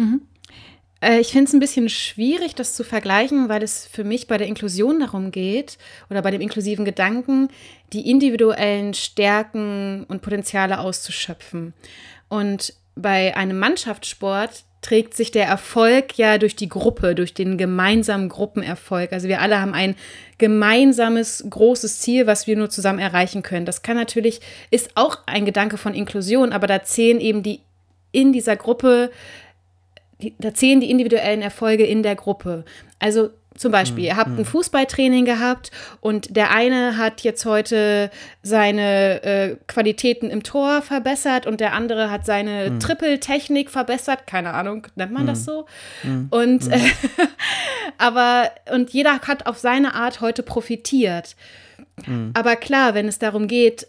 Ich 1.04 1.32
finde 1.32 1.48
es 1.48 1.54
ein 1.54 1.60
bisschen 1.60 1.90
schwierig, 1.90 2.54
das 2.54 2.76
zu 2.76 2.84
vergleichen, 2.84 3.50
weil 3.50 3.64
es 3.64 3.88
für 3.88 4.04
mich 4.04 4.28
bei 4.28 4.38
der 4.38 4.46
Inklusion 4.46 5.00
darum 5.00 5.32
geht 5.32 5.80
oder 6.12 6.22
bei 6.22 6.30
dem 6.30 6.42
inklusiven 6.42 6.86
Gedanken, 6.86 7.50
die 7.92 8.08
individuellen 8.08 8.94
Stärken 8.94 10.06
und 10.08 10.22
Potenziale 10.22 10.80
auszuschöpfen. 10.80 11.74
Und 12.30 12.76
bei 12.96 13.36
einem 13.36 13.58
Mannschaftssport 13.58 14.64
trägt 14.82 15.16
sich 15.16 15.32
der 15.32 15.46
Erfolg 15.46 16.18
ja 16.18 16.38
durch 16.38 16.56
die 16.56 16.70
Gruppe, 16.70 17.16
durch 17.16 17.34
den 17.34 17.58
gemeinsamen 17.58 18.30
Gruppenerfolg. 18.30 19.14
Also 19.14 19.28
wir 19.28 19.42
alle 19.42 19.60
haben 19.60 19.74
ein 19.74 19.96
gemeinsames 20.38 21.46
großes 21.50 22.00
Ziel, 22.00 22.28
was 22.28 22.48
wir 22.48 22.58
nur 22.58 22.70
zusammen 22.70 23.00
erreichen 23.00 23.44
können. 23.44 23.66
Das 23.66 23.84
kann 23.84 23.96
natürlich, 23.96 24.42
ist 24.72 24.92
auch 24.96 25.20
ein 25.28 25.46
Gedanke 25.46 25.78
von 25.78 25.94
Inklusion, 25.94 26.52
aber 26.52 26.68
da 26.68 26.84
zählen 26.84 27.20
eben 27.20 27.44
die 27.44 27.62
in 28.12 28.34
dieser 28.34 28.56
Gruppe 28.56 29.12
die, 30.22 30.36
da 30.40 30.54
zählen 30.54 30.80
die 30.80 30.90
individuellen 30.90 31.42
Erfolge 31.42 31.86
in 31.86 32.04
der 32.04 32.16
Gruppe. 32.16 32.66
Also 33.00 33.30
zum 33.58 33.72
Beispiel, 33.72 34.06
ihr 34.06 34.16
habt 34.16 34.40
ein 34.40 34.46
Fußballtraining 34.46 35.26
gehabt 35.26 35.72
und 36.00 36.36
der 36.38 36.52
eine 36.52 36.98
hat 36.98 37.22
jetzt 37.22 37.46
heute 37.46 38.10
seine 38.42 39.24
äh, 39.24 39.56
Qualitäten 39.68 40.30
im 40.30 40.42
Tor 40.42 40.82
verbessert 40.82 41.46
und 41.46 41.60
der 41.60 41.74
andere 41.74 42.10
hat 42.10 42.26
seine 42.26 42.80
Trippeltechnik 42.80 43.70
verbessert. 43.70 44.26
Keine 44.26 44.54
Ahnung, 44.54 44.88
nennt 44.96 45.12
man 45.12 45.28
das 45.28 45.44
so? 45.44 45.66
Und 46.30 46.72
äh, 46.72 46.80
aber 47.98 48.52
und 48.74 48.92
jeder 48.92 49.20
hat 49.20 49.46
auf 49.46 49.58
seine 49.58 49.96
Art 49.96 50.22
heute 50.22 50.44
profitiert. 50.44 51.36
Aber 52.34 52.56
klar, 52.56 52.94
wenn 52.94 53.08
es 53.08 53.20
darum 53.20 53.48
geht, 53.48 53.86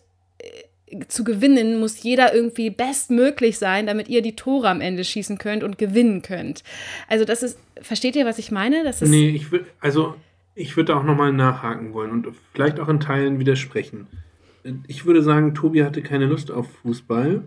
zu 1.09 1.25
gewinnen, 1.25 1.81
muss 1.81 2.03
jeder 2.03 2.35
irgendwie 2.35 2.71
bestmöglich 2.71 3.59
sein, 3.59 3.87
damit 3.87 4.09
ihr 4.09 4.23
die 4.23 4.37
Tore 4.37 4.69
am 4.69 4.81
Ende 4.81 5.05
schießen 5.05 5.39
könnt 5.39 5.65
und 5.65 5.79
gewinnen 5.79 6.23
könnt. 6.23 6.63
Also 7.09 7.25
das 7.25 7.43
ist, 7.43 7.59
versteht 7.81 8.17
ihr, 8.17 8.27
was 8.27 8.39
ich 8.39 8.51
meine? 8.51 8.85
Das 8.85 9.03
ist, 9.03 9.09
Nee, 9.09 9.31
ich 9.31 9.51
würde, 9.53 9.67
also 9.81 10.15
ich 10.55 10.77
würde 10.77 10.97
auch 10.97 11.05
nochmal 11.05 11.33
nachhaken 11.33 11.95
wollen 11.95 12.11
und 12.11 12.29
vielleicht 12.53 12.79
auch 12.79 12.89
in 12.89 13.01
Teilen 13.01 13.39
widersprechen. 13.39 14.07
Ich 14.87 15.07
würde 15.07 15.23
sagen, 15.23 15.55
Tobi 15.55 15.83
hatte 15.83 16.03
keine 16.03 16.27
Lust 16.27 16.51
auf 16.51 16.71
Fußball, 16.83 17.43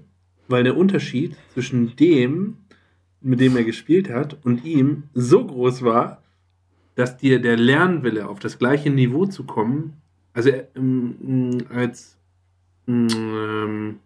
weil 0.47 0.63
der 0.63 0.75
Unterschied 0.75 1.35
zwischen 1.53 1.95
dem, 1.95 2.57
mit 3.21 3.39
dem 3.39 3.55
er 3.55 3.63
gespielt 3.63 4.09
hat, 4.09 4.37
und 4.43 4.65
ihm 4.65 5.03
so 5.13 5.45
groß 5.45 5.83
war, 5.83 6.21
dass 6.95 7.17
dir 7.17 7.41
der 7.41 7.57
Lernwille 7.57 8.27
auf 8.27 8.39
das 8.39 8.57
gleiche 8.57 8.89
Niveau 8.89 9.25
zu 9.25 9.43
kommen, 9.43 9.93
also 10.33 10.51
ähm, 10.75 11.65
als 11.69 12.17
ähm, 12.87 13.99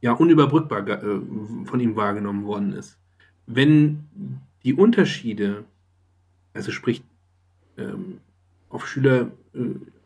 ja 0.00 0.12
unüberbrückbar 0.12 0.88
äh, 0.88 1.20
von 1.64 1.80
ihm 1.80 1.96
wahrgenommen 1.96 2.44
worden 2.44 2.72
ist. 2.72 2.98
Wenn 3.46 4.08
die 4.64 4.74
Unterschiede, 4.74 5.64
also 6.54 6.70
sprich 6.70 7.02
ähm, 7.76 8.18
auf 8.68 8.86
Schüler 8.86 9.30
äh, 9.54 9.58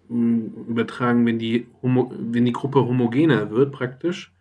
übertragen, 0.09 1.27
wenn 1.27 1.39
die, 1.39 1.67
homo 1.83 2.13
wenn 2.17 2.45
die 2.45 2.53
Gruppe 2.53 2.87
homogener 2.87 3.51
wird 3.51 3.73
praktisch, 3.73 4.33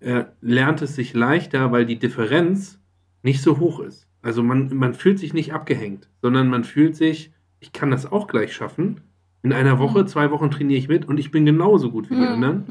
äh, 0.00 0.24
lernt 0.40 0.82
es 0.82 0.94
sich 0.94 1.14
leichter, 1.14 1.72
weil 1.72 1.86
die 1.86 1.98
Differenz 1.98 2.78
nicht 3.22 3.42
so 3.42 3.58
hoch 3.58 3.80
ist. 3.80 4.06
Also 4.20 4.42
man, 4.42 4.74
man 4.74 4.94
fühlt 4.94 5.18
sich 5.18 5.34
nicht 5.34 5.52
abgehängt, 5.52 6.08
sondern 6.20 6.48
man 6.48 6.64
fühlt 6.64 6.96
sich, 6.96 7.32
ich 7.60 7.72
kann 7.72 7.90
das 7.90 8.10
auch 8.10 8.26
gleich 8.26 8.52
schaffen. 8.52 9.00
In 9.42 9.52
einer 9.52 9.78
Woche, 9.78 10.06
zwei 10.06 10.30
Wochen 10.30 10.50
trainiere 10.50 10.78
ich 10.78 10.88
mit 10.88 11.06
und 11.06 11.18
ich 11.18 11.30
bin 11.30 11.44
genauso 11.44 11.90
gut 11.90 12.10
wie 12.10 12.16
die 12.16 12.26
anderen. 12.26 12.64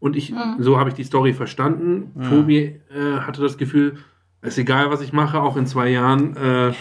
Und 0.00 0.16
ich, 0.16 0.34
so 0.58 0.78
habe 0.78 0.88
ich 0.88 0.94
die 0.94 1.04
Story 1.04 1.34
verstanden. 1.34 2.12
Tobi 2.28 2.80
äh, 2.90 3.20
hatte 3.20 3.42
das 3.42 3.58
Gefühl, 3.58 3.98
es 4.42 4.54
ist 4.54 4.58
egal, 4.58 4.90
was 4.90 5.02
ich 5.02 5.12
mache, 5.12 5.40
auch 5.40 5.56
in 5.56 5.66
zwei 5.66 5.90
Jahren 5.90 6.36
äh, 6.36 6.72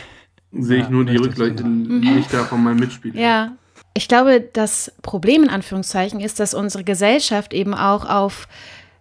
sehe 0.51 0.77
ich 0.77 0.83
Ja, 0.85 0.89
nur 0.89 1.05
die 1.05 1.17
richtig, 1.17 1.39
Rücklichter 1.39 2.45
von 2.45 2.63
meinem 2.63 2.79
Mitspieler. 2.79 3.19
Ja. 3.19 3.51
Ich 3.93 4.07
glaube, 4.07 4.41
das 4.53 4.93
Problem 5.01 5.43
in 5.43 5.49
Anführungszeichen 5.49 6.19
ist, 6.19 6.39
dass 6.39 6.53
unsere 6.53 6.83
Gesellschaft 6.83 7.53
eben 7.53 7.73
auch 7.73 8.09
auf 8.09 8.47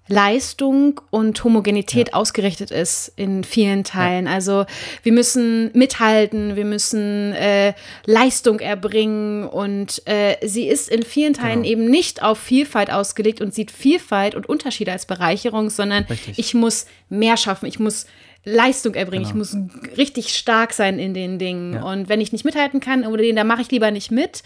Leistung 0.08 1.00
und 1.10 1.42
Homogenität 1.44 2.14
ausgerichtet 2.14 2.70
ist 2.70 3.12
in 3.16 3.44
vielen 3.44 3.84
Teilen. 3.84 4.26
Also 4.26 4.64
wir 5.02 5.12
müssen 5.12 5.70
mithalten, 5.74 6.56
wir 6.56 6.64
müssen 6.64 7.32
äh, 7.34 7.74
Leistung 8.06 8.60
erbringen 8.60 9.46
und 9.46 10.02
äh, 10.06 10.36
sie 10.46 10.66
ist 10.66 10.88
in 10.88 11.02
vielen 11.02 11.34
Teilen 11.34 11.62
Genau. 11.62 11.68
eben 11.68 11.90
nicht 11.90 12.22
auf 12.22 12.38
Vielfalt 12.38 12.90
ausgelegt 12.90 13.40
und 13.40 13.54
sieht 13.54 13.70
Vielfalt 13.70 14.34
und 14.34 14.48
Unterschiede 14.48 14.92
als 14.92 15.06
Bereicherung, 15.06 15.70
sondern 15.70 16.04
Richtig. 16.04 16.38
ich 16.38 16.54
muss 16.54 16.86
mehr 17.08 17.36
schaffen, 17.36 17.66
ich 17.66 17.78
muss 17.78 18.06
Leistung 18.44 18.94
erbringen. 18.94 19.24
Genau. 19.30 19.42
Ich 19.44 19.52
muss 19.52 19.96
richtig 19.96 20.30
stark 20.30 20.72
sein 20.72 20.98
in 20.98 21.12
den 21.12 21.38
Dingen. 21.38 21.74
Ja. 21.74 21.82
Und 21.82 22.08
wenn 22.08 22.20
ich 22.20 22.32
nicht 22.32 22.44
mithalten 22.44 22.80
kann 22.80 23.04
oder 23.04 23.22
den, 23.22 23.36
dann 23.36 23.46
mache 23.46 23.62
ich 23.62 23.70
lieber 23.70 23.90
nicht 23.90 24.10
mit. 24.10 24.42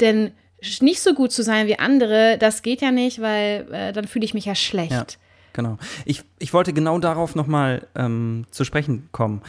Denn 0.00 0.32
nicht 0.80 1.00
so 1.00 1.14
gut 1.14 1.32
zu 1.32 1.42
sein 1.42 1.66
wie 1.66 1.78
andere, 1.78 2.36
das 2.38 2.62
geht 2.62 2.80
ja 2.80 2.90
nicht, 2.90 3.20
weil 3.20 3.66
äh, 3.72 3.92
dann 3.92 4.06
fühle 4.06 4.24
ich 4.24 4.34
mich 4.34 4.44
ja 4.44 4.54
schlecht. 4.54 4.92
Ja, 4.92 5.06
genau. 5.52 5.78
Ich, 6.04 6.22
ich 6.38 6.52
wollte 6.52 6.72
genau 6.72 6.98
darauf 6.98 7.34
nochmal 7.34 7.86
ähm, 7.94 8.46
zu 8.50 8.64
sprechen 8.64 9.08
kommen. 9.12 9.42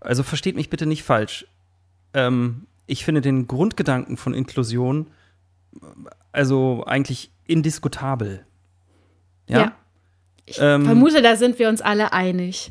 Also 0.00 0.22
versteht 0.22 0.56
mich 0.56 0.70
bitte 0.70 0.86
nicht 0.86 1.02
falsch. 1.02 1.46
Ähm, 2.14 2.66
ich 2.86 3.04
finde 3.04 3.20
den 3.20 3.46
Grundgedanken 3.46 4.16
von 4.16 4.34
Inklusion 4.34 5.08
also 6.32 6.84
eigentlich 6.86 7.30
indiskutabel. 7.46 8.44
Ja. 9.48 9.58
ja. 9.58 9.72
Ich 10.46 10.58
ähm, 10.60 10.84
vermute, 10.84 11.22
da 11.22 11.36
sind 11.36 11.58
wir 11.58 11.68
uns 11.68 11.80
alle 11.80 12.12
einig. 12.12 12.70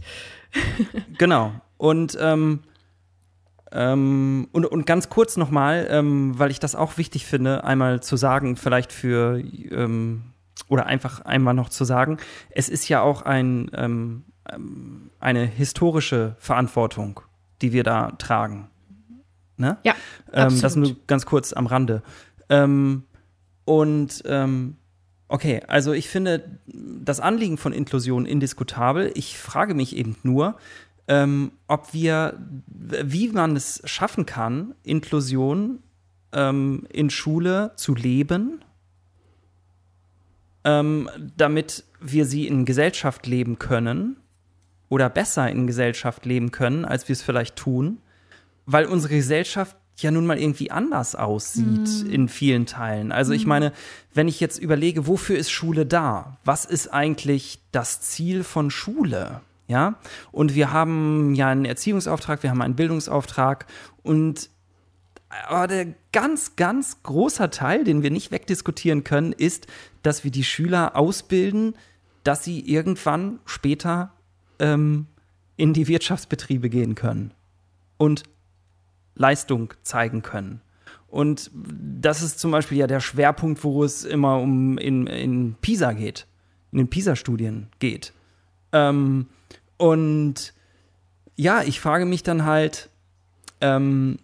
genau. 1.17 1.53
Und, 1.77 2.17
ähm, 2.19 2.61
ähm, 3.71 4.47
und, 4.51 4.65
und 4.65 4.85
ganz 4.85 5.09
kurz 5.09 5.37
nochmal, 5.37 5.87
ähm, 5.89 6.37
weil 6.37 6.51
ich 6.51 6.59
das 6.59 6.75
auch 6.75 6.97
wichtig 6.97 7.25
finde, 7.25 7.63
einmal 7.63 8.01
zu 8.01 8.15
sagen, 8.15 8.55
vielleicht 8.55 8.93
für, 8.93 9.39
ähm, 9.39 10.23
oder 10.69 10.85
einfach 10.85 11.21
einmal 11.21 11.53
noch 11.53 11.69
zu 11.69 11.83
sagen, 11.83 12.17
es 12.49 12.69
ist 12.69 12.87
ja 12.87 13.01
auch 13.01 13.23
ein, 13.23 13.69
ähm, 13.73 14.23
eine 15.19 15.45
historische 15.45 16.35
Verantwortung, 16.39 17.19
die 17.61 17.73
wir 17.73 17.83
da 17.83 18.11
tragen. 18.11 18.69
Ne? 19.57 19.77
Ja. 19.83 19.95
Ähm, 20.31 20.61
das 20.61 20.75
nur 20.75 20.95
ganz 21.07 21.25
kurz 21.25 21.51
am 21.51 21.65
Rande. 21.67 22.03
Ähm, 22.49 23.03
und 23.65 24.23
okay, 25.27 25.61
also 25.67 25.91
ich 25.91 26.07
finde 26.07 26.59
das 26.67 27.19
Anliegen 27.19 27.57
von 27.57 27.73
Inklusion 27.73 28.25
indiskutabel. 28.25 29.11
Ich 29.15 29.37
frage 29.37 29.73
mich 29.73 29.95
eben 29.95 30.15
nur, 30.23 30.55
ähm, 31.07 31.51
ob 31.67 31.93
wir, 31.93 32.37
wie 32.67 33.29
man 33.29 33.55
es 33.55 33.81
schaffen 33.85 34.25
kann, 34.25 34.75
Inklusion 34.83 35.79
ähm, 36.33 36.85
in 36.89 37.09
Schule 37.09 37.71
zu 37.75 37.95
leben, 37.95 38.63
ähm, 40.63 41.09
damit 41.37 41.85
wir 41.99 42.25
sie 42.25 42.47
in 42.47 42.65
Gesellschaft 42.65 43.25
leben 43.25 43.57
können 43.57 44.17
oder 44.89 45.09
besser 45.09 45.49
in 45.49 45.67
Gesellschaft 45.67 46.25
leben 46.25 46.51
können, 46.51 46.85
als 46.85 47.07
wir 47.07 47.13
es 47.13 47.21
vielleicht 47.21 47.55
tun 47.55 47.99
weil 48.67 48.85
unsere 48.85 49.15
Gesellschaft 49.15 49.75
ja 49.97 50.11
nun 50.11 50.27
mal 50.27 50.37
irgendwie 50.37 50.69
anders 50.69 51.15
aussieht 51.15 52.05
mm. 52.05 52.11
in 52.11 52.29
vielen 52.29 52.67
Teilen. 52.67 53.11
Also 53.11 53.33
ich 53.33 53.43
hm. 53.43 53.49
meine, 53.49 53.73
wenn 54.13 54.27
ich 54.27 54.39
jetzt 54.39 54.59
überlege, 54.59 55.07
wofür 55.07 55.35
ist 55.37 55.49
Schule 55.49 55.87
da? 55.87 56.37
Was 56.43 56.65
ist 56.65 56.93
eigentlich 56.93 57.59
das 57.71 58.01
Ziel 58.01 58.43
von 58.43 58.69
Schule? 58.69 59.41
Ja? 59.67 59.95
Und 60.31 60.55
wir 60.55 60.71
haben 60.71 61.35
ja 61.35 61.49
einen 61.49 61.65
Erziehungsauftrag, 61.65 62.43
wir 62.43 62.49
haben 62.49 62.61
einen 62.61 62.75
Bildungsauftrag 62.75 63.65
und 64.03 64.49
aber 65.49 65.67
der 65.67 65.93
ganz, 66.13 66.55
ganz 66.55 67.03
großer 67.03 67.49
Teil, 67.49 67.83
den 67.83 68.01
wir 68.01 68.11
nicht 68.11 68.31
wegdiskutieren 68.31 69.03
können, 69.03 69.33
ist, 69.33 69.67
dass 70.01 70.23
wir 70.23 70.31
die 70.31 70.45
Schüler 70.45 70.95
ausbilden, 70.95 71.75
dass 72.23 72.45
sie 72.45 72.61
irgendwann 72.61 73.39
später 73.45 74.13
ähm, 74.59 75.07
in 75.57 75.73
die 75.73 75.87
Wirtschaftsbetriebe 75.87 76.69
gehen 76.69 76.95
können. 76.95 77.33
Und 77.97 78.23
Leistung 79.15 79.73
zeigen 79.83 80.21
können. 80.21 80.61
Und 81.07 81.51
das 81.53 82.21
ist 82.21 82.39
zum 82.39 82.51
Beispiel 82.51 82.77
ja 82.77 82.87
der 82.87 82.99
Schwerpunkt, 82.99 83.63
wo 83.63 83.83
es 83.83 84.05
immer 84.05 84.39
um 84.39 84.77
in, 84.77 85.07
in 85.07 85.55
PISA 85.61 85.93
geht, 85.93 86.27
in 86.71 86.77
den 86.77 86.89
PISA-Studien 86.89 87.67
geht. 87.79 88.13
Ähm, 88.71 89.27
und 89.77 90.53
ja, 91.35 91.61
ich 91.61 91.79
frage 91.79 92.05
mich 92.05 92.23
dann 92.23 92.45
halt, 92.45 92.89
ähm, 93.61 94.19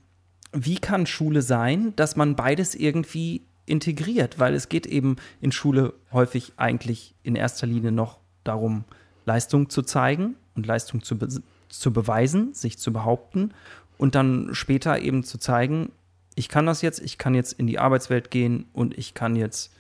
wie 0.52 0.78
kann 0.78 1.06
Schule 1.06 1.42
sein, 1.42 1.96
dass 1.96 2.16
man 2.16 2.36
beides 2.36 2.76
irgendwie 2.76 3.42
integriert? 3.66 4.40
Weil 4.40 4.54
es 4.54 4.70
geht 4.70 4.86
eben 4.86 5.16
in 5.42 5.52
Schule 5.52 5.94
häufig 6.12 6.54
eigentlich 6.58 7.16
in 7.24 7.36
erster 7.36 7.68
Linie 7.68 7.92
noch 7.92 8.20
darum, 8.44 8.84
Leistung 9.26 9.70
zu 9.70 9.84
zeigen 9.84 10.36
und 10.56 10.66
Leistung 10.66 11.02
zu, 11.04 11.18
be 11.18 11.28
zu 11.70 11.94
beweisen, 11.94 12.54
sich 12.54 12.78
zu 12.78 12.94
behaupten 12.94 13.54
und 13.98 14.16
dann 14.16 14.50
später 14.54 15.00
eben 15.00 15.24
zu 15.24 15.40
zeigen, 15.40 15.92
ich 16.36 16.50
kann 16.50 16.66
das 16.66 16.82
jetzt, 16.82 17.00
ich 17.00 17.18
kann 17.18 17.36
jetzt 17.36 17.54
in 17.54 17.68
die 17.68 17.80
Arbeitswelt 17.80 18.32
gehen 18.32 18.66
und 18.74 18.98
ich 18.98 19.14
kann 19.14 19.36
jetzt 19.36 19.72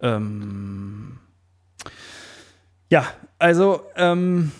ähm, 0.00 1.18
ja, 2.90 3.06
also 3.38 3.82
ähm, 3.96 4.52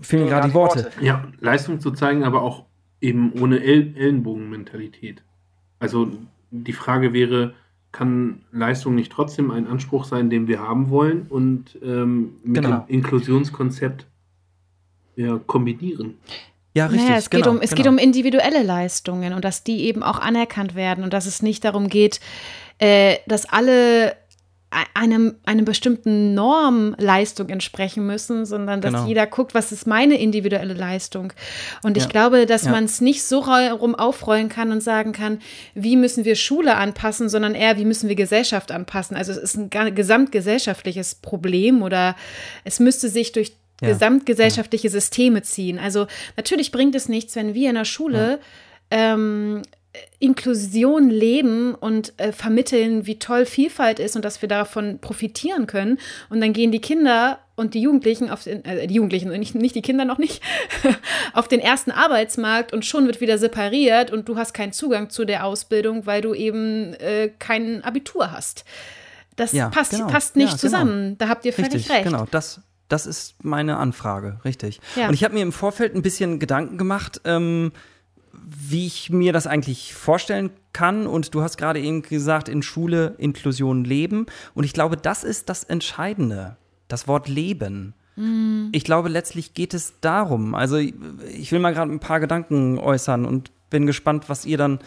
fehlen 0.00 0.28
gerade 0.28 0.48
die 0.48 0.54
Worte. 0.54 0.90
Ja, 1.00 1.28
Leistung 1.40 1.80
zu 1.80 1.90
zeigen, 1.90 2.24
aber 2.24 2.42
auch 2.42 2.64
eben 3.00 3.32
ohne 3.40 3.62
El 3.62 3.96
Ellenbogenmentalität. 3.96 5.22
Also 5.78 6.10
die 6.50 6.72
Frage 6.72 7.12
wäre, 7.12 7.54
kann 7.90 8.40
Leistung 8.52 8.94
nicht 8.94 9.12
trotzdem 9.12 9.50
ein 9.50 9.66
Anspruch 9.66 10.04
sein, 10.04 10.30
den 10.30 10.48
wir 10.48 10.60
haben 10.60 10.88
wollen 10.90 11.26
und 11.28 11.78
ähm, 11.82 12.36
mit 12.42 12.62
genau. 12.62 12.78
dem 12.80 12.94
Inklusionskonzept 12.94 14.06
ja, 15.16 15.38
kombinieren? 15.46 16.14
Ja, 16.74 16.86
richtig. 16.86 17.08
Naja, 17.08 17.18
es, 17.18 17.28
genau, 17.28 17.42
geht 17.44 17.52
um, 17.52 17.60
es 17.60 17.70
genau. 17.70 17.82
geht 17.82 17.88
um 17.92 17.98
individuelle 17.98 18.62
Leistungen 18.62 19.34
und 19.34 19.44
dass 19.44 19.62
die 19.62 19.84
eben 19.84 20.02
auch 20.02 20.18
anerkannt 20.18 20.74
werden 20.74 21.04
und 21.04 21.12
dass 21.12 21.26
es 21.26 21.42
nicht 21.42 21.64
darum 21.64 21.88
geht, 21.88 22.20
äh, 22.78 23.16
dass 23.26 23.44
alle 23.44 24.16
einem, 24.94 25.34
einem 25.44 25.64
bestimmten 25.64 26.34
Norm 26.34 26.94
Leistung 26.98 27.48
entsprechen 27.48 28.06
müssen, 28.06 28.46
sondern 28.46 28.80
dass 28.80 28.92
genau. 28.92 29.06
jeder 29.06 29.26
guckt, 29.26 29.54
was 29.54 29.72
ist 29.72 29.86
meine 29.86 30.18
individuelle 30.18 30.74
Leistung. 30.74 31.32
Und 31.82 31.96
ich 31.96 32.08
glaube, 32.08 32.46
dass 32.46 32.64
ja. 32.64 32.70
man 32.70 32.84
es 32.84 33.00
nicht 33.00 33.22
so 33.22 33.40
rum 33.40 33.94
aufrollen 33.94 34.48
kann 34.48 34.72
und 34.72 34.82
sagen 34.82 35.12
kann, 35.12 35.40
wie 35.74 35.96
müssen 35.96 36.24
wir 36.24 36.36
Schule 36.36 36.76
anpassen, 36.76 37.28
sondern 37.28 37.54
eher, 37.54 37.76
wie 37.76 37.84
müssen 37.84 38.08
wir 38.08 38.16
Gesellschaft 38.16 38.72
anpassen. 38.72 39.16
Also 39.16 39.32
es 39.32 39.38
ist 39.38 39.56
ein 39.56 39.94
gesamtgesellschaftliches 39.94 41.16
Problem 41.16 41.82
oder 41.82 42.16
es 42.64 42.80
müsste 42.80 43.08
sich 43.08 43.32
durch 43.32 43.52
ja. 43.82 43.88
gesamtgesellschaftliche 43.88 44.88
Systeme 44.88 45.42
ziehen. 45.42 45.78
Also 45.78 46.06
natürlich 46.36 46.72
bringt 46.72 46.94
es 46.94 47.08
nichts, 47.08 47.36
wenn 47.36 47.54
wir 47.54 47.68
in 47.68 47.74
der 47.74 47.84
Schule 47.84 48.38
ja. 48.92 49.14
ähm, 49.14 49.62
Inklusion 50.18 51.10
leben 51.10 51.74
und 51.74 52.14
äh, 52.16 52.32
vermitteln, 52.32 53.06
wie 53.06 53.18
toll 53.18 53.44
Vielfalt 53.44 53.98
ist 53.98 54.16
und 54.16 54.24
dass 54.24 54.40
wir 54.40 54.48
davon 54.48 54.98
profitieren 55.00 55.66
können. 55.66 55.98
Und 56.30 56.40
dann 56.40 56.52
gehen 56.52 56.72
die 56.72 56.80
Kinder 56.80 57.40
und 57.56 57.74
die 57.74 57.82
Jugendlichen 57.82 58.30
auf 58.30 58.44
den, 58.44 58.64
äh, 58.64 58.86
die 58.86 58.94
Jugendlichen 58.94 59.30
und 59.30 59.38
nicht, 59.38 59.54
nicht 59.54 59.74
die 59.74 59.82
Kinder 59.82 60.04
noch 60.04 60.18
nicht, 60.18 60.42
auf 61.34 61.48
den 61.48 61.60
ersten 61.60 61.90
Arbeitsmarkt 61.90 62.72
und 62.72 62.86
schon 62.86 63.06
wird 63.06 63.20
wieder 63.20 63.36
separiert 63.36 64.10
und 64.10 64.28
du 64.28 64.36
hast 64.36 64.54
keinen 64.54 64.72
Zugang 64.72 65.10
zu 65.10 65.26
der 65.26 65.44
Ausbildung, 65.44 66.06
weil 66.06 66.22
du 66.22 66.32
eben 66.32 66.94
äh, 66.94 67.30
kein 67.38 67.84
Abitur 67.84 68.32
hast. 68.32 68.64
Das 69.36 69.52
ja, 69.52 69.68
passt, 69.68 69.92
genau. 69.92 70.06
passt 70.06 70.36
nicht 70.36 70.46
ja, 70.46 70.50
genau. 70.52 70.60
zusammen. 70.60 71.02
Genau. 71.02 71.16
Da 71.18 71.28
habt 71.28 71.44
ihr 71.44 71.52
völlig 71.52 71.74
Richtig, 71.74 71.90
recht. 71.90 72.04
Genau, 72.04 72.26
das, 72.30 72.60
das 72.88 73.06
ist 73.06 73.44
meine 73.44 73.76
Anfrage, 73.76 74.40
richtig. 74.44 74.80
Ja. 74.96 75.08
Und 75.08 75.14
ich 75.14 75.24
habe 75.24 75.34
mir 75.34 75.42
im 75.42 75.52
Vorfeld 75.52 75.94
ein 75.94 76.02
bisschen 76.02 76.38
Gedanken 76.38 76.78
gemacht, 76.78 77.20
ähm, 77.24 77.72
wie 78.54 78.86
ich 78.86 79.10
mir 79.10 79.32
das 79.32 79.46
eigentlich 79.46 79.94
vorstellen 79.94 80.50
kann. 80.72 81.06
Und 81.06 81.34
du 81.34 81.42
hast 81.42 81.56
gerade 81.56 81.80
eben 81.80 82.02
gesagt, 82.02 82.48
in 82.48 82.62
Schule 82.62 83.14
Inklusion 83.18 83.84
leben. 83.84 84.26
Und 84.54 84.64
ich 84.64 84.72
glaube, 84.72 84.96
das 84.96 85.24
ist 85.24 85.48
das 85.48 85.64
Entscheidende, 85.64 86.56
das 86.88 87.08
Wort 87.08 87.28
leben. 87.28 87.94
Mhm. 88.16 88.68
Ich 88.72 88.84
glaube, 88.84 89.08
letztlich 89.08 89.54
geht 89.54 89.74
es 89.74 90.00
darum. 90.00 90.54
Also 90.54 90.76
ich 90.76 91.52
will 91.52 91.58
mal 91.58 91.72
gerade 91.74 91.92
ein 91.92 92.00
paar 92.00 92.20
Gedanken 92.20 92.78
äußern 92.78 93.24
und 93.24 93.50
bin 93.70 93.86
gespannt, 93.86 94.28
was 94.28 94.44
ihr 94.44 94.58
dann 94.58 94.78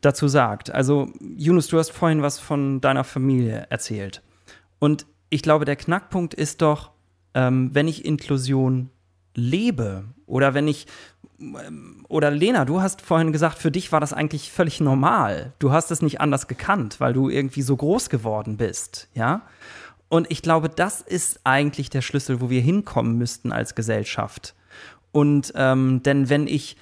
dazu 0.00 0.28
sagt. 0.28 0.70
Also 0.70 1.12
Yunus, 1.20 1.68
du 1.68 1.78
hast 1.78 1.90
vorhin 1.90 2.22
was 2.22 2.38
von 2.38 2.80
deiner 2.80 3.04
Familie 3.04 3.66
erzählt. 3.70 4.22
Und 4.78 5.06
ich 5.30 5.42
glaube, 5.42 5.64
der 5.64 5.76
Knackpunkt 5.76 6.34
ist 6.34 6.62
doch, 6.62 6.92
ähm, 7.34 7.70
wenn 7.72 7.88
ich 7.88 8.04
Inklusion 8.04 8.90
lebe 9.34 10.04
oder 10.26 10.54
wenn 10.54 10.68
ich 10.68 10.86
oder 12.08 12.30
Lena, 12.30 12.64
du 12.64 12.80
hast 12.80 13.00
vorhin 13.00 13.32
gesagt, 13.32 13.58
für 13.58 13.70
dich 13.70 13.92
war 13.92 14.00
das 14.00 14.12
eigentlich 14.12 14.50
völlig 14.50 14.80
normal. 14.80 15.52
Du 15.60 15.70
hast 15.70 15.90
es 15.90 16.02
nicht 16.02 16.20
anders 16.20 16.48
gekannt, 16.48 16.98
weil 16.98 17.12
du 17.12 17.28
irgendwie 17.28 17.62
so 17.62 17.76
groß 17.76 18.10
geworden 18.10 18.56
bist, 18.56 19.08
ja? 19.14 19.42
Und 20.08 20.30
ich 20.30 20.42
glaube, 20.42 20.68
das 20.68 21.00
ist 21.00 21.40
eigentlich 21.44 21.90
der 21.90 22.00
Schlüssel, 22.00 22.40
wo 22.40 22.50
wir 22.50 22.62
hinkommen 22.62 23.18
müssten 23.18 23.52
als 23.52 23.74
Gesellschaft. 23.74 24.54
Und 25.12 25.52
ähm, 25.54 26.02
denn 26.02 26.28
wenn 26.28 26.46
ich 26.46 26.76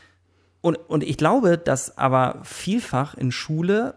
und, 0.61 0.77
und 0.77 1.05
ich 1.05 1.17
glaube, 1.17 1.59
dass 1.59 1.97
aber 1.99 2.41
vielfach 2.43 3.15
in 3.15 3.31
Schule 3.31 3.95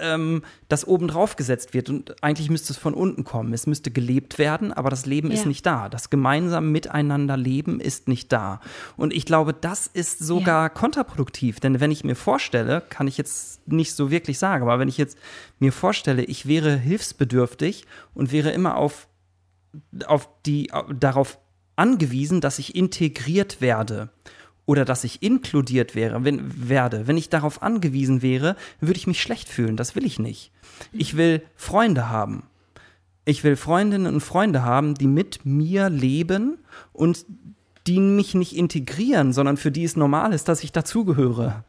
ähm, 0.00 0.42
das 0.68 0.86
obendrauf 0.86 1.36
gesetzt 1.36 1.74
wird. 1.74 1.90
Und 1.90 2.22
eigentlich 2.22 2.50
müsste 2.50 2.72
es 2.72 2.78
von 2.78 2.94
unten 2.94 3.24
kommen. 3.24 3.52
Es 3.52 3.66
müsste 3.66 3.90
gelebt 3.90 4.38
werden, 4.38 4.72
aber 4.72 4.90
das 4.90 5.06
Leben 5.06 5.28
ja. 5.28 5.34
ist 5.34 5.46
nicht 5.46 5.64
da. 5.66 5.88
Das 5.88 6.10
gemeinsame 6.10 6.68
Miteinander 6.68 7.36
leben 7.36 7.80
ist 7.80 8.08
nicht 8.08 8.32
da. 8.32 8.60
Und 8.96 9.12
ich 9.12 9.26
glaube, 9.26 9.54
das 9.54 9.86
ist 9.86 10.18
sogar 10.18 10.64
ja. 10.64 10.68
kontraproduktiv. 10.68 11.60
Denn 11.60 11.80
wenn 11.80 11.90
ich 11.90 12.04
mir 12.04 12.16
vorstelle, 12.16 12.82
kann 12.88 13.06
ich 13.06 13.18
jetzt 13.18 13.66
nicht 13.68 13.94
so 13.94 14.10
wirklich 14.10 14.38
sagen, 14.38 14.62
aber 14.62 14.78
wenn 14.78 14.88
ich 14.88 14.98
jetzt 14.98 15.18
mir 15.58 15.72
vorstelle, 15.72 16.24
ich 16.24 16.46
wäre 16.46 16.76
hilfsbedürftig 16.76 17.86
und 18.14 18.32
wäre 18.32 18.50
immer 18.50 18.76
auf, 18.76 19.08
auf 20.06 20.28
die, 20.46 20.70
darauf 20.98 21.38
angewiesen, 21.76 22.40
dass 22.40 22.58
ich 22.58 22.74
integriert 22.74 23.60
werde 23.60 24.10
oder 24.66 24.84
dass 24.84 25.04
ich 25.04 25.22
inkludiert 25.22 25.94
wäre, 25.94 26.24
wenn, 26.24 26.68
werde. 26.68 27.06
Wenn 27.06 27.16
ich 27.16 27.28
darauf 27.28 27.62
angewiesen 27.62 28.22
wäre, 28.22 28.56
würde 28.80 28.98
ich 28.98 29.06
mich 29.06 29.20
schlecht 29.20 29.48
fühlen. 29.48 29.76
Das 29.76 29.96
will 29.96 30.06
ich 30.06 30.18
nicht. 30.18 30.52
Ich 30.92 31.16
will 31.16 31.42
Freunde 31.56 32.08
haben. 32.08 32.44
Ich 33.24 33.44
will 33.44 33.56
Freundinnen 33.56 34.12
und 34.12 34.20
Freunde 34.20 34.64
haben, 34.64 34.94
die 34.94 35.06
mit 35.06 35.44
mir 35.44 35.88
leben 35.88 36.58
und 36.92 37.24
die 37.86 38.00
mich 38.00 38.34
nicht 38.34 38.56
integrieren, 38.56 39.32
sondern 39.32 39.56
für 39.56 39.70
die 39.70 39.84
es 39.84 39.96
normal 39.96 40.32
ist, 40.32 40.48
dass 40.48 40.62
ich 40.62 40.72
dazugehöre. 40.72 41.64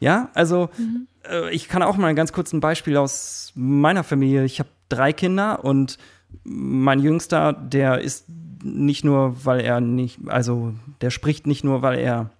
Ja, 0.00 0.30
also 0.34 0.68
mhm. 0.76 1.06
ich 1.50 1.68
kann 1.68 1.82
auch 1.82 1.96
mal 1.96 2.08
ein 2.08 2.16
ganz 2.16 2.32
kurzes 2.32 2.58
Beispiel 2.60 2.96
aus 2.96 3.52
meiner 3.54 4.04
Familie. 4.04 4.44
Ich 4.44 4.58
habe 4.58 4.68
drei 4.88 5.12
Kinder 5.12 5.64
und 5.64 5.98
mein 6.44 7.00
Jüngster, 7.00 7.52
der 7.52 8.00
ist 8.00 8.26
nicht 8.74 9.04
nur, 9.04 9.44
weil 9.44 9.60
er 9.60 9.80
nicht, 9.80 10.18
also 10.26 10.74
der 11.00 11.10
spricht 11.10 11.46
nicht 11.46 11.64
nur, 11.64 11.82
weil 11.82 11.98
er, 11.98 12.30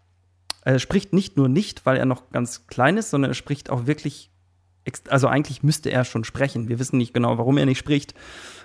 er 0.62 0.78
spricht 0.78 1.12
nicht 1.12 1.36
nur 1.36 1.48
nicht, 1.48 1.86
weil 1.86 1.96
er 1.96 2.06
noch 2.06 2.30
ganz 2.30 2.66
klein 2.66 2.96
ist, 2.96 3.10
sondern 3.10 3.30
er 3.30 3.34
spricht 3.34 3.70
auch 3.70 3.86
wirklich, 3.86 4.30
also 5.08 5.28
eigentlich 5.28 5.62
müsste 5.62 5.90
er 5.90 6.04
schon 6.04 6.24
sprechen. 6.24 6.68
Wir 6.68 6.78
wissen 6.78 6.98
nicht 6.98 7.14
genau, 7.14 7.38
warum 7.38 7.58
er 7.58 7.66
nicht 7.66 7.78
spricht, 7.78 8.14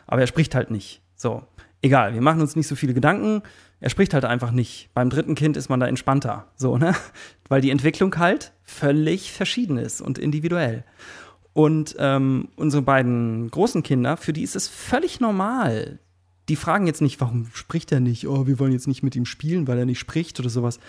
aber 0.07 0.22
er 0.22 0.28
spricht 0.28 0.55
halt 0.55 0.72
nicht. 0.72 1.01
So, 1.16 1.43
egal, 1.82 2.14
wir 2.14 2.22
machen 2.22 2.41
uns 2.41 2.55
nicht 2.55 2.68
so 2.68 2.76
viele 2.76 2.93
Gedanken. 2.93 3.43
Er 3.80 3.89
spricht 3.89 4.14
halt 4.14 4.26
einfach 4.26 4.51
nicht. 4.51 4.89
Beim 4.93 5.09
dritten 5.09 5.36
Kind 5.36 5.57
ist 5.57 5.70
man 5.70 5.80
da 5.80 5.88
entspannter, 5.88 6.47
so, 6.55 6.78
ne? 6.78 6.95
Weil 7.49 7.62
die 7.62 7.72
Entwicklung 7.72 8.18
halt 8.18 8.53
völlig 8.64 9.32
verschieden 9.32 9.78
ist 9.78 10.01
und 10.01 10.18
individuell. 10.18 10.84
Und 11.53 11.95
ähm, 11.99 12.49
unsere 12.55 12.82
beiden 12.82 13.49
großen 13.51 13.84
Kinder, 13.84 14.18
für 14.18 14.34
die 14.34 14.43
ist 14.43 14.55
es 14.55 14.68
völlig 14.68 15.20
normal, 15.20 15.99
die 16.52 16.58
fragen 16.58 16.86
jetzt 16.86 16.99
nicht, 16.99 17.22
warum 17.22 17.47
spricht 17.54 17.93
er 17.93 18.02
nicht? 18.02 18.28
Oh, 18.28 18.45
wir 18.45 18.60
wollen 18.60 18.74
jetzt 18.74 18.86
nicht 18.86 19.04
mit 19.04 19.16
ihm 19.16 19.26
spielen, 19.26 19.70
weil 19.70 19.80
er 19.80 19.86
nicht 19.86 19.99
spricht 19.99 20.38
oder 20.38 20.49
sowas. 20.49 20.82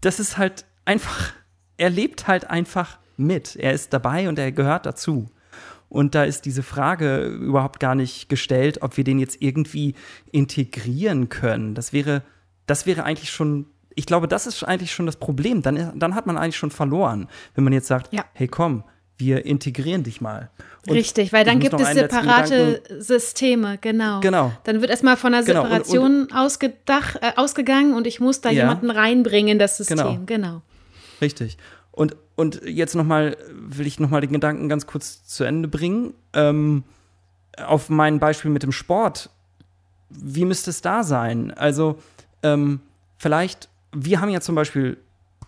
Das 0.00 0.18
ist 0.18 0.38
halt 0.38 0.64
einfach, 0.84 1.32
er 1.76 1.88
lebt 1.88 2.26
halt 2.26 2.50
einfach 2.50 2.98
mit. 3.16 3.54
Er 3.54 3.72
ist 3.72 3.92
dabei 3.92 4.28
und 4.28 4.40
er 4.40 4.50
gehört 4.50 4.84
dazu. 4.84 5.30
Und 5.88 6.16
da 6.16 6.24
ist 6.24 6.46
diese 6.46 6.64
Frage 6.64 7.26
überhaupt 7.26 7.78
gar 7.78 7.94
nicht 7.94 8.28
gestellt, 8.28 8.82
ob 8.82 8.96
wir 8.96 9.04
den 9.04 9.20
jetzt 9.20 9.40
irgendwie 9.40 9.94
integrieren 10.32 11.28
können. 11.28 11.76
Das 11.76 11.92
wäre, 11.92 12.24
das 12.66 12.86
wäre 12.86 13.04
eigentlich 13.04 13.30
schon, 13.30 13.66
ich 13.94 14.06
glaube, 14.06 14.26
das 14.26 14.48
ist 14.48 14.64
eigentlich 14.64 14.92
schon 14.92 15.06
das 15.06 15.14
Problem. 15.14 15.62
Dann, 15.62 15.96
dann 15.96 16.16
hat 16.16 16.26
man 16.26 16.36
eigentlich 16.36 16.56
schon 16.56 16.72
verloren, 16.72 17.28
wenn 17.54 17.62
man 17.62 17.72
jetzt 17.72 17.86
sagt, 17.86 18.12
ja. 18.12 18.24
hey 18.32 18.48
komm, 18.48 18.82
wir 19.18 19.46
integrieren 19.46 20.02
dich 20.02 20.20
mal. 20.20 20.50
Und 20.86 20.94
Richtig, 20.94 21.32
weil 21.32 21.44
dann 21.44 21.58
gibt 21.58 21.80
es 21.80 21.88
separate 21.92 22.82
Systeme, 22.98 23.78
genau. 23.80 24.20
Genau. 24.20 24.52
Dann 24.64 24.80
wird 24.80 24.90
erstmal 24.90 25.16
von 25.16 25.34
einer 25.34 25.42
Separation 25.42 26.28
genau. 26.28 26.44
und, 26.44 26.62
und, 26.62 27.22
äh, 27.22 27.32
ausgegangen 27.36 27.94
und 27.94 28.06
ich 28.06 28.20
muss 28.20 28.40
da 28.40 28.50
ja. 28.50 28.62
jemanden 28.62 28.90
reinbringen 28.90 29.52
in 29.52 29.58
das 29.58 29.78
System, 29.78 29.96
genau. 29.96 30.20
genau. 30.26 30.62
Richtig. 31.20 31.56
Und, 31.92 32.14
und 32.36 32.60
jetzt 32.66 32.94
nochmal, 32.94 33.36
will 33.50 33.86
ich 33.86 33.98
nochmal 33.98 34.20
den 34.20 34.32
Gedanken 34.32 34.68
ganz 34.68 34.86
kurz 34.86 35.24
zu 35.24 35.44
Ende 35.44 35.66
bringen. 35.66 36.12
Ähm, 36.34 36.84
auf 37.56 37.88
mein 37.88 38.18
Beispiel 38.18 38.50
mit 38.50 38.62
dem 38.62 38.72
Sport. 38.72 39.30
Wie 40.10 40.44
müsste 40.44 40.70
es 40.70 40.82
da 40.82 41.02
sein? 41.02 41.52
Also, 41.52 41.98
ähm, 42.42 42.80
vielleicht, 43.16 43.70
wir 43.92 44.20
haben 44.20 44.28
ja 44.28 44.42
zum 44.42 44.54
Beispiel 44.54 44.98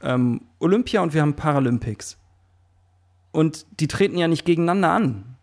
ähm, 0.03 0.41
Olympia 0.59 1.03
und 1.03 1.13
wir 1.13 1.21
haben 1.21 1.35
Paralympics. 1.35 2.17
Und 3.33 3.67
die 3.81 3.89
treten 3.89 4.19
ja 4.19 4.29
nicht 4.29 4.45
gegeneinander 4.45 4.91
an. 4.91 5.37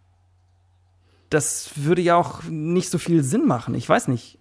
Das 1.29 1.71
würde 1.75 2.01
ja 2.01 2.15
auch 2.15 2.43
nicht 2.43 2.89
so 2.89 2.97
viel 2.97 3.23
Sinn 3.23 3.45
machen. 3.45 3.75
Ich 3.75 3.87
weiß 3.87 4.07
nicht. 4.07 4.37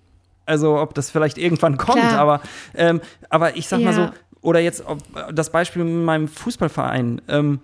Also, 0.46 0.78
ob 0.78 0.94
das 0.94 1.10
vielleicht 1.10 1.38
irgendwann 1.38 1.78
kommt, 1.78 2.04
aber, 2.04 2.40
ähm, 2.74 3.00
aber 3.30 3.56
ich 3.56 3.66
sag 3.66 3.80
ja. 3.80 3.86
mal 3.86 3.94
so, 3.94 4.10
oder 4.42 4.60
jetzt 4.60 4.84
das 5.32 5.50
Beispiel 5.50 5.84
mit 5.84 6.04
meinem 6.04 6.28
Fußballverein. 6.28 7.22
Ähm, 7.28 7.60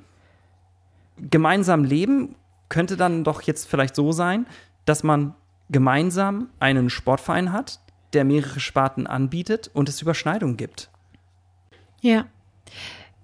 gemeinsam 1.19 1.85
leben 1.85 2.35
könnte 2.71 2.97
dann 2.97 3.25
doch 3.25 3.43
jetzt 3.43 3.69
vielleicht 3.69 3.95
so 3.95 4.13
sein, 4.13 4.47
dass 4.87 5.03
man 5.03 5.35
gemeinsam 5.69 6.49
einen 6.59 6.89
Sportverein 6.89 7.53
hat, 7.53 7.81
der 8.13 8.25
mehrere 8.25 8.61
Sparten 8.61 9.07
anbietet 9.07 9.71
und 9.75 9.89
es 9.89 10.01
Überschneidungen 10.01 10.57
gibt. 10.57 10.91
Ja. 12.01 12.25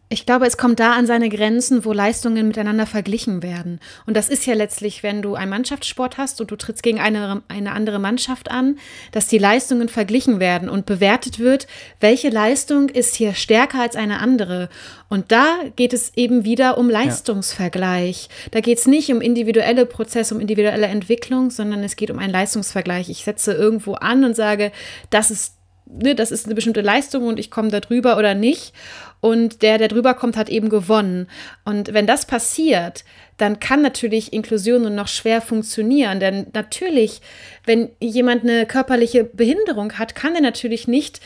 Ich 0.08 0.24
glaube, 0.24 0.46
es 0.46 0.56
kommt 0.56 0.78
da 0.78 0.92
an 0.92 1.06
seine 1.06 1.28
Grenzen, 1.28 1.84
wo 1.84 1.92
Leistungen 1.92 2.46
miteinander 2.46 2.86
verglichen 2.86 3.42
werden. 3.42 3.80
Und 4.06 4.16
das 4.16 4.28
ist 4.28 4.46
ja 4.46 4.54
letztlich, 4.54 5.02
wenn 5.02 5.20
du 5.20 5.34
einen 5.34 5.50
Mannschaftssport 5.50 6.16
hast 6.16 6.40
und 6.40 6.52
du 6.52 6.56
trittst 6.56 6.84
gegen 6.84 7.00
eine, 7.00 7.42
eine 7.48 7.72
andere 7.72 7.98
Mannschaft 7.98 8.48
an, 8.48 8.78
dass 9.10 9.26
die 9.26 9.38
Leistungen 9.38 9.88
verglichen 9.88 10.38
werden 10.38 10.68
und 10.68 10.86
bewertet 10.86 11.40
wird, 11.40 11.66
welche 11.98 12.28
Leistung 12.28 12.88
ist 12.88 13.16
hier 13.16 13.34
stärker 13.34 13.80
als 13.80 13.96
eine 13.96 14.20
andere. 14.20 14.68
Und 15.08 15.32
da 15.32 15.58
geht 15.74 15.92
es 15.92 16.12
eben 16.14 16.44
wieder 16.44 16.78
um 16.78 16.88
Leistungsvergleich. 16.88 18.28
Ja. 18.28 18.50
Da 18.52 18.60
geht 18.60 18.78
es 18.78 18.86
nicht 18.86 19.10
um 19.10 19.20
individuelle 19.20 19.86
Prozesse, 19.86 20.36
um 20.36 20.40
individuelle 20.40 20.86
Entwicklung, 20.86 21.50
sondern 21.50 21.82
es 21.82 21.96
geht 21.96 22.12
um 22.12 22.20
einen 22.20 22.32
Leistungsvergleich. 22.32 23.08
Ich 23.08 23.24
setze 23.24 23.54
irgendwo 23.54 23.94
an 23.94 24.22
und 24.22 24.36
sage, 24.36 24.70
das 25.10 25.32
ist 25.32 25.56
ne, 25.86 26.14
das 26.14 26.30
ist 26.30 26.46
eine 26.46 26.54
bestimmte 26.54 26.80
Leistung 26.80 27.26
und 27.26 27.38
ich 27.38 27.50
komme 27.50 27.70
da 27.70 27.80
drüber 27.80 28.18
oder 28.18 28.34
nicht. 28.34 28.72
Und 29.20 29.62
der, 29.62 29.78
der 29.78 29.88
drüber 29.88 30.14
kommt, 30.14 30.36
hat 30.36 30.48
eben 30.48 30.68
gewonnen. 30.68 31.28
Und 31.64 31.92
wenn 31.92 32.06
das 32.06 32.26
passiert, 32.26 33.04
dann 33.38 33.60
kann 33.60 33.82
natürlich 33.82 34.32
Inklusion 34.32 34.82
nur 34.82 34.90
noch 34.90 35.08
schwer 35.08 35.40
funktionieren. 35.40 36.20
Denn 36.20 36.46
natürlich, 36.52 37.20
wenn 37.64 37.90
jemand 38.00 38.44
eine 38.44 38.66
körperliche 38.66 39.24
Behinderung 39.24 39.94
hat, 39.94 40.14
kann 40.14 40.34
er 40.34 40.42
natürlich 40.42 40.88
nicht 40.88 41.20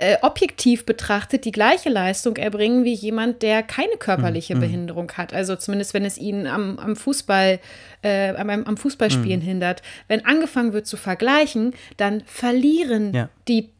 äh, 0.00 0.16
objektiv 0.22 0.86
betrachtet 0.86 1.44
die 1.44 1.50
gleiche 1.50 1.88
Leistung 1.88 2.36
erbringen 2.36 2.84
wie 2.84 2.92
jemand, 2.92 3.42
der 3.42 3.64
keine 3.64 3.96
körperliche 3.98 4.54
mhm. 4.54 4.60
Behinderung 4.60 5.12
hat. 5.12 5.34
Also 5.34 5.56
zumindest, 5.56 5.92
wenn 5.92 6.04
es 6.04 6.18
ihn 6.18 6.46
am, 6.46 6.78
am 6.78 6.94
Fußball, 6.94 7.58
äh, 8.02 8.30
am, 8.36 8.48
am 8.48 8.76
Fußballspielen 8.76 9.40
mhm. 9.40 9.44
hindert. 9.44 9.82
Wenn 10.06 10.24
angefangen 10.24 10.72
wird 10.72 10.86
zu 10.86 10.96
vergleichen, 10.96 11.74
dann 11.96 12.22
verlieren 12.26 13.12
ja. 13.12 13.28
die 13.48 13.70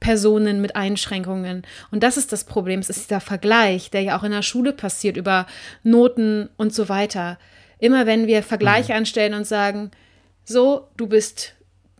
Personen 0.00 0.60
mit 0.60 0.74
Einschränkungen. 0.76 1.62
Und 1.90 2.02
das 2.02 2.16
ist 2.16 2.32
das 2.32 2.44
Problem. 2.44 2.80
Es 2.80 2.90
ist 2.90 3.10
dieser 3.10 3.20
Vergleich, 3.20 3.90
der 3.90 4.02
ja 4.02 4.18
auch 4.18 4.24
in 4.24 4.32
der 4.32 4.42
Schule 4.42 4.72
passiert 4.72 5.16
über 5.16 5.46
Noten 5.82 6.48
und 6.56 6.74
so 6.74 6.88
weiter. 6.88 7.38
Immer 7.78 8.06
wenn 8.06 8.26
wir 8.26 8.42
Vergleiche 8.42 8.92
mhm. 8.92 8.98
anstellen 8.98 9.34
und 9.34 9.46
sagen, 9.46 9.90
so, 10.44 10.88
du 10.96 11.06
bist 11.06 11.54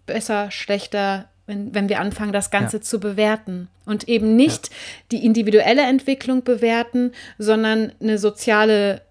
besser, 0.06 0.50
schlechter, 0.50 1.28
wenn, 1.46 1.74
wenn 1.74 1.88
wir 1.88 2.00
anfangen, 2.00 2.32
das 2.32 2.50
Ganze 2.50 2.78
ja. 2.78 2.82
zu 2.82 3.00
bewerten 3.00 3.68
und 3.84 4.08
eben 4.08 4.34
nicht 4.34 4.68
ja. 4.68 4.74
die 5.12 5.24
individuelle 5.24 5.82
Entwicklung 5.82 6.42
bewerten, 6.42 7.12
sondern 7.38 7.92
eine 8.00 8.18
soziale 8.18 9.02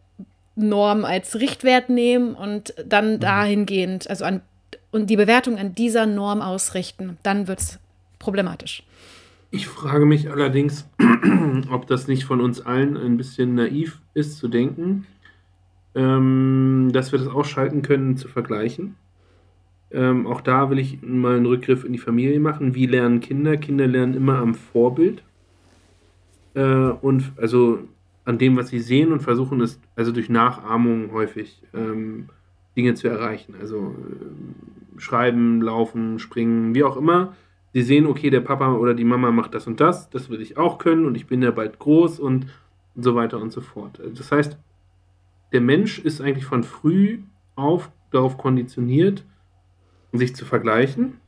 Norm 0.56 1.06
als 1.06 1.36
Richtwert 1.36 1.90
nehmen 1.90 2.36
und 2.36 2.74
dann 2.86 3.14
mhm. 3.14 3.20
dahingehend, 3.20 4.10
also 4.10 4.26
an 4.26 4.42
und 4.92 5.08
die 5.12 5.18
Bewertung 5.18 5.60
an 5.60 5.76
dieser 5.76 6.08
Norm 6.08 6.42
ausrichten, 6.42 7.20
dann 7.22 7.48
wird 7.48 7.60
es 7.60 7.80
problematisch. 8.20 8.84
Ich 9.52 9.68
frage 9.68 10.06
mich 10.06 10.30
allerdings, 10.30 10.88
ob 11.72 11.88
das 11.88 12.08
nicht 12.08 12.26
von 12.26 12.40
uns 12.40 12.62
allen 12.62 12.96
ein 12.98 13.18
bisschen 13.18 13.56
naiv 13.56 14.00
ist 14.14 14.38
zu 14.38 14.48
denken, 14.48 15.08
ähm, 15.96 16.90
dass 16.94 17.12
wir 17.12 17.20
das 17.20 17.30
ausschalten 17.30 17.82
können 17.82 18.16
zu 18.16 18.28
vergleichen. 18.28 18.96
Ähm, 19.92 20.28
auch 20.28 20.42
da 20.42 20.70
will 20.70 20.78
ich 20.78 21.02
mal 21.02 21.38
einen 21.38 21.48
Rückgriff 21.48 21.84
in 21.84 21.94
die 21.94 22.00
Familie 22.00 22.40
machen. 22.40 22.76
Wie 22.76 22.86
lernen 22.86 23.22
Kinder? 23.22 23.58
Kinder 23.58 23.88
lernen 23.88 24.14
immer 24.14 24.38
am 24.38 24.54
Vorbild 24.54 25.24
äh, 26.54 26.62
und 26.62 27.32
also 27.38 27.80
an 28.26 28.38
dem, 28.38 28.56
was 28.56 28.70
sie 28.70 28.80
sehen 28.80 29.12
und 29.12 29.22
versuchen 29.22 29.62
es 29.62 29.80
also 29.96 30.12
durch 30.12 30.30
Nachahmung 30.30 31.12
häufig 31.12 31.64
ähm, 31.74 32.30
Dinge 32.78 32.94
zu 32.94 33.08
erreichen. 33.08 33.56
Also 33.60 33.96
äh, 33.98 35.00
schreiben, 35.00 35.64
laufen, 35.64 36.20
springen, 36.20 36.76
wie 36.76 36.84
auch 36.84 36.98
immer 36.98 37.36
sie 37.74 37.82
sehen, 37.82 38.06
okay, 38.06 38.30
der 38.30 38.42
Papa 38.42 38.74
oder 38.74 38.94
die 38.94 39.04
Mama 39.04 39.32
macht 39.32 39.54
das 39.54 39.68
und 39.68 39.80
das, 39.80 40.10
das 40.10 40.30
will 40.30 40.42
ich 40.42 40.58
auch 40.58 40.78
können 40.78 41.06
und 41.06 41.16
ich 41.16 41.28
bin 41.28 41.42
ja 41.42 41.52
bald 41.52 41.80
groß 41.80 42.20
und 42.20 42.48
so 42.96 43.16
weiter 43.16 43.40
und 43.40 43.52
so 43.52 43.62
fort. 43.62 44.02
Das 44.16 44.32
heißt, 44.32 44.58
der 45.52 45.62
Mensch 45.62 46.00
ist 46.00 46.22
eigentlich 46.22 46.46
von 46.46 46.64
früh 46.64 47.20
auf 47.56 47.92
darauf 48.12 48.38
konditioniert, 48.38 49.24
sich 50.12 50.36
zu 50.36 50.46
vergleichen. 50.46 51.20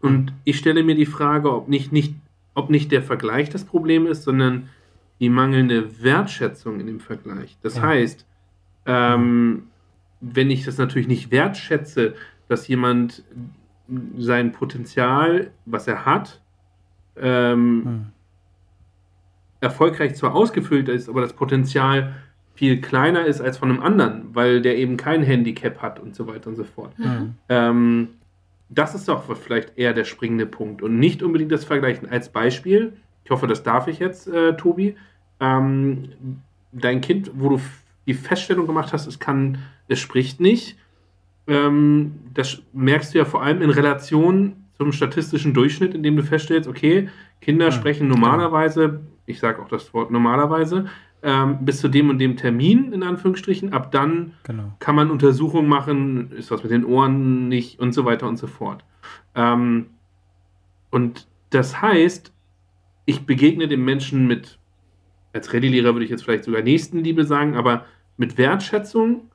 Und 0.00 0.32
ich 0.44 0.58
stelle 0.58 0.82
mir 0.82 0.94
die 0.94 1.06
Frage, 1.06 1.52
ob 1.52 1.68
nicht, 1.68 1.92
nicht, 1.92 2.14
ob 2.54 2.70
nicht 2.70 2.92
der 2.92 3.02
Vergleich 3.02 3.50
das 3.50 3.64
Problem 3.64 4.06
ist, 4.06 4.22
sondern 4.22 4.68
die 5.20 5.28
mangelnde 5.28 6.02
Wertschätzung 6.02 6.80
in 6.80 6.86
dem 6.86 7.00
Vergleich. 7.00 7.58
Das 7.62 7.76
ja. 7.76 7.82
heißt, 7.82 8.26
ähm, 8.86 9.64
wenn 10.20 10.50
ich 10.50 10.64
das 10.64 10.78
natürlich 10.78 11.08
nicht 11.08 11.30
wertschätze, 11.30 12.14
dass 12.48 12.68
jemand 12.68 13.22
sein 14.18 14.52
Potenzial, 14.52 15.50
was 15.66 15.86
er 15.86 16.04
hat, 16.06 16.40
ähm, 17.16 17.82
hm. 17.84 18.06
erfolgreich 19.60 20.14
zwar 20.14 20.34
ausgefüllt 20.34 20.88
ist, 20.88 21.08
aber 21.08 21.20
das 21.20 21.32
Potenzial 21.32 22.14
viel 22.54 22.80
kleiner 22.80 23.24
ist 23.24 23.40
als 23.40 23.58
von 23.58 23.70
einem 23.70 23.82
anderen, 23.82 24.34
weil 24.34 24.60
der 24.60 24.76
eben 24.76 24.96
kein 24.96 25.22
Handicap 25.22 25.80
hat 25.80 25.98
und 25.98 26.14
so 26.14 26.26
weiter 26.26 26.50
und 26.50 26.56
so 26.56 26.64
fort. 26.64 26.98
Mhm. 26.98 27.34
Ähm, 27.48 28.08
das 28.68 28.94
ist 28.94 29.08
doch 29.08 29.34
vielleicht 29.36 29.78
eher 29.78 29.94
der 29.94 30.04
springende 30.04 30.46
Punkt 30.46 30.82
und 30.82 30.98
nicht 30.98 31.22
unbedingt 31.22 31.50
das 31.52 31.64
Vergleichen. 31.64 32.08
Als 32.08 32.28
Beispiel, 32.28 32.92
ich 33.24 33.30
hoffe, 33.30 33.46
das 33.46 33.62
darf 33.62 33.88
ich 33.88 33.98
jetzt, 33.98 34.28
äh, 34.28 34.56
Tobi, 34.56 34.94
ähm, 35.40 36.10
dein 36.72 37.00
Kind, 37.00 37.30
wo 37.34 37.48
du 37.48 37.60
die 38.06 38.14
Feststellung 38.14 38.66
gemacht 38.66 38.92
hast, 38.92 39.06
es 39.06 39.18
kann, 39.18 39.58
es 39.88 39.98
spricht 39.98 40.40
nicht, 40.40 40.76
ähm, 41.46 42.12
das 42.34 42.62
merkst 42.72 43.14
du 43.14 43.18
ja 43.18 43.24
vor 43.24 43.42
allem 43.42 43.62
in 43.62 43.70
Relation 43.70 44.56
zum 44.76 44.92
statistischen 44.92 45.52
Durchschnitt, 45.52 45.94
indem 45.94 46.16
du 46.16 46.22
feststellst, 46.22 46.68
okay, 46.68 47.08
Kinder 47.40 47.66
ja, 47.66 47.72
sprechen 47.72 48.08
normalerweise, 48.08 49.00
ich 49.26 49.38
sage 49.38 49.60
auch 49.60 49.68
das 49.68 49.92
Wort 49.92 50.10
normalerweise, 50.10 50.86
ähm, 51.22 51.58
bis 51.64 51.80
zu 51.80 51.88
dem 51.88 52.08
und 52.08 52.18
dem 52.18 52.36
Termin, 52.36 52.92
in 52.92 53.02
Anführungsstrichen. 53.02 53.72
Ab 53.72 53.92
dann 53.92 54.32
genau. 54.44 54.72
kann 54.78 54.94
man 54.94 55.10
Untersuchungen 55.10 55.68
machen, 55.68 56.32
ist 56.32 56.50
was 56.50 56.62
mit 56.62 56.72
den 56.72 56.84
Ohren 56.84 57.48
nicht 57.48 57.78
und 57.78 57.92
so 57.92 58.04
weiter 58.04 58.26
und 58.26 58.38
so 58.38 58.46
fort. 58.46 58.84
Ähm, 59.34 59.86
und 60.90 61.26
das 61.50 61.82
heißt, 61.82 62.32
ich 63.04 63.26
begegne 63.26 63.68
dem 63.68 63.84
Menschen 63.84 64.26
mit, 64.26 64.58
als 65.32 65.52
Rallye-Lehrer 65.52 65.94
würde 65.94 66.04
ich 66.04 66.10
jetzt 66.10 66.24
vielleicht 66.24 66.44
sogar 66.44 66.62
Nächstenliebe 66.62 67.24
sagen, 67.24 67.54
aber 67.56 67.84
mit 68.16 68.38
Wertschätzung, 68.38 69.29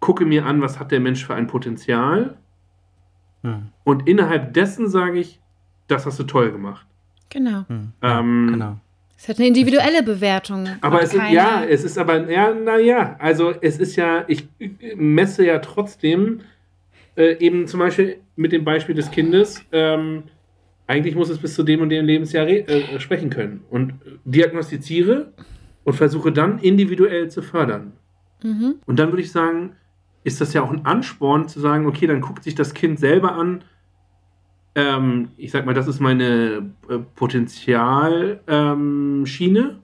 gucke 0.00 0.24
mir 0.24 0.46
an, 0.46 0.60
was 0.60 0.78
hat 0.78 0.92
der 0.92 1.00
Mensch 1.00 1.24
für 1.24 1.34
ein 1.34 1.46
Potenzial. 1.46 2.36
Hm. 3.42 3.68
Und 3.84 4.08
innerhalb 4.08 4.54
dessen 4.54 4.88
sage 4.88 5.18
ich, 5.18 5.40
das 5.88 6.06
hast 6.06 6.18
du 6.18 6.24
toll 6.24 6.52
gemacht. 6.52 6.86
Genau. 7.28 7.64
Hm. 7.68 7.92
Ähm, 8.02 8.48
genau. 8.52 8.76
Es 9.18 9.28
hat 9.28 9.38
eine 9.38 9.48
individuelle 9.48 10.02
Bewertung. 10.02 10.68
Aber 10.82 11.02
es 11.02 11.14
ist, 11.14 11.30
ja, 11.30 11.64
es 11.64 11.84
ist 11.84 11.96
aber, 11.96 12.30
ja, 12.30 12.52
naja, 12.52 13.16
also 13.18 13.54
es 13.62 13.78
ist 13.78 13.96
ja, 13.96 14.24
ich 14.28 14.46
messe 14.94 15.46
ja 15.46 15.58
trotzdem 15.58 16.42
äh, 17.16 17.38
eben 17.38 17.66
zum 17.66 17.80
Beispiel 17.80 18.18
mit 18.36 18.52
dem 18.52 18.64
Beispiel 18.64 18.94
des 18.94 19.10
Kindes, 19.10 19.64
ähm, 19.72 20.24
eigentlich 20.86 21.14
muss 21.14 21.30
es 21.30 21.38
bis 21.38 21.54
zu 21.54 21.62
dem 21.62 21.80
und 21.80 21.88
dem 21.88 22.04
Lebensjahr 22.04 22.46
äh, 22.46 23.00
sprechen 23.00 23.30
können 23.30 23.64
und 23.70 23.94
diagnostiziere 24.24 25.32
und 25.84 25.94
versuche 25.94 26.30
dann 26.30 26.58
individuell 26.58 27.30
zu 27.30 27.42
fördern. 27.42 27.92
Mhm. 28.42 28.76
Und 28.84 28.98
dann 28.98 29.10
würde 29.10 29.22
ich 29.22 29.32
sagen, 29.32 29.76
ist 30.26 30.40
das 30.40 30.52
ja 30.52 30.62
auch 30.62 30.70
ein 30.70 30.84
Ansporn 30.84 31.48
zu 31.48 31.60
sagen, 31.60 31.86
okay, 31.86 32.08
dann 32.08 32.20
guckt 32.20 32.42
sich 32.42 32.56
das 32.56 32.74
Kind 32.74 32.98
selber 32.98 33.32
an, 33.32 33.62
ähm, 34.74 35.30
ich 35.38 35.52
sag 35.52 35.64
mal, 35.64 35.74
das 35.74 35.86
ist 35.88 36.00
meine 36.00 36.70
äh, 36.88 36.98
Potenzialschiene. 37.14 38.40
Ähm, 38.46 39.76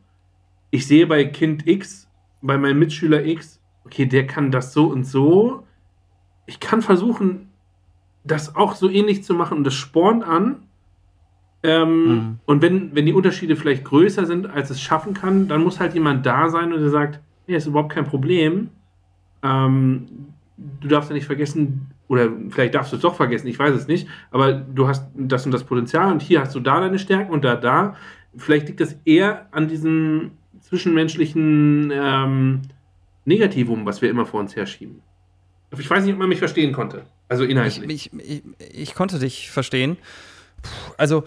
ich 0.71 0.87
sehe 0.87 1.07
bei 1.07 1.25
Kind 1.25 1.67
X, 1.67 2.11
bei 2.43 2.59
meinem 2.59 2.79
Mitschüler 2.79 3.25
X, 3.25 3.63
okay, 3.87 4.05
der 4.05 4.27
kann 4.27 4.51
das 4.51 4.75
so 4.75 4.89
und 4.89 5.05
so. 5.05 5.65
Ich 6.45 6.61
kann 6.61 6.83
versuchen, 6.83 7.49
das 8.25 8.55
auch 8.55 8.75
so 8.75 8.91
ähnlich 8.91 9.25
zu 9.25 9.33
machen 9.33 9.59
und 9.59 9.65
das 9.65 9.75
spornt 9.75 10.25
an. 10.25 10.65
Ähm, 11.63 12.05
mhm. 12.05 12.39
Und 12.45 12.61
wenn, 12.61 12.95
wenn 12.95 13.07
die 13.07 13.15
Unterschiede 13.15 13.57
vielleicht 13.57 13.85
größer 13.85 14.27
sind, 14.27 14.47
als 14.47 14.69
es 14.71 14.81
schaffen 14.81 15.15
kann, 15.15 15.49
dann 15.49 15.63
muss 15.63 15.81
halt 15.81 15.95
jemand 15.95 16.27
da 16.27 16.51
sein 16.51 16.73
und 16.73 16.81
der 16.81 16.91
sagt, 16.91 17.21
nee, 17.47 17.55
ist 17.55 17.67
überhaupt 17.67 17.95
kein 17.95 18.05
Problem. 18.05 18.69
Ähm, 19.43 20.32
du 20.81 20.89
darfst 20.89 21.11
ja 21.11 21.15
nicht 21.15 21.27
vergessen, 21.27 21.91
oder 22.09 22.31
vielleicht 22.51 22.75
darfst 22.75 22.93
du 22.93 22.97
es 22.97 23.03
doch 23.03 23.15
vergessen, 23.15 23.47
ich 23.47 23.59
weiß 23.59 23.75
es 23.75 23.87
nicht, 23.87 24.07
aber 24.31 24.53
du 24.53 24.89
hast 24.89 25.07
das 25.15 25.47
und 25.47 25.53
das 25.53 25.65
Potenzial 25.65 26.13
und 26.13 26.23
hier 26.23 26.41
hast 26.41 26.55
du 26.55 26.61
da 26.61 26.81
deine 26.81 26.99
Stärken 26.99 27.33
und 27.33 27.45
da, 27.45 27.57
da. 27.57 27.97
Vielleicht 28.37 28.69
liegt 28.69 28.81
das 28.81 28.97
eher 29.05 29.47
an 29.51 29.69
diesem 29.69 30.33
zwischenmenschlichen 30.61 31.91
ähm, 31.95 32.63
Negativum, 33.25 33.87
was 33.87 34.03
wir 34.03 34.11
immer 34.11 34.27
vor 34.27 34.41
uns 34.41 34.57
herschieben. 34.57 35.03
Ich 35.79 35.89
weiß 35.89 36.05
nicht, 36.05 36.13
ob 36.13 36.19
man 36.19 36.29
mich 36.29 36.39
verstehen 36.39 36.73
konnte. 36.73 37.03
Also 37.29 37.45
inhaltlich. 37.45 38.11
Ich, 38.13 38.13
ich, 38.13 38.43
ich, 38.59 38.81
ich 38.81 38.95
konnte 38.95 39.19
dich 39.19 39.51
verstehen. 39.51 39.97
Also, 40.99 41.25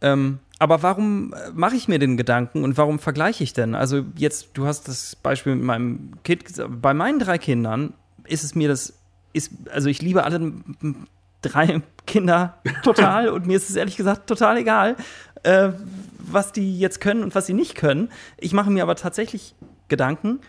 ähm, 0.00 0.40
aber 0.58 0.82
warum 0.82 1.34
mache 1.54 1.76
ich 1.76 1.88
mir 1.88 1.98
den 1.98 2.16
Gedanken 2.16 2.64
und 2.64 2.76
warum 2.76 2.98
vergleiche 2.98 3.44
ich 3.44 3.52
denn? 3.52 3.74
Also 3.74 4.04
jetzt, 4.16 4.50
du 4.54 4.66
hast 4.66 4.88
das 4.88 5.16
Beispiel 5.16 5.54
mit 5.54 5.64
meinem 5.64 6.12
Kind, 6.24 6.44
bei 6.80 6.94
meinen 6.94 7.18
drei 7.18 7.38
Kindern 7.38 7.94
ist 8.26 8.44
es 8.44 8.54
mir 8.54 8.68
das 8.68 8.94
ist, 9.32 9.52
also 9.70 9.88
ich 9.88 10.00
liebe 10.00 10.24
alle 10.24 10.52
drei 11.42 11.82
Kinder 12.06 12.58
total 12.82 13.28
und 13.28 13.46
mir 13.46 13.56
ist 13.56 13.68
es 13.68 13.76
ehrlich 13.76 13.96
gesagt 13.96 14.26
total 14.26 14.56
egal, 14.56 14.96
äh, 15.42 15.70
was 16.18 16.52
die 16.52 16.78
jetzt 16.78 17.00
können 17.00 17.22
und 17.22 17.34
was 17.34 17.46
sie 17.46 17.54
nicht 17.54 17.74
können. 17.74 18.10
Ich 18.38 18.52
mache 18.52 18.70
mir 18.70 18.82
aber 18.82 18.96
tatsächlich 18.96 19.54
Gedanken 19.88 20.40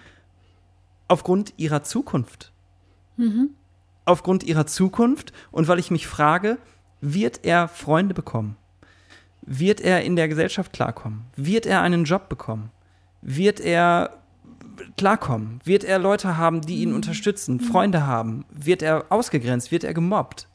aufgrund 1.08 1.54
ihrer 1.58 1.84
Zukunft. 1.84 2.54
Mhm. 3.18 3.50
Aufgrund 4.06 4.44
ihrer 4.44 4.68
Zukunft 4.68 5.34
und 5.52 5.68
weil 5.68 5.80
ich 5.80 5.92
mich 5.92 6.08
frage, 6.08 6.58
wird 7.02 7.42
er 7.44 7.68
Freunde 7.68 8.14
bekommen? 8.14 8.56
Wird 9.42 9.82
er 9.82 10.04
in 10.04 10.16
der 10.16 10.28
Gesellschaft 10.28 10.74
klarkommen? 10.74 11.26
Wird 11.36 11.66
er 11.66 11.82
einen 11.82 12.06
Job 12.06 12.30
bekommen? 12.30 12.72
Wird 13.22 13.60
er 13.60 14.22
klarkommen? 14.98 15.60
Wird 15.64 15.84
er 15.84 16.00
Leute 16.00 16.38
haben, 16.38 16.62
die 16.62 16.82
ihn 16.82 16.94
unterstützen, 16.94 17.60
Freunde 17.60 18.06
haben? 18.06 18.46
Wird 18.52 18.82
er 18.82 19.06
ausgegrenzt? 19.10 19.72
Wird 19.72 19.84
er 19.84 19.94
gemobbt? 19.94 20.48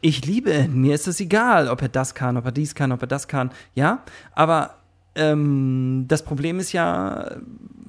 Ich 0.00 0.26
liebe 0.26 0.52
ihn. 0.52 0.80
Mir 0.80 0.94
ist 0.94 1.08
es 1.08 1.20
egal, 1.20 1.68
ob 1.68 1.80
er 1.80 1.88
das 1.88 2.14
kann, 2.14 2.36
ob 2.36 2.44
er 2.44 2.52
dies 2.52 2.74
kann, 2.74 2.92
ob 2.92 3.00
er 3.00 3.06
das 3.06 3.26
kann. 3.26 3.50
Ja, 3.74 4.02
aber 4.34 4.76
ähm, 5.14 6.04
das 6.08 6.22
Problem 6.22 6.58
ist 6.58 6.72
ja 6.72 7.36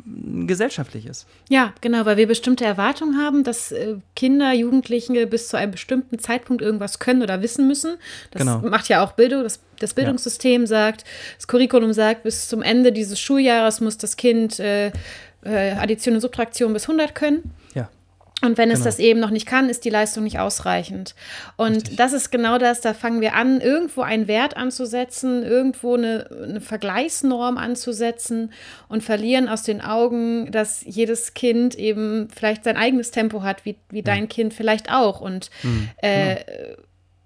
ein 0.05 0.47
gesellschaftliches. 0.47 1.25
Ja, 1.49 1.73
genau, 1.81 2.05
weil 2.05 2.17
wir 2.17 2.27
bestimmte 2.27 2.63
Erwartungen 2.63 3.17
haben, 3.17 3.43
dass 3.43 3.71
äh, 3.71 3.97
Kinder, 4.15 4.53
Jugendliche 4.53 5.27
bis 5.27 5.47
zu 5.47 5.57
einem 5.57 5.71
bestimmten 5.71 6.19
Zeitpunkt 6.19 6.61
irgendwas 6.61 6.99
können 6.99 7.21
oder 7.21 7.41
wissen 7.41 7.67
müssen. 7.67 7.95
Das 8.31 8.41
genau. 8.41 8.59
macht 8.59 8.87
ja 8.87 9.03
auch 9.03 9.13
Bildung. 9.13 9.43
Das, 9.43 9.59
das 9.79 9.93
Bildungssystem 9.93 10.61
ja. 10.61 10.67
sagt, 10.67 11.03
das 11.37 11.47
Curriculum 11.47 11.93
sagt, 11.93 12.23
bis 12.23 12.47
zum 12.47 12.61
Ende 12.61 12.91
dieses 12.91 13.19
Schuljahres 13.19 13.81
muss 13.81 13.97
das 13.97 14.15
Kind 14.15 14.59
äh, 14.59 14.91
äh, 15.45 15.71
Addition 15.71 16.15
und 16.15 16.21
Subtraktion 16.21 16.73
bis 16.73 16.83
100 16.83 17.15
können. 17.15 17.53
Ja. 17.73 17.89
Und 18.41 18.57
wenn 18.57 18.69
es 18.69 18.79
genau. 18.79 18.85
das 18.85 18.99
eben 18.99 19.19
noch 19.19 19.29
nicht 19.29 19.45
kann, 19.45 19.69
ist 19.69 19.85
die 19.85 19.89
Leistung 19.89 20.23
nicht 20.25 20.39
ausreichend. 20.39 21.15
Und 21.55 21.75
Richtig. 21.75 21.95
das 21.95 22.11
ist 22.13 22.31
genau 22.31 22.57
das, 22.57 22.81
da 22.81 22.93
fangen 22.93 23.21
wir 23.21 23.33
an, 23.33 23.61
irgendwo 23.61 24.01
einen 24.01 24.27
Wert 24.27 24.57
anzusetzen, 24.57 25.41
irgendwo 25.43 25.95
eine, 25.95 26.29
eine, 26.43 26.61
Vergleichsnorm 26.61 27.57
anzusetzen 27.57 28.51
und 28.89 29.03
verlieren 29.03 29.47
aus 29.47 29.63
den 29.63 29.81
Augen, 29.81 30.51
dass 30.51 30.83
jedes 30.85 31.33
Kind 31.33 31.75
eben 31.75 32.27
vielleicht 32.35 32.65
sein 32.65 32.75
eigenes 32.75 33.11
Tempo 33.11 33.41
hat, 33.41 33.65
wie, 33.65 33.77
wie 33.89 33.99
ja. 33.99 34.03
dein 34.03 34.27
Kind 34.27 34.53
vielleicht 34.53 34.91
auch. 34.91 35.21
Und 35.21 35.49
mhm, 35.63 35.89
äh, 36.01 36.35
genau. 36.35 36.77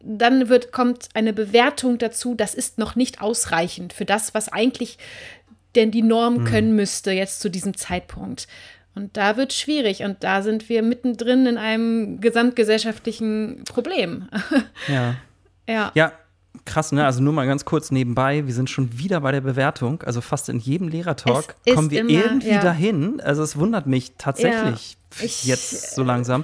dann 0.02 0.48
wird, 0.48 0.72
kommt 0.72 1.10
eine 1.16 1.34
Bewertung 1.34 1.98
dazu, 1.98 2.36
das 2.36 2.54
ist 2.54 2.78
noch 2.78 2.96
nicht 2.96 3.20
ausreichend 3.20 3.94
für 3.94 4.06
das, 4.06 4.36
was 4.36 4.50
eigentlich 4.50 5.00
denn 5.76 5.92
die 5.92 6.02
Norm 6.02 6.40
mhm. 6.40 6.44
können 6.46 6.76
müsste 6.76 7.12
jetzt 7.12 7.42
zu 7.42 7.50
diesem 7.50 7.76
Zeitpunkt. 7.76 8.48
Und 8.96 9.16
da 9.16 9.38
wird 9.38 9.52
es 9.52 9.58
schwierig 9.58 10.04
und 10.04 10.24
da 10.24 10.42
sind 10.42 10.68
wir 10.68 10.82
mittendrin 10.82 11.46
in 11.46 11.58
einem 11.58 12.20
gesamtgesellschaftlichen 12.20 13.64
Problem. 13.66 14.28
Ja. 14.88 15.16
ja. 15.68 15.92
Ja, 15.94 16.12
krass, 16.66 16.92
ne? 16.92 17.06
Also 17.06 17.22
nur 17.22 17.34
mal 17.34 17.46
ganz 17.46 17.66
kurz 17.66 17.92
nebenbei, 17.92 18.48
wir 18.48 18.54
sind 18.54 18.70
schon 18.70 18.98
wieder 18.98 19.22
bei 19.22 19.32
der 19.32 19.42
Bewertung. 19.42 20.02
Also 20.04 20.22
fast 20.22 20.50
in 20.50 20.60
jedem 20.60 20.88
Lehrertalk 20.88 21.56
kommen 21.74 21.92
wir 21.92 22.02
immer, 22.02 22.12
irgendwie 22.12 22.50
ja. 22.50 22.62
dahin. 22.62 23.22
Also 23.22 23.44
es 23.44 23.58
wundert 23.58 23.86
mich 23.86 24.14
tatsächlich 24.18 24.98
ja, 25.20 25.26
ich, 25.26 25.46
jetzt 25.46 25.96
so 25.96 26.04
langsam. 26.04 26.44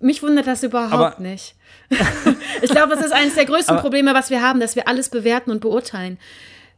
Mich 0.00 0.22
wundert 0.22 0.46
das 0.46 0.62
überhaupt 0.62 0.92
Aber, 0.92 1.20
nicht. 1.20 1.54
ich 2.62 2.70
glaube, 2.70 2.94
es 2.94 3.00
ist 3.00 3.12
eines 3.12 3.34
der 3.34 3.46
größten 3.46 3.74
Aber, 3.74 3.82
Probleme, 3.82 4.14
was 4.14 4.30
wir 4.30 4.42
haben, 4.42 4.60
dass 4.60 4.76
wir 4.76 4.86
alles 4.86 5.08
bewerten 5.08 5.50
und 5.50 5.60
beurteilen. 5.60 6.18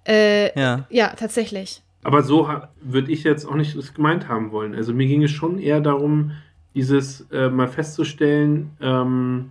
Äh, 0.07 0.59
ja. 0.59 0.87
ja, 0.91 1.09
tatsächlich. 1.09 1.83
Aber 2.03 2.23
so 2.23 2.49
würde 2.81 3.11
ich 3.11 3.25
jetzt 3.25 3.47
auch 3.47 3.57
nicht 3.57 3.77
das 3.77 3.93
gemeint 3.93 4.29
haben 4.29 4.53
wollen. 4.53 4.75
Also 4.75 4.95
mir 4.95 5.07
ging 5.07 5.25
es 5.25 5.33
schon 5.33 5.59
eher 5.59 5.81
darum, 5.81 6.33
dieses 6.75 7.27
äh, 7.33 7.49
mal 7.49 7.69
festzustellen, 7.69 8.71
ähm, 8.81 9.51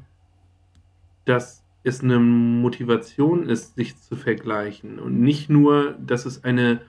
dass 1.25 1.63
es 1.83 2.01
eine 2.01 2.19
Motivation 2.19 3.49
ist, 3.49 3.75
sich 3.75 3.99
zu 3.99 4.15
vergleichen 4.15 4.99
und 4.99 5.19
nicht 5.19 5.49
nur, 5.49 5.95
dass 5.99 6.25
es 6.25 6.43
eine. 6.43 6.81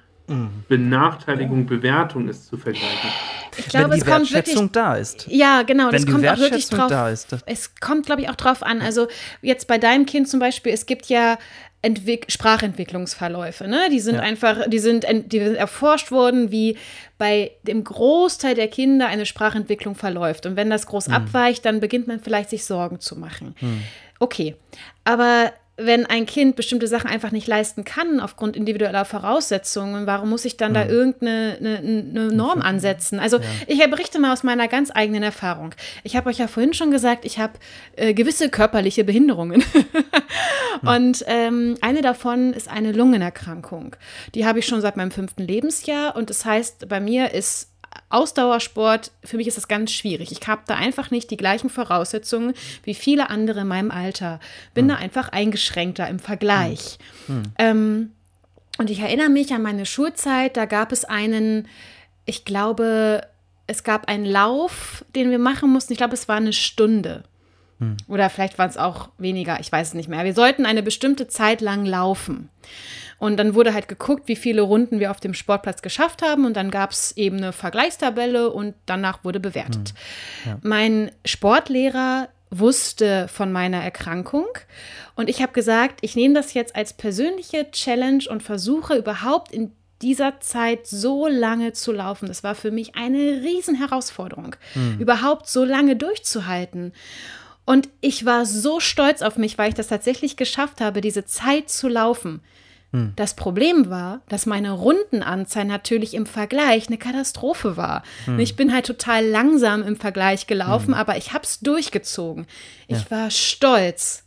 Benachteiligung, 0.69 1.67
Bewertung 1.67 2.29
ist 2.29 2.47
zu 2.47 2.57
vergleichen. 2.57 3.11
Ich 3.59 3.69
glaube, 3.69 3.91
Wenn 3.91 3.91
die 3.93 3.99
es 3.99 4.05
kommt 4.05 4.33
Wertschätzung 4.33 4.65
wirklich, 4.65 4.73
da 4.73 4.95
ist. 4.95 5.27
Ja, 5.29 5.63
genau. 5.63 5.87
Wenn 5.87 5.93
das 5.93 6.07
kommt 6.07 6.29
auch 6.29 6.39
wirklich 6.39 6.69
drauf. 6.69 6.89
Da 6.89 7.09
ist, 7.09 7.35
es 7.47 7.75
kommt, 7.77 8.07
glaube 8.07 8.23
ich, 8.23 8.29
auch 8.29 8.35
drauf 8.35 8.63
an. 8.63 8.83
Also 8.83 9.09
jetzt 9.41 9.67
bei 9.69 9.79
deinem 9.79 10.05
Kind 10.05 10.29
zum 10.29 10.41
Beispiel, 10.41 10.73
es 10.73 10.87
gibt 10.87 11.07
ja 11.07 11.39
Entwick 11.83 12.27
Sprachentwicklungsverläufe. 12.29 13.69
Ne? 13.69 13.89
Die 13.93 14.01
sind 14.01 14.17
ja. 14.17 14.23
einfach, 14.23 14.69
die 14.69 14.79
sind, 14.79 15.07
die 15.09 15.39
sind 15.39 15.55
erforscht 15.55 16.11
worden, 16.11 16.51
wie 16.51 16.77
bei 17.19 17.53
dem 17.63 17.85
Großteil 17.85 18.55
der 18.55 18.69
Kinder 18.69 19.07
eine 19.07 19.25
Sprachentwicklung 19.25 19.95
verläuft. 19.95 20.47
Und 20.47 20.57
wenn 20.57 20.69
das 20.69 20.87
groß 20.87 21.09
mhm. 21.09 21.15
abweicht, 21.15 21.65
dann 21.65 21.81
beginnt 21.81 22.09
man 22.09 22.21
vielleicht 22.21 22.51
sich 22.51 22.65
Sorgen 22.65 23.01
zu 23.01 23.17
machen. 23.17 23.55
Mhm. 23.61 23.83
Okay, 24.19 24.57
aber 25.05 25.53
wenn 25.77 26.07
ein 26.07 26.25
Kind 26.25 26.57
bestimmte 26.57 26.89
Sachen 26.89 27.09
einfach 27.09 27.31
nicht 27.31 27.47
leisten 27.47 27.85
kann 27.85 28.21
aufgrund 28.21 28.57
individueller 28.57 29.05
Voraussetzungen, 29.05 30.07
warum 30.07 30.31
muss 30.31 30.45
ich 30.45 30.57
dann 30.57 30.73
da 30.73 30.87
irgendeine 30.87 31.57
eine, 31.61 31.79
eine 31.79 32.33
Norm 32.33 32.63
ansetzen? 32.63 33.21
Also 33.21 33.41
ich 33.67 33.79
berichte 33.91 34.19
mal 34.19 34.33
aus 34.33 34.43
meiner 34.43 34.69
ganz 34.69 34.91
eigenen 34.95 35.23
Erfahrung. 35.23 35.75
Ich 36.03 36.17
habe 36.17 36.31
euch 36.31 36.39
ja 36.39 36.49
vorhin 36.49 36.73
schon 36.73 36.91
gesagt, 36.91 37.25
ich 37.25 37.39
habe 37.39 37.55
äh, 37.97 38.15
gewisse 38.15 38.49
körperliche 38.49 39.05
Behinderungen. 39.05 39.63
Und 40.83 41.25
ähm, 41.27 41.77
eine 41.81 42.03
davon 42.03 42.53
ist 42.53 42.69
eine 42.69 42.93
Lungenerkrankung. 42.93 43.97
Die 44.35 44.47
habe 44.47 44.59
ich 44.59 44.67
schon 44.67 44.81
seit 44.81 44.97
meinem 44.97 45.11
fünften 45.11 45.43
Lebensjahr 45.43 46.17
und 46.17 46.29
das 46.29 46.45
heißt, 46.45 46.89
bei 46.89 47.01
mir 47.01 47.33
ist 47.33 47.71
Ausdauersport, 48.09 49.11
für 49.25 49.37
mich 49.37 49.47
ist 49.47 49.57
das 49.57 49.69
ganz 49.69 49.93
schwierig. 49.93 50.33
Ich 50.33 50.47
habe 50.47 50.63
da 50.67 50.77
einfach 50.77 51.11
nicht 51.11 51.31
die 51.31 51.37
gleichen 51.37 51.71
Voraussetzungen 51.71 52.55
wie 52.85 52.95
viele 52.95 53.31
andere 53.31 53.61
in 53.61 53.69
meinem 53.69 53.91
Alter. 53.91 54.41
Bin 54.75 54.85
hm. 54.85 54.89
da 54.89 54.95
einfach 54.97 55.31
eingeschränkter 55.31 56.09
im 56.09 56.19
Vergleich. 56.19 56.99
Hm. 57.27 57.37
hm. 57.37 57.53
Ähm, 57.59 58.13
und 58.79 58.91
ich 58.91 59.01
erinnere 59.01 59.31
mich 59.31 59.53
an 59.55 59.63
meine 59.63 59.87
Schulzeit, 59.87 60.57
da 60.57 60.67
gab 60.67 60.93
es 60.93 61.05
einen, 61.07 61.67
ich 62.27 62.45
glaube, 62.45 63.23
es 63.67 63.85
gab 63.85 64.09
einen 64.09 64.27
Lauf, 64.27 65.05
den 65.15 65.31
wir 65.31 65.39
machen 65.39 65.73
mussten. 65.73 65.93
Ich 65.93 65.99
glaube, 65.99 66.15
es 66.15 66.29
war 66.29 66.37
eine 66.37 66.53
Stunde. 66.53 67.25
Hm. 67.79 67.97
Oder 68.09 68.31
vielleicht 68.31 68.59
waren 68.59 68.71
es 68.71 68.77
auch 68.77 69.11
weniger, 69.19 69.61
ich 69.61 69.71
weiß 69.71 69.89
es 69.89 69.95
nicht 69.95 70.09
mehr. 70.09 70.25
Wir 70.25 70.35
sollten 70.35 70.67
eine 70.67 70.83
bestimmte 70.83 71.29
Zeit 71.29 71.61
lang 71.61 71.85
laufen. 71.85 72.49
Und 73.19 73.39
dann 73.39 73.55
wurde 73.55 73.73
halt 73.73 73.89
geguckt, 73.89 74.29
wie 74.29 74.37
viele 74.37 74.63
Runden 74.63 75.01
wir 75.01 75.11
auf 75.11 75.21
dem 75.21 75.35
Sportplatz 75.35 75.81
geschafft 75.81 76.23
haben. 76.23 76.45
Und 76.45 76.55
dann 76.57 76.71
gab 76.71 76.91
es 76.91 77.17
eben 77.17 77.39
eine 77.39 77.53
Vergleichstabelle 77.53 78.51
und 78.51 78.75
danach 78.85 79.25
wurde 79.25 79.41
bewertet. 79.41 79.95
Hm. 80.43 80.51
Ja. 80.51 80.59
Mein 80.63 81.11
Sportlehrer 81.25 82.29
wusste 82.51 83.29
von 83.29 83.51
meiner 83.53 83.83
Erkrankung 83.83 84.47
und 85.17 85.29
ich 85.29 85.43
habe 85.43 85.53
gesagt, 85.53 85.99
ich 86.03 86.15
nehme 86.15 86.35
das 86.35 86.55
jetzt 86.55 86.77
als 86.77 86.93
persönliche 86.93 87.71
Challenge 87.71 88.25
und 88.29 88.43
versuche 88.43 88.95
überhaupt 88.95 89.53
in 89.53 89.73
dieser 90.03 90.41
Zeit 90.41 90.87
so 90.87 91.27
lange 91.27 91.73
zu 91.73 91.91
laufen. 91.91 92.29
Das 92.29 92.45
war 92.45 92.55
für 92.55 92.71
mich 92.71 92.95
eine 92.95 93.43
Riesenherausforderung, 93.43 94.55
mhm. 94.75 94.99
überhaupt 95.01 95.49
so 95.49 95.65
lange 95.65 95.97
durchzuhalten. 95.97 96.93
Und 97.65 97.89
ich 98.01 98.25
war 98.25 98.47
so 98.47 98.79
stolz 98.79 99.23
auf 99.23 99.39
mich, 99.39 99.59
weil 99.59 99.71
ich 99.71 99.75
das 99.75 99.89
tatsächlich 99.89 100.37
geschafft 100.37 100.81
habe, 100.81 101.01
diese 101.01 101.25
Zeit 101.25 101.71
zu 101.71 101.89
laufen. 101.89 102.43
Hm. 102.93 103.13
Das 103.17 103.35
Problem 103.35 103.91
war, 103.91 104.21
dass 104.29 104.47
meine 104.47 104.73
Rundenanzahl 104.73 105.65
natürlich 105.65 106.15
im 106.15 106.27
Vergleich 106.27 106.89
eine 106.89 106.99
Katastrophe 106.99 107.77
war. 107.77 108.03
Hm. 108.27 108.39
Ich 108.39 108.57
bin 108.57 108.73
halt 108.73 108.87
total 108.87 109.27
langsam 109.27 109.83
im 109.83 109.97
Vergleich 109.97 110.47
gelaufen, 110.47 110.89
hm. 110.89 110.95
aber 110.95 111.17
ich 111.17 111.33
habe 111.33 111.45
es 111.45 111.61
durchgezogen. 111.61 112.47
Ich 112.89 113.05
ja. 113.05 113.11
war 113.11 113.31
stolz, 113.31 114.25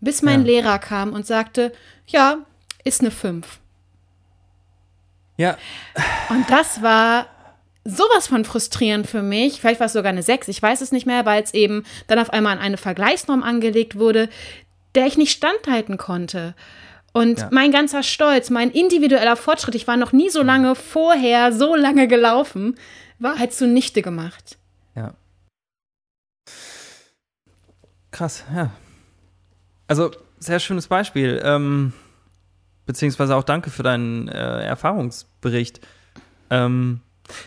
bis 0.00 0.22
mein 0.22 0.40
ja. 0.40 0.46
Lehrer 0.46 0.78
kam 0.78 1.12
und 1.12 1.26
sagte, 1.26 1.72
ja, 2.06 2.38
ist 2.84 3.00
eine 3.00 3.10
5. 3.10 3.60
Ja. 5.36 5.58
Und 6.30 6.48
das 6.48 6.82
war 6.82 7.26
sowas 7.84 8.26
von 8.26 8.44
frustrierend 8.44 9.06
für 9.06 9.22
mich. 9.22 9.60
Vielleicht 9.60 9.80
war 9.80 9.86
es 9.86 9.92
sogar 9.92 10.10
eine 10.10 10.22
6, 10.22 10.48
ich 10.48 10.62
weiß 10.62 10.80
es 10.80 10.92
nicht 10.92 11.06
mehr, 11.06 11.24
weil 11.24 11.42
es 11.42 11.54
eben 11.54 11.84
dann 12.06 12.18
auf 12.18 12.30
einmal 12.30 12.52
an 12.52 12.58
eine 12.58 12.76
Vergleichsnorm 12.76 13.42
angelegt 13.42 13.98
wurde, 13.98 14.28
der 14.94 15.06
ich 15.06 15.16
nicht 15.16 15.32
standhalten 15.32 15.98
konnte. 15.98 16.54
Und 17.16 17.38
ja. 17.38 17.48
mein 17.50 17.72
ganzer 17.72 18.02
Stolz, 18.02 18.50
mein 18.50 18.70
individueller 18.70 19.36
Fortschritt, 19.36 19.74
ich 19.74 19.86
war 19.86 19.96
noch 19.96 20.12
nie 20.12 20.28
so 20.28 20.42
lange 20.42 20.74
vorher 20.74 21.50
so 21.50 21.74
lange 21.74 22.08
gelaufen, 22.08 22.76
war 23.18 23.38
halt 23.38 23.54
zunichte 23.54 24.02
gemacht. 24.02 24.58
Ja. 24.94 25.14
Krass, 28.10 28.44
ja. 28.54 28.70
Also, 29.88 30.10
sehr 30.40 30.60
schönes 30.60 30.88
Beispiel. 30.88 31.40
Ähm, 31.42 31.94
beziehungsweise 32.84 33.34
auch 33.34 33.44
danke 33.44 33.70
für 33.70 33.82
deinen 33.82 34.28
äh, 34.28 34.66
Erfahrungsbericht. 34.66 35.80
Ähm, 36.50 37.00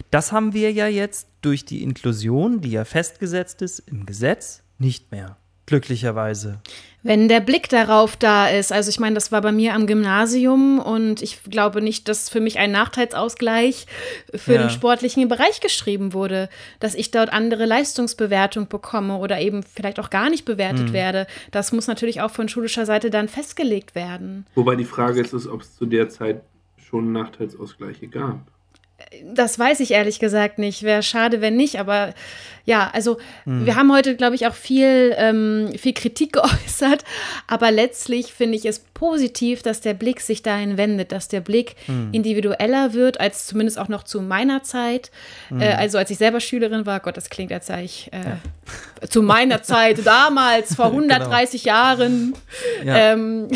das 0.09 0.31
haben 0.31 0.53
wir 0.53 0.71
ja 0.71 0.87
jetzt 0.87 1.27
durch 1.43 1.63
die 1.63 1.83
Inklusion, 1.83 2.61
die 2.61 2.71
ja 2.71 2.85
festgesetzt 2.85 3.61
ist 3.61 3.77
im 3.77 4.07
Gesetz, 4.07 4.63
nicht 4.79 5.11
mehr. 5.11 5.37
Glücklicherweise. 5.69 6.57
Wenn 7.03 7.27
der 7.27 7.41
Blick 7.41 7.69
darauf 7.69 8.17
da 8.17 8.49
ist, 8.49 8.71
also 8.71 8.89
ich 8.89 8.99
meine, 8.99 9.13
das 9.13 9.31
war 9.31 9.39
bei 9.41 9.51
mir 9.51 9.75
am 9.75 9.85
Gymnasium 9.85 10.79
und 10.79 11.21
ich 11.21 11.43
glaube 11.43 11.83
nicht, 11.83 12.07
dass 12.07 12.27
für 12.27 12.39
mich 12.39 12.57
ein 12.57 12.71
Nachteilsausgleich 12.71 13.85
für 14.33 14.55
ja. 14.55 14.63
den 14.63 14.71
sportlichen 14.71 15.27
Bereich 15.27 15.61
geschrieben 15.61 16.13
wurde, 16.13 16.49
dass 16.79 16.95
ich 16.95 17.11
dort 17.11 17.31
andere 17.31 17.67
Leistungsbewertung 17.67 18.67
bekomme 18.67 19.17
oder 19.17 19.39
eben 19.39 19.61
vielleicht 19.61 19.99
auch 19.99 20.09
gar 20.09 20.31
nicht 20.31 20.43
bewertet 20.43 20.89
mhm. 20.89 20.93
werde. 20.93 21.27
Das 21.51 21.71
muss 21.71 21.85
natürlich 21.85 22.21
auch 22.21 22.31
von 22.31 22.49
schulischer 22.49 22.87
Seite 22.87 23.11
dann 23.11 23.27
festgelegt 23.27 23.93
werden. 23.93 24.47
Wobei 24.55 24.75
die 24.75 24.85
Frage 24.85 25.21
ist, 25.21 25.35
ob 25.45 25.61
es 25.61 25.75
zu 25.75 25.85
der 25.85 26.09
Zeit 26.09 26.41
schon 26.77 27.11
Nachteilsausgleiche 27.11 28.07
gab. 28.07 28.39
Das 29.23 29.57
weiß 29.57 29.79
ich 29.79 29.91
ehrlich 29.91 30.19
gesagt 30.19 30.59
nicht. 30.59 30.83
Wäre 30.83 31.03
schade, 31.03 31.41
wenn 31.41 31.55
nicht. 31.55 31.79
Aber 31.79 32.13
ja, 32.69 32.87
also 32.93 33.17
hm. 33.45 33.65
wir 33.65 33.75
haben 33.75 33.91
heute, 33.91 34.15
glaube 34.15 34.35
ich, 34.35 34.45
auch 34.45 34.53
viel, 34.53 35.15
ähm, 35.17 35.71
viel 35.75 35.93
Kritik 35.93 36.33
geäußert. 36.39 37.03
Aber 37.47 37.71
letztlich 37.71 38.31
finde 38.31 38.57
ich 38.57 38.65
es 38.65 38.77
positiv, 38.93 39.63
dass 39.63 39.81
der 39.81 39.95
Blick 39.95 40.21
sich 40.21 40.43
dahin 40.43 40.77
wendet, 40.77 41.11
dass 41.11 41.27
der 41.29 41.41
Blick 41.41 41.75
hm. 41.87 42.09
individueller 42.11 42.93
wird, 42.93 43.19
als 43.19 43.47
zumindest 43.47 43.79
auch 43.79 43.87
noch 43.87 44.03
zu 44.03 44.21
meiner 44.21 44.61
Zeit. 44.61 45.09
Hm. 45.47 45.61
Äh, 45.61 45.73
also 45.73 45.97
als 45.97 46.11
ich 46.11 46.19
selber 46.19 46.39
Schülerin 46.39 46.85
war, 46.85 46.99
Gott, 46.99 47.17
das 47.17 47.31
klingt, 47.31 47.51
als 47.51 47.65
sei 47.65 47.85
ich 47.85 48.11
äh, 48.13 48.17
ja. 48.17 48.37
zu 49.09 49.23
meiner 49.23 49.63
Zeit, 49.63 50.05
damals, 50.05 50.75
vor 50.75 50.87
130 50.87 51.63
genau. 51.63 51.75
Jahren. 51.75 52.33
Ja. 52.85 53.13
Ähm, 53.13 53.47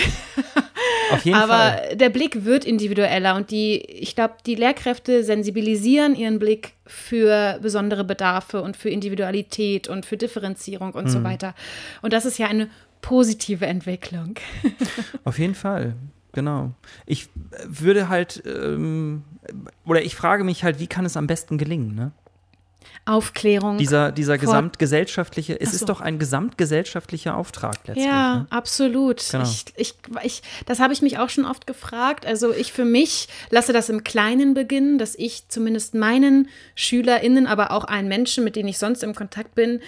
Auf 1.11 1.23
jeden 1.23 1.37
Aber 1.37 1.53
Fall. 1.53 1.95
der 1.97 2.09
Blick 2.09 2.45
wird 2.45 2.65
individueller 2.65 3.35
und 3.35 3.51
die, 3.51 3.79
ich 3.79 4.15
glaube, 4.15 4.35
die 4.47 4.55
Lehrkräfte 4.55 5.23
sensibilisieren 5.23 6.15
ihren 6.15 6.39
Blick 6.39 6.73
für 6.85 7.59
besondere 7.61 8.03
Bedarfe 8.03 8.61
und 8.61 8.77
für 8.77 8.89
Individualität 8.89 9.87
und 9.87 10.05
für 10.05 10.17
Differenzierung 10.17 10.93
und 10.93 11.05
mhm. 11.05 11.09
so 11.09 11.23
weiter. 11.23 11.55
Und 12.01 12.13
das 12.13 12.25
ist 12.25 12.37
ja 12.37 12.47
eine 12.47 12.69
positive 13.01 13.65
Entwicklung. 13.65 14.35
Auf 15.23 15.39
jeden 15.39 15.55
Fall. 15.55 15.95
Genau. 16.33 16.71
Ich 17.05 17.29
würde 17.65 18.09
halt, 18.09 18.43
ähm, 18.45 19.23
oder 19.85 20.01
ich 20.01 20.15
frage 20.15 20.43
mich 20.43 20.63
halt, 20.63 20.79
wie 20.79 20.87
kann 20.87 21.05
es 21.05 21.15
am 21.15 21.27
besten 21.27 21.57
gelingen, 21.57 21.93
ne? 21.95 22.11
Aufklärung. 23.05 23.77
Dieser, 23.77 24.13
dieser 24.13 24.37
gesamtgesellschaftliche, 24.37 25.59
es 25.59 25.71
so. 25.71 25.75
ist 25.75 25.89
doch 25.89 25.99
ein 25.99 26.19
gesamtgesellschaftlicher 26.19 27.35
Auftrag 27.35 27.75
letztlich. 27.85 28.05
Ja, 28.05 28.35
ne? 28.35 28.47
absolut. 28.49 29.21
Genau. 29.29 29.43
Ich, 29.43 29.65
ich, 29.75 29.95
ich, 30.23 30.41
das 30.65 30.79
habe 30.79 30.93
ich 30.93 31.01
mich 31.01 31.17
auch 31.17 31.29
schon 31.29 31.43
oft 31.43 31.67
gefragt. 31.67 32.25
Also 32.25 32.53
ich 32.53 32.71
für 32.71 32.85
mich 32.85 33.27
lasse 33.49 33.73
das 33.73 33.89
im 33.89 34.05
Kleinen 34.05 34.53
beginnen, 34.53 34.97
dass 34.97 35.15
ich 35.15 35.49
zumindest 35.49 35.95
meinen 35.95 36.47
SchülerInnen, 36.75 37.45
aber 37.45 37.71
auch 37.71 37.83
allen 37.85 38.07
Menschen, 38.07 38.45
mit 38.45 38.55
denen 38.55 38.69
ich 38.69 38.77
sonst 38.77 39.03
im 39.03 39.13
Kontakt 39.13 39.53
bin, 39.53 39.81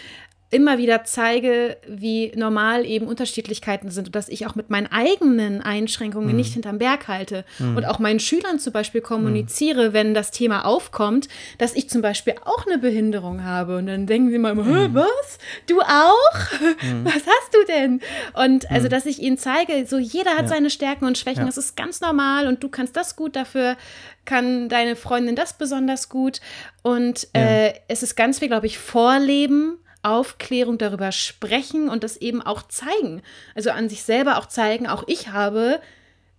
immer 0.52 0.78
wieder 0.78 1.04
zeige, 1.04 1.78
wie 1.88 2.32
normal 2.36 2.86
eben 2.86 3.08
Unterschiedlichkeiten 3.08 3.90
sind 3.90 4.08
und 4.08 4.16
dass 4.16 4.30
ich 4.30 4.46
auch 4.46 4.56
mit 4.56 4.70
meinen 4.70 4.88
eigenen 4.88 5.62
Einschränkungen 5.62 6.30
mhm. 6.30 6.36
nicht 6.36 6.54
hinterm 6.54 6.78
Berg 6.78 7.08
halte 7.08 7.46
mhm. 7.58 7.78
und 7.78 7.86
auch 7.86 7.98
meinen 7.98 8.20
Schülern 8.20 8.60
zum 8.60 8.72
Beispiel 8.72 9.02
kommuniziere, 9.02 9.90
mhm. 9.90 9.94
wenn 9.94 10.14
das 10.14 10.32
Thema 10.32 10.66
aufkommt, 10.66 11.30
dass 11.58 11.74
ich 11.76 11.90
zum 11.90 12.02
Beispiel 12.02 12.36
auch 12.46 12.68
eine 12.68 12.78
Behinderung 12.78 13.44
habe 13.44 13.78
und 13.78 13.88
dann 13.88 14.06
denken 14.06 14.30
sie 14.30 14.38
mal, 14.38 14.54
mhm. 14.54 14.94
was? 14.94 15.40
Du 15.68 15.82
auch? 15.82 16.60
Mhm. 16.82 17.06
Was 17.06 17.14
hast 17.14 17.54
du 17.54 17.66
denn? 17.68 18.02
Und 18.34 18.70
also, 18.70 18.86
mhm. 18.88 18.90
dass 18.90 19.06
ich 19.06 19.22
ihnen 19.22 19.38
zeige, 19.38 19.86
so 19.86 19.98
jeder 19.98 20.32
hat 20.32 20.44
ja. 20.44 20.48
seine 20.48 20.70
Stärken 20.70 21.06
und 21.06 21.18
Schwächen, 21.18 21.42
ja. 21.42 21.46
das 21.46 21.58
ist 21.58 21.76
ganz 21.76 22.02
normal 22.02 22.48
und 22.48 22.64
du 22.64 22.70
kannst 22.70 22.96
das 22.96 23.16
gut 23.16 23.36
dafür 23.36 23.78
kann 24.26 24.70
deine 24.70 24.96
Freundin 24.96 25.36
das 25.36 25.54
besonders 25.54 26.10
gut. 26.10 26.42
Und 26.82 27.28
ja. 27.36 27.42
äh, 27.42 27.74
es 27.88 28.02
ist 28.02 28.16
ganz 28.16 28.40
viel, 28.40 28.48
glaube 28.48 28.66
ich, 28.66 28.80
Vorleben 28.80 29.78
Aufklärung 30.06 30.78
darüber 30.78 31.12
sprechen 31.12 31.90
und 31.90 32.04
das 32.04 32.18
eben 32.18 32.42
auch 32.42 32.64
zeigen. 32.68 33.22
Also 33.56 33.72
an 33.72 33.90
sich 33.90 34.04
selber 34.04 34.38
auch 34.38 34.46
zeigen, 34.46 34.88
auch 34.88 35.04
ich 35.08 35.30
habe 35.30 35.80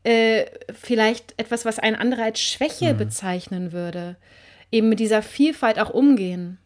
äh, 0.04 0.46
vielleicht 0.72 1.34
etwas, 1.36 1.64
was 1.64 1.78
ein 1.78 1.96
anderer 1.96 2.24
als 2.24 2.40
Schwäche 2.40 2.94
mhm. 2.94 2.98
bezeichnen 2.98 3.72
würde. 3.72 4.16
Eben 4.70 4.88
mit 4.88 5.00
dieser 5.00 5.22
Vielfalt 5.22 5.78
auch 5.80 5.90
umgehen. 5.90 6.58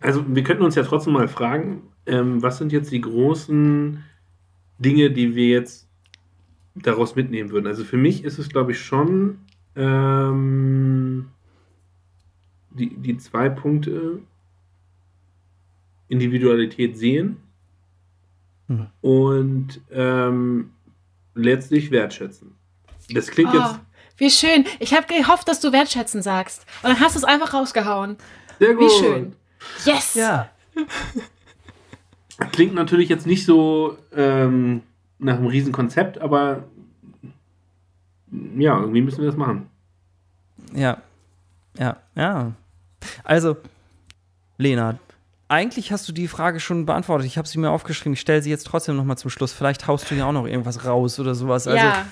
Also 0.00 0.24
wir 0.28 0.44
könnten 0.44 0.62
uns 0.62 0.74
ja 0.74 0.82
trotzdem 0.82 1.14
mal 1.14 1.28
fragen, 1.28 1.82
ähm, 2.06 2.42
was 2.42 2.58
sind 2.58 2.72
jetzt 2.72 2.92
die 2.92 3.00
großen 3.00 4.04
Dinge, 4.78 5.10
die 5.10 5.34
wir 5.34 5.48
jetzt 5.48 5.88
daraus 6.74 7.16
mitnehmen 7.16 7.50
würden? 7.50 7.66
Also 7.66 7.84
für 7.84 7.96
mich 7.96 8.24
ist 8.24 8.38
es, 8.38 8.48
glaube 8.50 8.72
ich, 8.72 8.80
schon 8.80 9.38
ähm, 9.76 11.30
die, 12.70 12.94
die 12.94 13.16
zwei 13.18 13.48
Punkte, 13.48 14.20
Individualität 16.14 16.96
sehen 16.96 17.36
mhm. 18.68 18.86
und 19.00 19.80
ähm, 19.92 20.70
letztlich 21.34 21.90
wertschätzen. 21.90 22.54
Das 23.10 23.30
klingt 23.30 23.54
oh, 23.54 23.58
jetzt. 23.58 23.80
Wie 24.16 24.30
schön. 24.30 24.64
Ich 24.78 24.94
habe 24.94 25.06
gehofft, 25.06 25.48
dass 25.48 25.60
du 25.60 25.72
wertschätzen 25.72 26.22
sagst. 26.22 26.64
Und 26.82 26.90
dann 26.90 27.00
hast 27.00 27.14
du 27.14 27.18
es 27.18 27.24
einfach 27.24 27.52
rausgehauen. 27.52 28.16
Sehr 28.58 28.74
gut. 28.74 28.90
Wie 28.90 29.04
schön. 29.04 29.32
Yes. 29.84 30.14
Ja. 30.14 30.50
Klingt 32.52 32.74
natürlich 32.74 33.08
jetzt 33.08 33.26
nicht 33.26 33.44
so, 33.44 33.98
ähm, 34.14 34.82
nach 35.18 35.36
einem 35.36 35.46
riesen 35.46 35.72
Konzept, 35.72 36.20
aber 36.20 36.64
ja, 38.56 38.78
irgendwie 38.78 39.02
müssen 39.02 39.20
wir 39.20 39.26
das 39.26 39.36
machen. 39.36 39.68
Ja, 40.74 40.98
ja, 41.78 41.96
ja. 42.14 42.52
Also, 43.22 43.56
Lena, 44.58 44.98
eigentlich 45.48 45.92
hast 45.92 46.08
du 46.08 46.12
die 46.12 46.28
Frage 46.28 46.60
schon 46.60 46.86
beantwortet. 46.86 47.26
Ich 47.26 47.36
habe 47.38 47.46
sie 47.46 47.58
mir 47.58 47.70
aufgeschrieben. 47.70 48.14
Ich 48.14 48.20
stelle 48.20 48.42
sie 48.42 48.50
jetzt 48.50 48.66
trotzdem 48.66 48.96
noch 48.96 49.04
mal 49.04 49.16
zum 49.16 49.30
Schluss. 49.30 49.52
Vielleicht 49.52 49.86
haust 49.86 50.10
du 50.10 50.14
ja 50.14 50.26
auch 50.26 50.32
noch 50.32 50.46
irgendwas 50.46 50.84
raus 50.84 51.20
oder 51.20 51.34
sowas. 51.34 51.66
Also, 51.66 51.84
ja. 51.84 52.06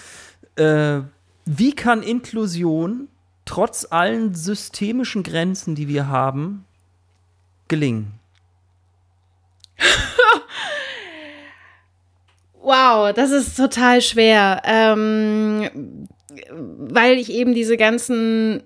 äh, 0.99 1.03
wie 1.45 1.75
kann 1.75 2.03
Inklusion 2.03 3.09
trotz 3.45 3.87
allen 3.91 4.35
systemischen 4.35 5.23
Grenzen, 5.23 5.75
die 5.75 5.89
wir 5.89 6.09
haben, 6.09 6.65
gelingen? 7.69 8.13
wow, 12.61 13.13
das 13.13 13.31
ist 13.31 13.57
total 13.57 14.01
schwer, 14.03 14.63
ähm, 14.65 16.09
weil 16.51 17.17
ich 17.17 17.33
eben 17.33 17.55
diese 17.55 17.77
ganzen 17.77 18.63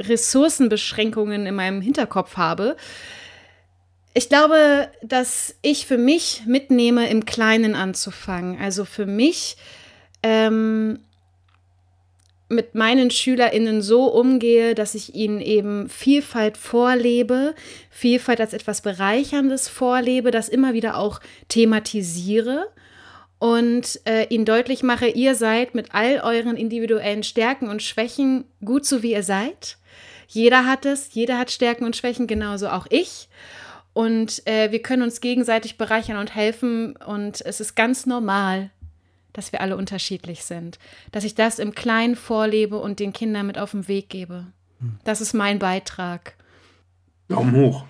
Ressourcenbeschränkungen 0.00 1.46
in 1.46 1.54
meinem 1.54 1.80
Hinterkopf 1.80 2.36
habe. 2.36 2.76
Ich 4.16 4.30
glaube, 4.30 4.88
dass 5.02 5.56
ich 5.60 5.86
für 5.86 5.98
mich 5.98 6.44
mitnehme, 6.46 7.10
im 7.10 7.26
Kleinen 7.26 7.74
anzufangen. 7.74 8.58
Also 8.58 8.86
für 8.86 9.04
mich 9.04 9.58
ähm, 10.22 11.00
mit 12.48 12.74
meinen 12.74 13.10
SchülerInnen 13.10 13.82
so 13.82 14.06
umgehe, 14.06 14.74
dass 14.74 14.94
ich 14.94 15.14
ihnen 15.14 15.42
eben 15.42 15.90
Vielfalt 15.90 16.56
vorlebe, 16.56 17.54
Vielfalt 17.90 18.40
als 18.40 18.54
etwas 18.54 18.80
Bereicherndes 18.80 19.68
vorlebe, 19.68 20.30
das 20.30 20.48
immer 20.48 20.72
wieder 20.72 20.96
auch 20.96 21.20
thematisiere 21.48 22.68
und 23.38 24.00
äh, 24.06 24.28
ihnen 24.30 24.46
deutlich 24.46 24.82
mache, 24.82 25.08
ihr 25.08 25.34
seid 25.34 25.74
mit 25.74 25.94
all 25.94 26.22
euren 26.24 26.56
individuellen 26.56 27.22
Stärken 27.22 27.68
und 27.68 27.82
Schwächen 27.82 28.44
gut 28.64 28.86
so 28.86 29.02
wie 29.02 29.12
ihr 29.12 29.22
seid. 29.22 29.76
Jeder 30.26 30.64
hat 30.64 30.86
es, 30.86 31.12
jeder 31.12 31.36
hat 31.38 31.50
Stärken 31.50 31.84
und 31.84 31.96
Schwächen, 31.96 32.26
genauso 32.26 32.68
auch 32.68 32.86
ich. 32.88 33.28
Und 33.96 34.46
äh, 34.46 34.72
wir 34.72 34.82
können 34.82 35.00
uns 35.00 35.22
gegenseitig 35.22 35.78
bereichern 35.78 36.18
und 36.18 36.34
helfen. 36.34 36.96
Und 36.96 37.40
es 37.40 37.60
ist 37.60 37.76
ganz 37.76 38.04
normal, 38.04 38.68
dass 39.32 39.52
wir 39.52 39.62
alle 39.62 39.74
unterschiedlich 39.74 40.44
sind. 40.44 40.78
Dass 41.12 41.24
ich 41.24 41.34
das 41.34 41.58
im 41.58 41.74
Kleinen 41.74 42.14
vorlebe 42.14 42.76
und 42.76 43.00
den 43.00 43.14
Kindern 43.14 43.46
mit 43.46 43.56
auf 43.56 43.70
den 43.70 43.88
Weg 43.88 44.10
gebe. 44.10 44.48
Hm. 44.80 44.98
Das 45.04 45.22
ist 45.22 45.32
mein 45.32 45.58
Beitrag. 45.58 46.34
Daumen 47.28 47.56
hoch. 47.56 47.86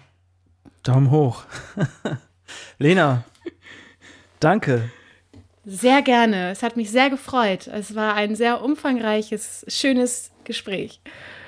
Daumen 0.85 1.11
hoch. 1.11 1.43
Lena, 2.79 3.25
danke. 4.39 4.89
Sehr 5.65 6.03
gerne. 6.03 6.53
Es 6.53 6.63
hat 6.63 6.77
mich 6.77 6.93
sehr 6.93 7.11
gefreut. 7.11 7.67
Es 7.67 7.97
war 7.97 8.15
ein 8.15 8.37
sehr 8.37 8.63
umfangreiches, 8.63 9.65
schönes 9.67 10.31
Gespräch. 10.45 11.01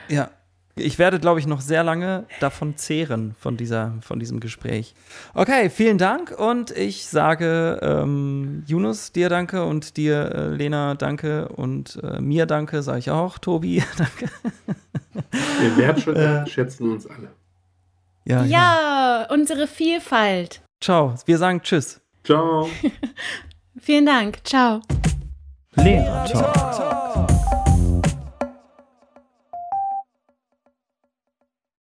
Ja, 0.08 0.32
ich 0.78 0.98
werde, 0.98 1.18
glaube 1.18 1.40
ich, 1.40 1.46
noch 1.46 1.60
sehr 1.60 1.84
lange 1.84 2.24
davon 2.40 2.76
zehren, 2.76 3.34
von, 3.38 3.56
dieser, 3.56 3.94
von 4.00 4.18
diesem 4.18 4.40
Gespräch. 4.40 4.94
Okay, 5.34 5.70
vielen 5.70 5.98
Dank 5.98 6.30
und 6.38 6.70
ich 6.70 7.06
sage 7.06 7.78
ähm, 7.82 8.64
Yunus, 8.66 9.12
dir 9.12 9.28
danke 9.28 9.64
und 9.64 9.96
dir, 9.96 10.32
äh, 10.34 10.48
Lena, 10.48 10.94
danke 10.94 11.48
und 11.48 11.98
äh, 12.02 12.20
mir 12.20 12.46
danke, 12.46 12.82
sage 12.82 12.98
ich 12.98 13.10
auch. 13.10 13.38
Tobi, 13.38 13.82
danke. 13.96 14.30
Wir 15.60 15.76
wertschätzen 15.76 16.90
uns 16.90 17.06
alle. 17.06 17.28
Ja, 18.24 18.44
ja, 18.44 19.24
ja, 19.24 19.26
unsere 19.30 19.66
Vielfalt. 19.66 20.60
Ciao, 20.80 21.14
wir 21.24 21.38
sagen 21.38 21.62
Tschüss. 21.62 22.00
Ciao. 22.24 22.68
Vielen 23.80 24.06
Dank. 24.06 24.38
Ciao. 24.44 24.82
Lehrer 25.76 26.24
Talk. 26.26 26.97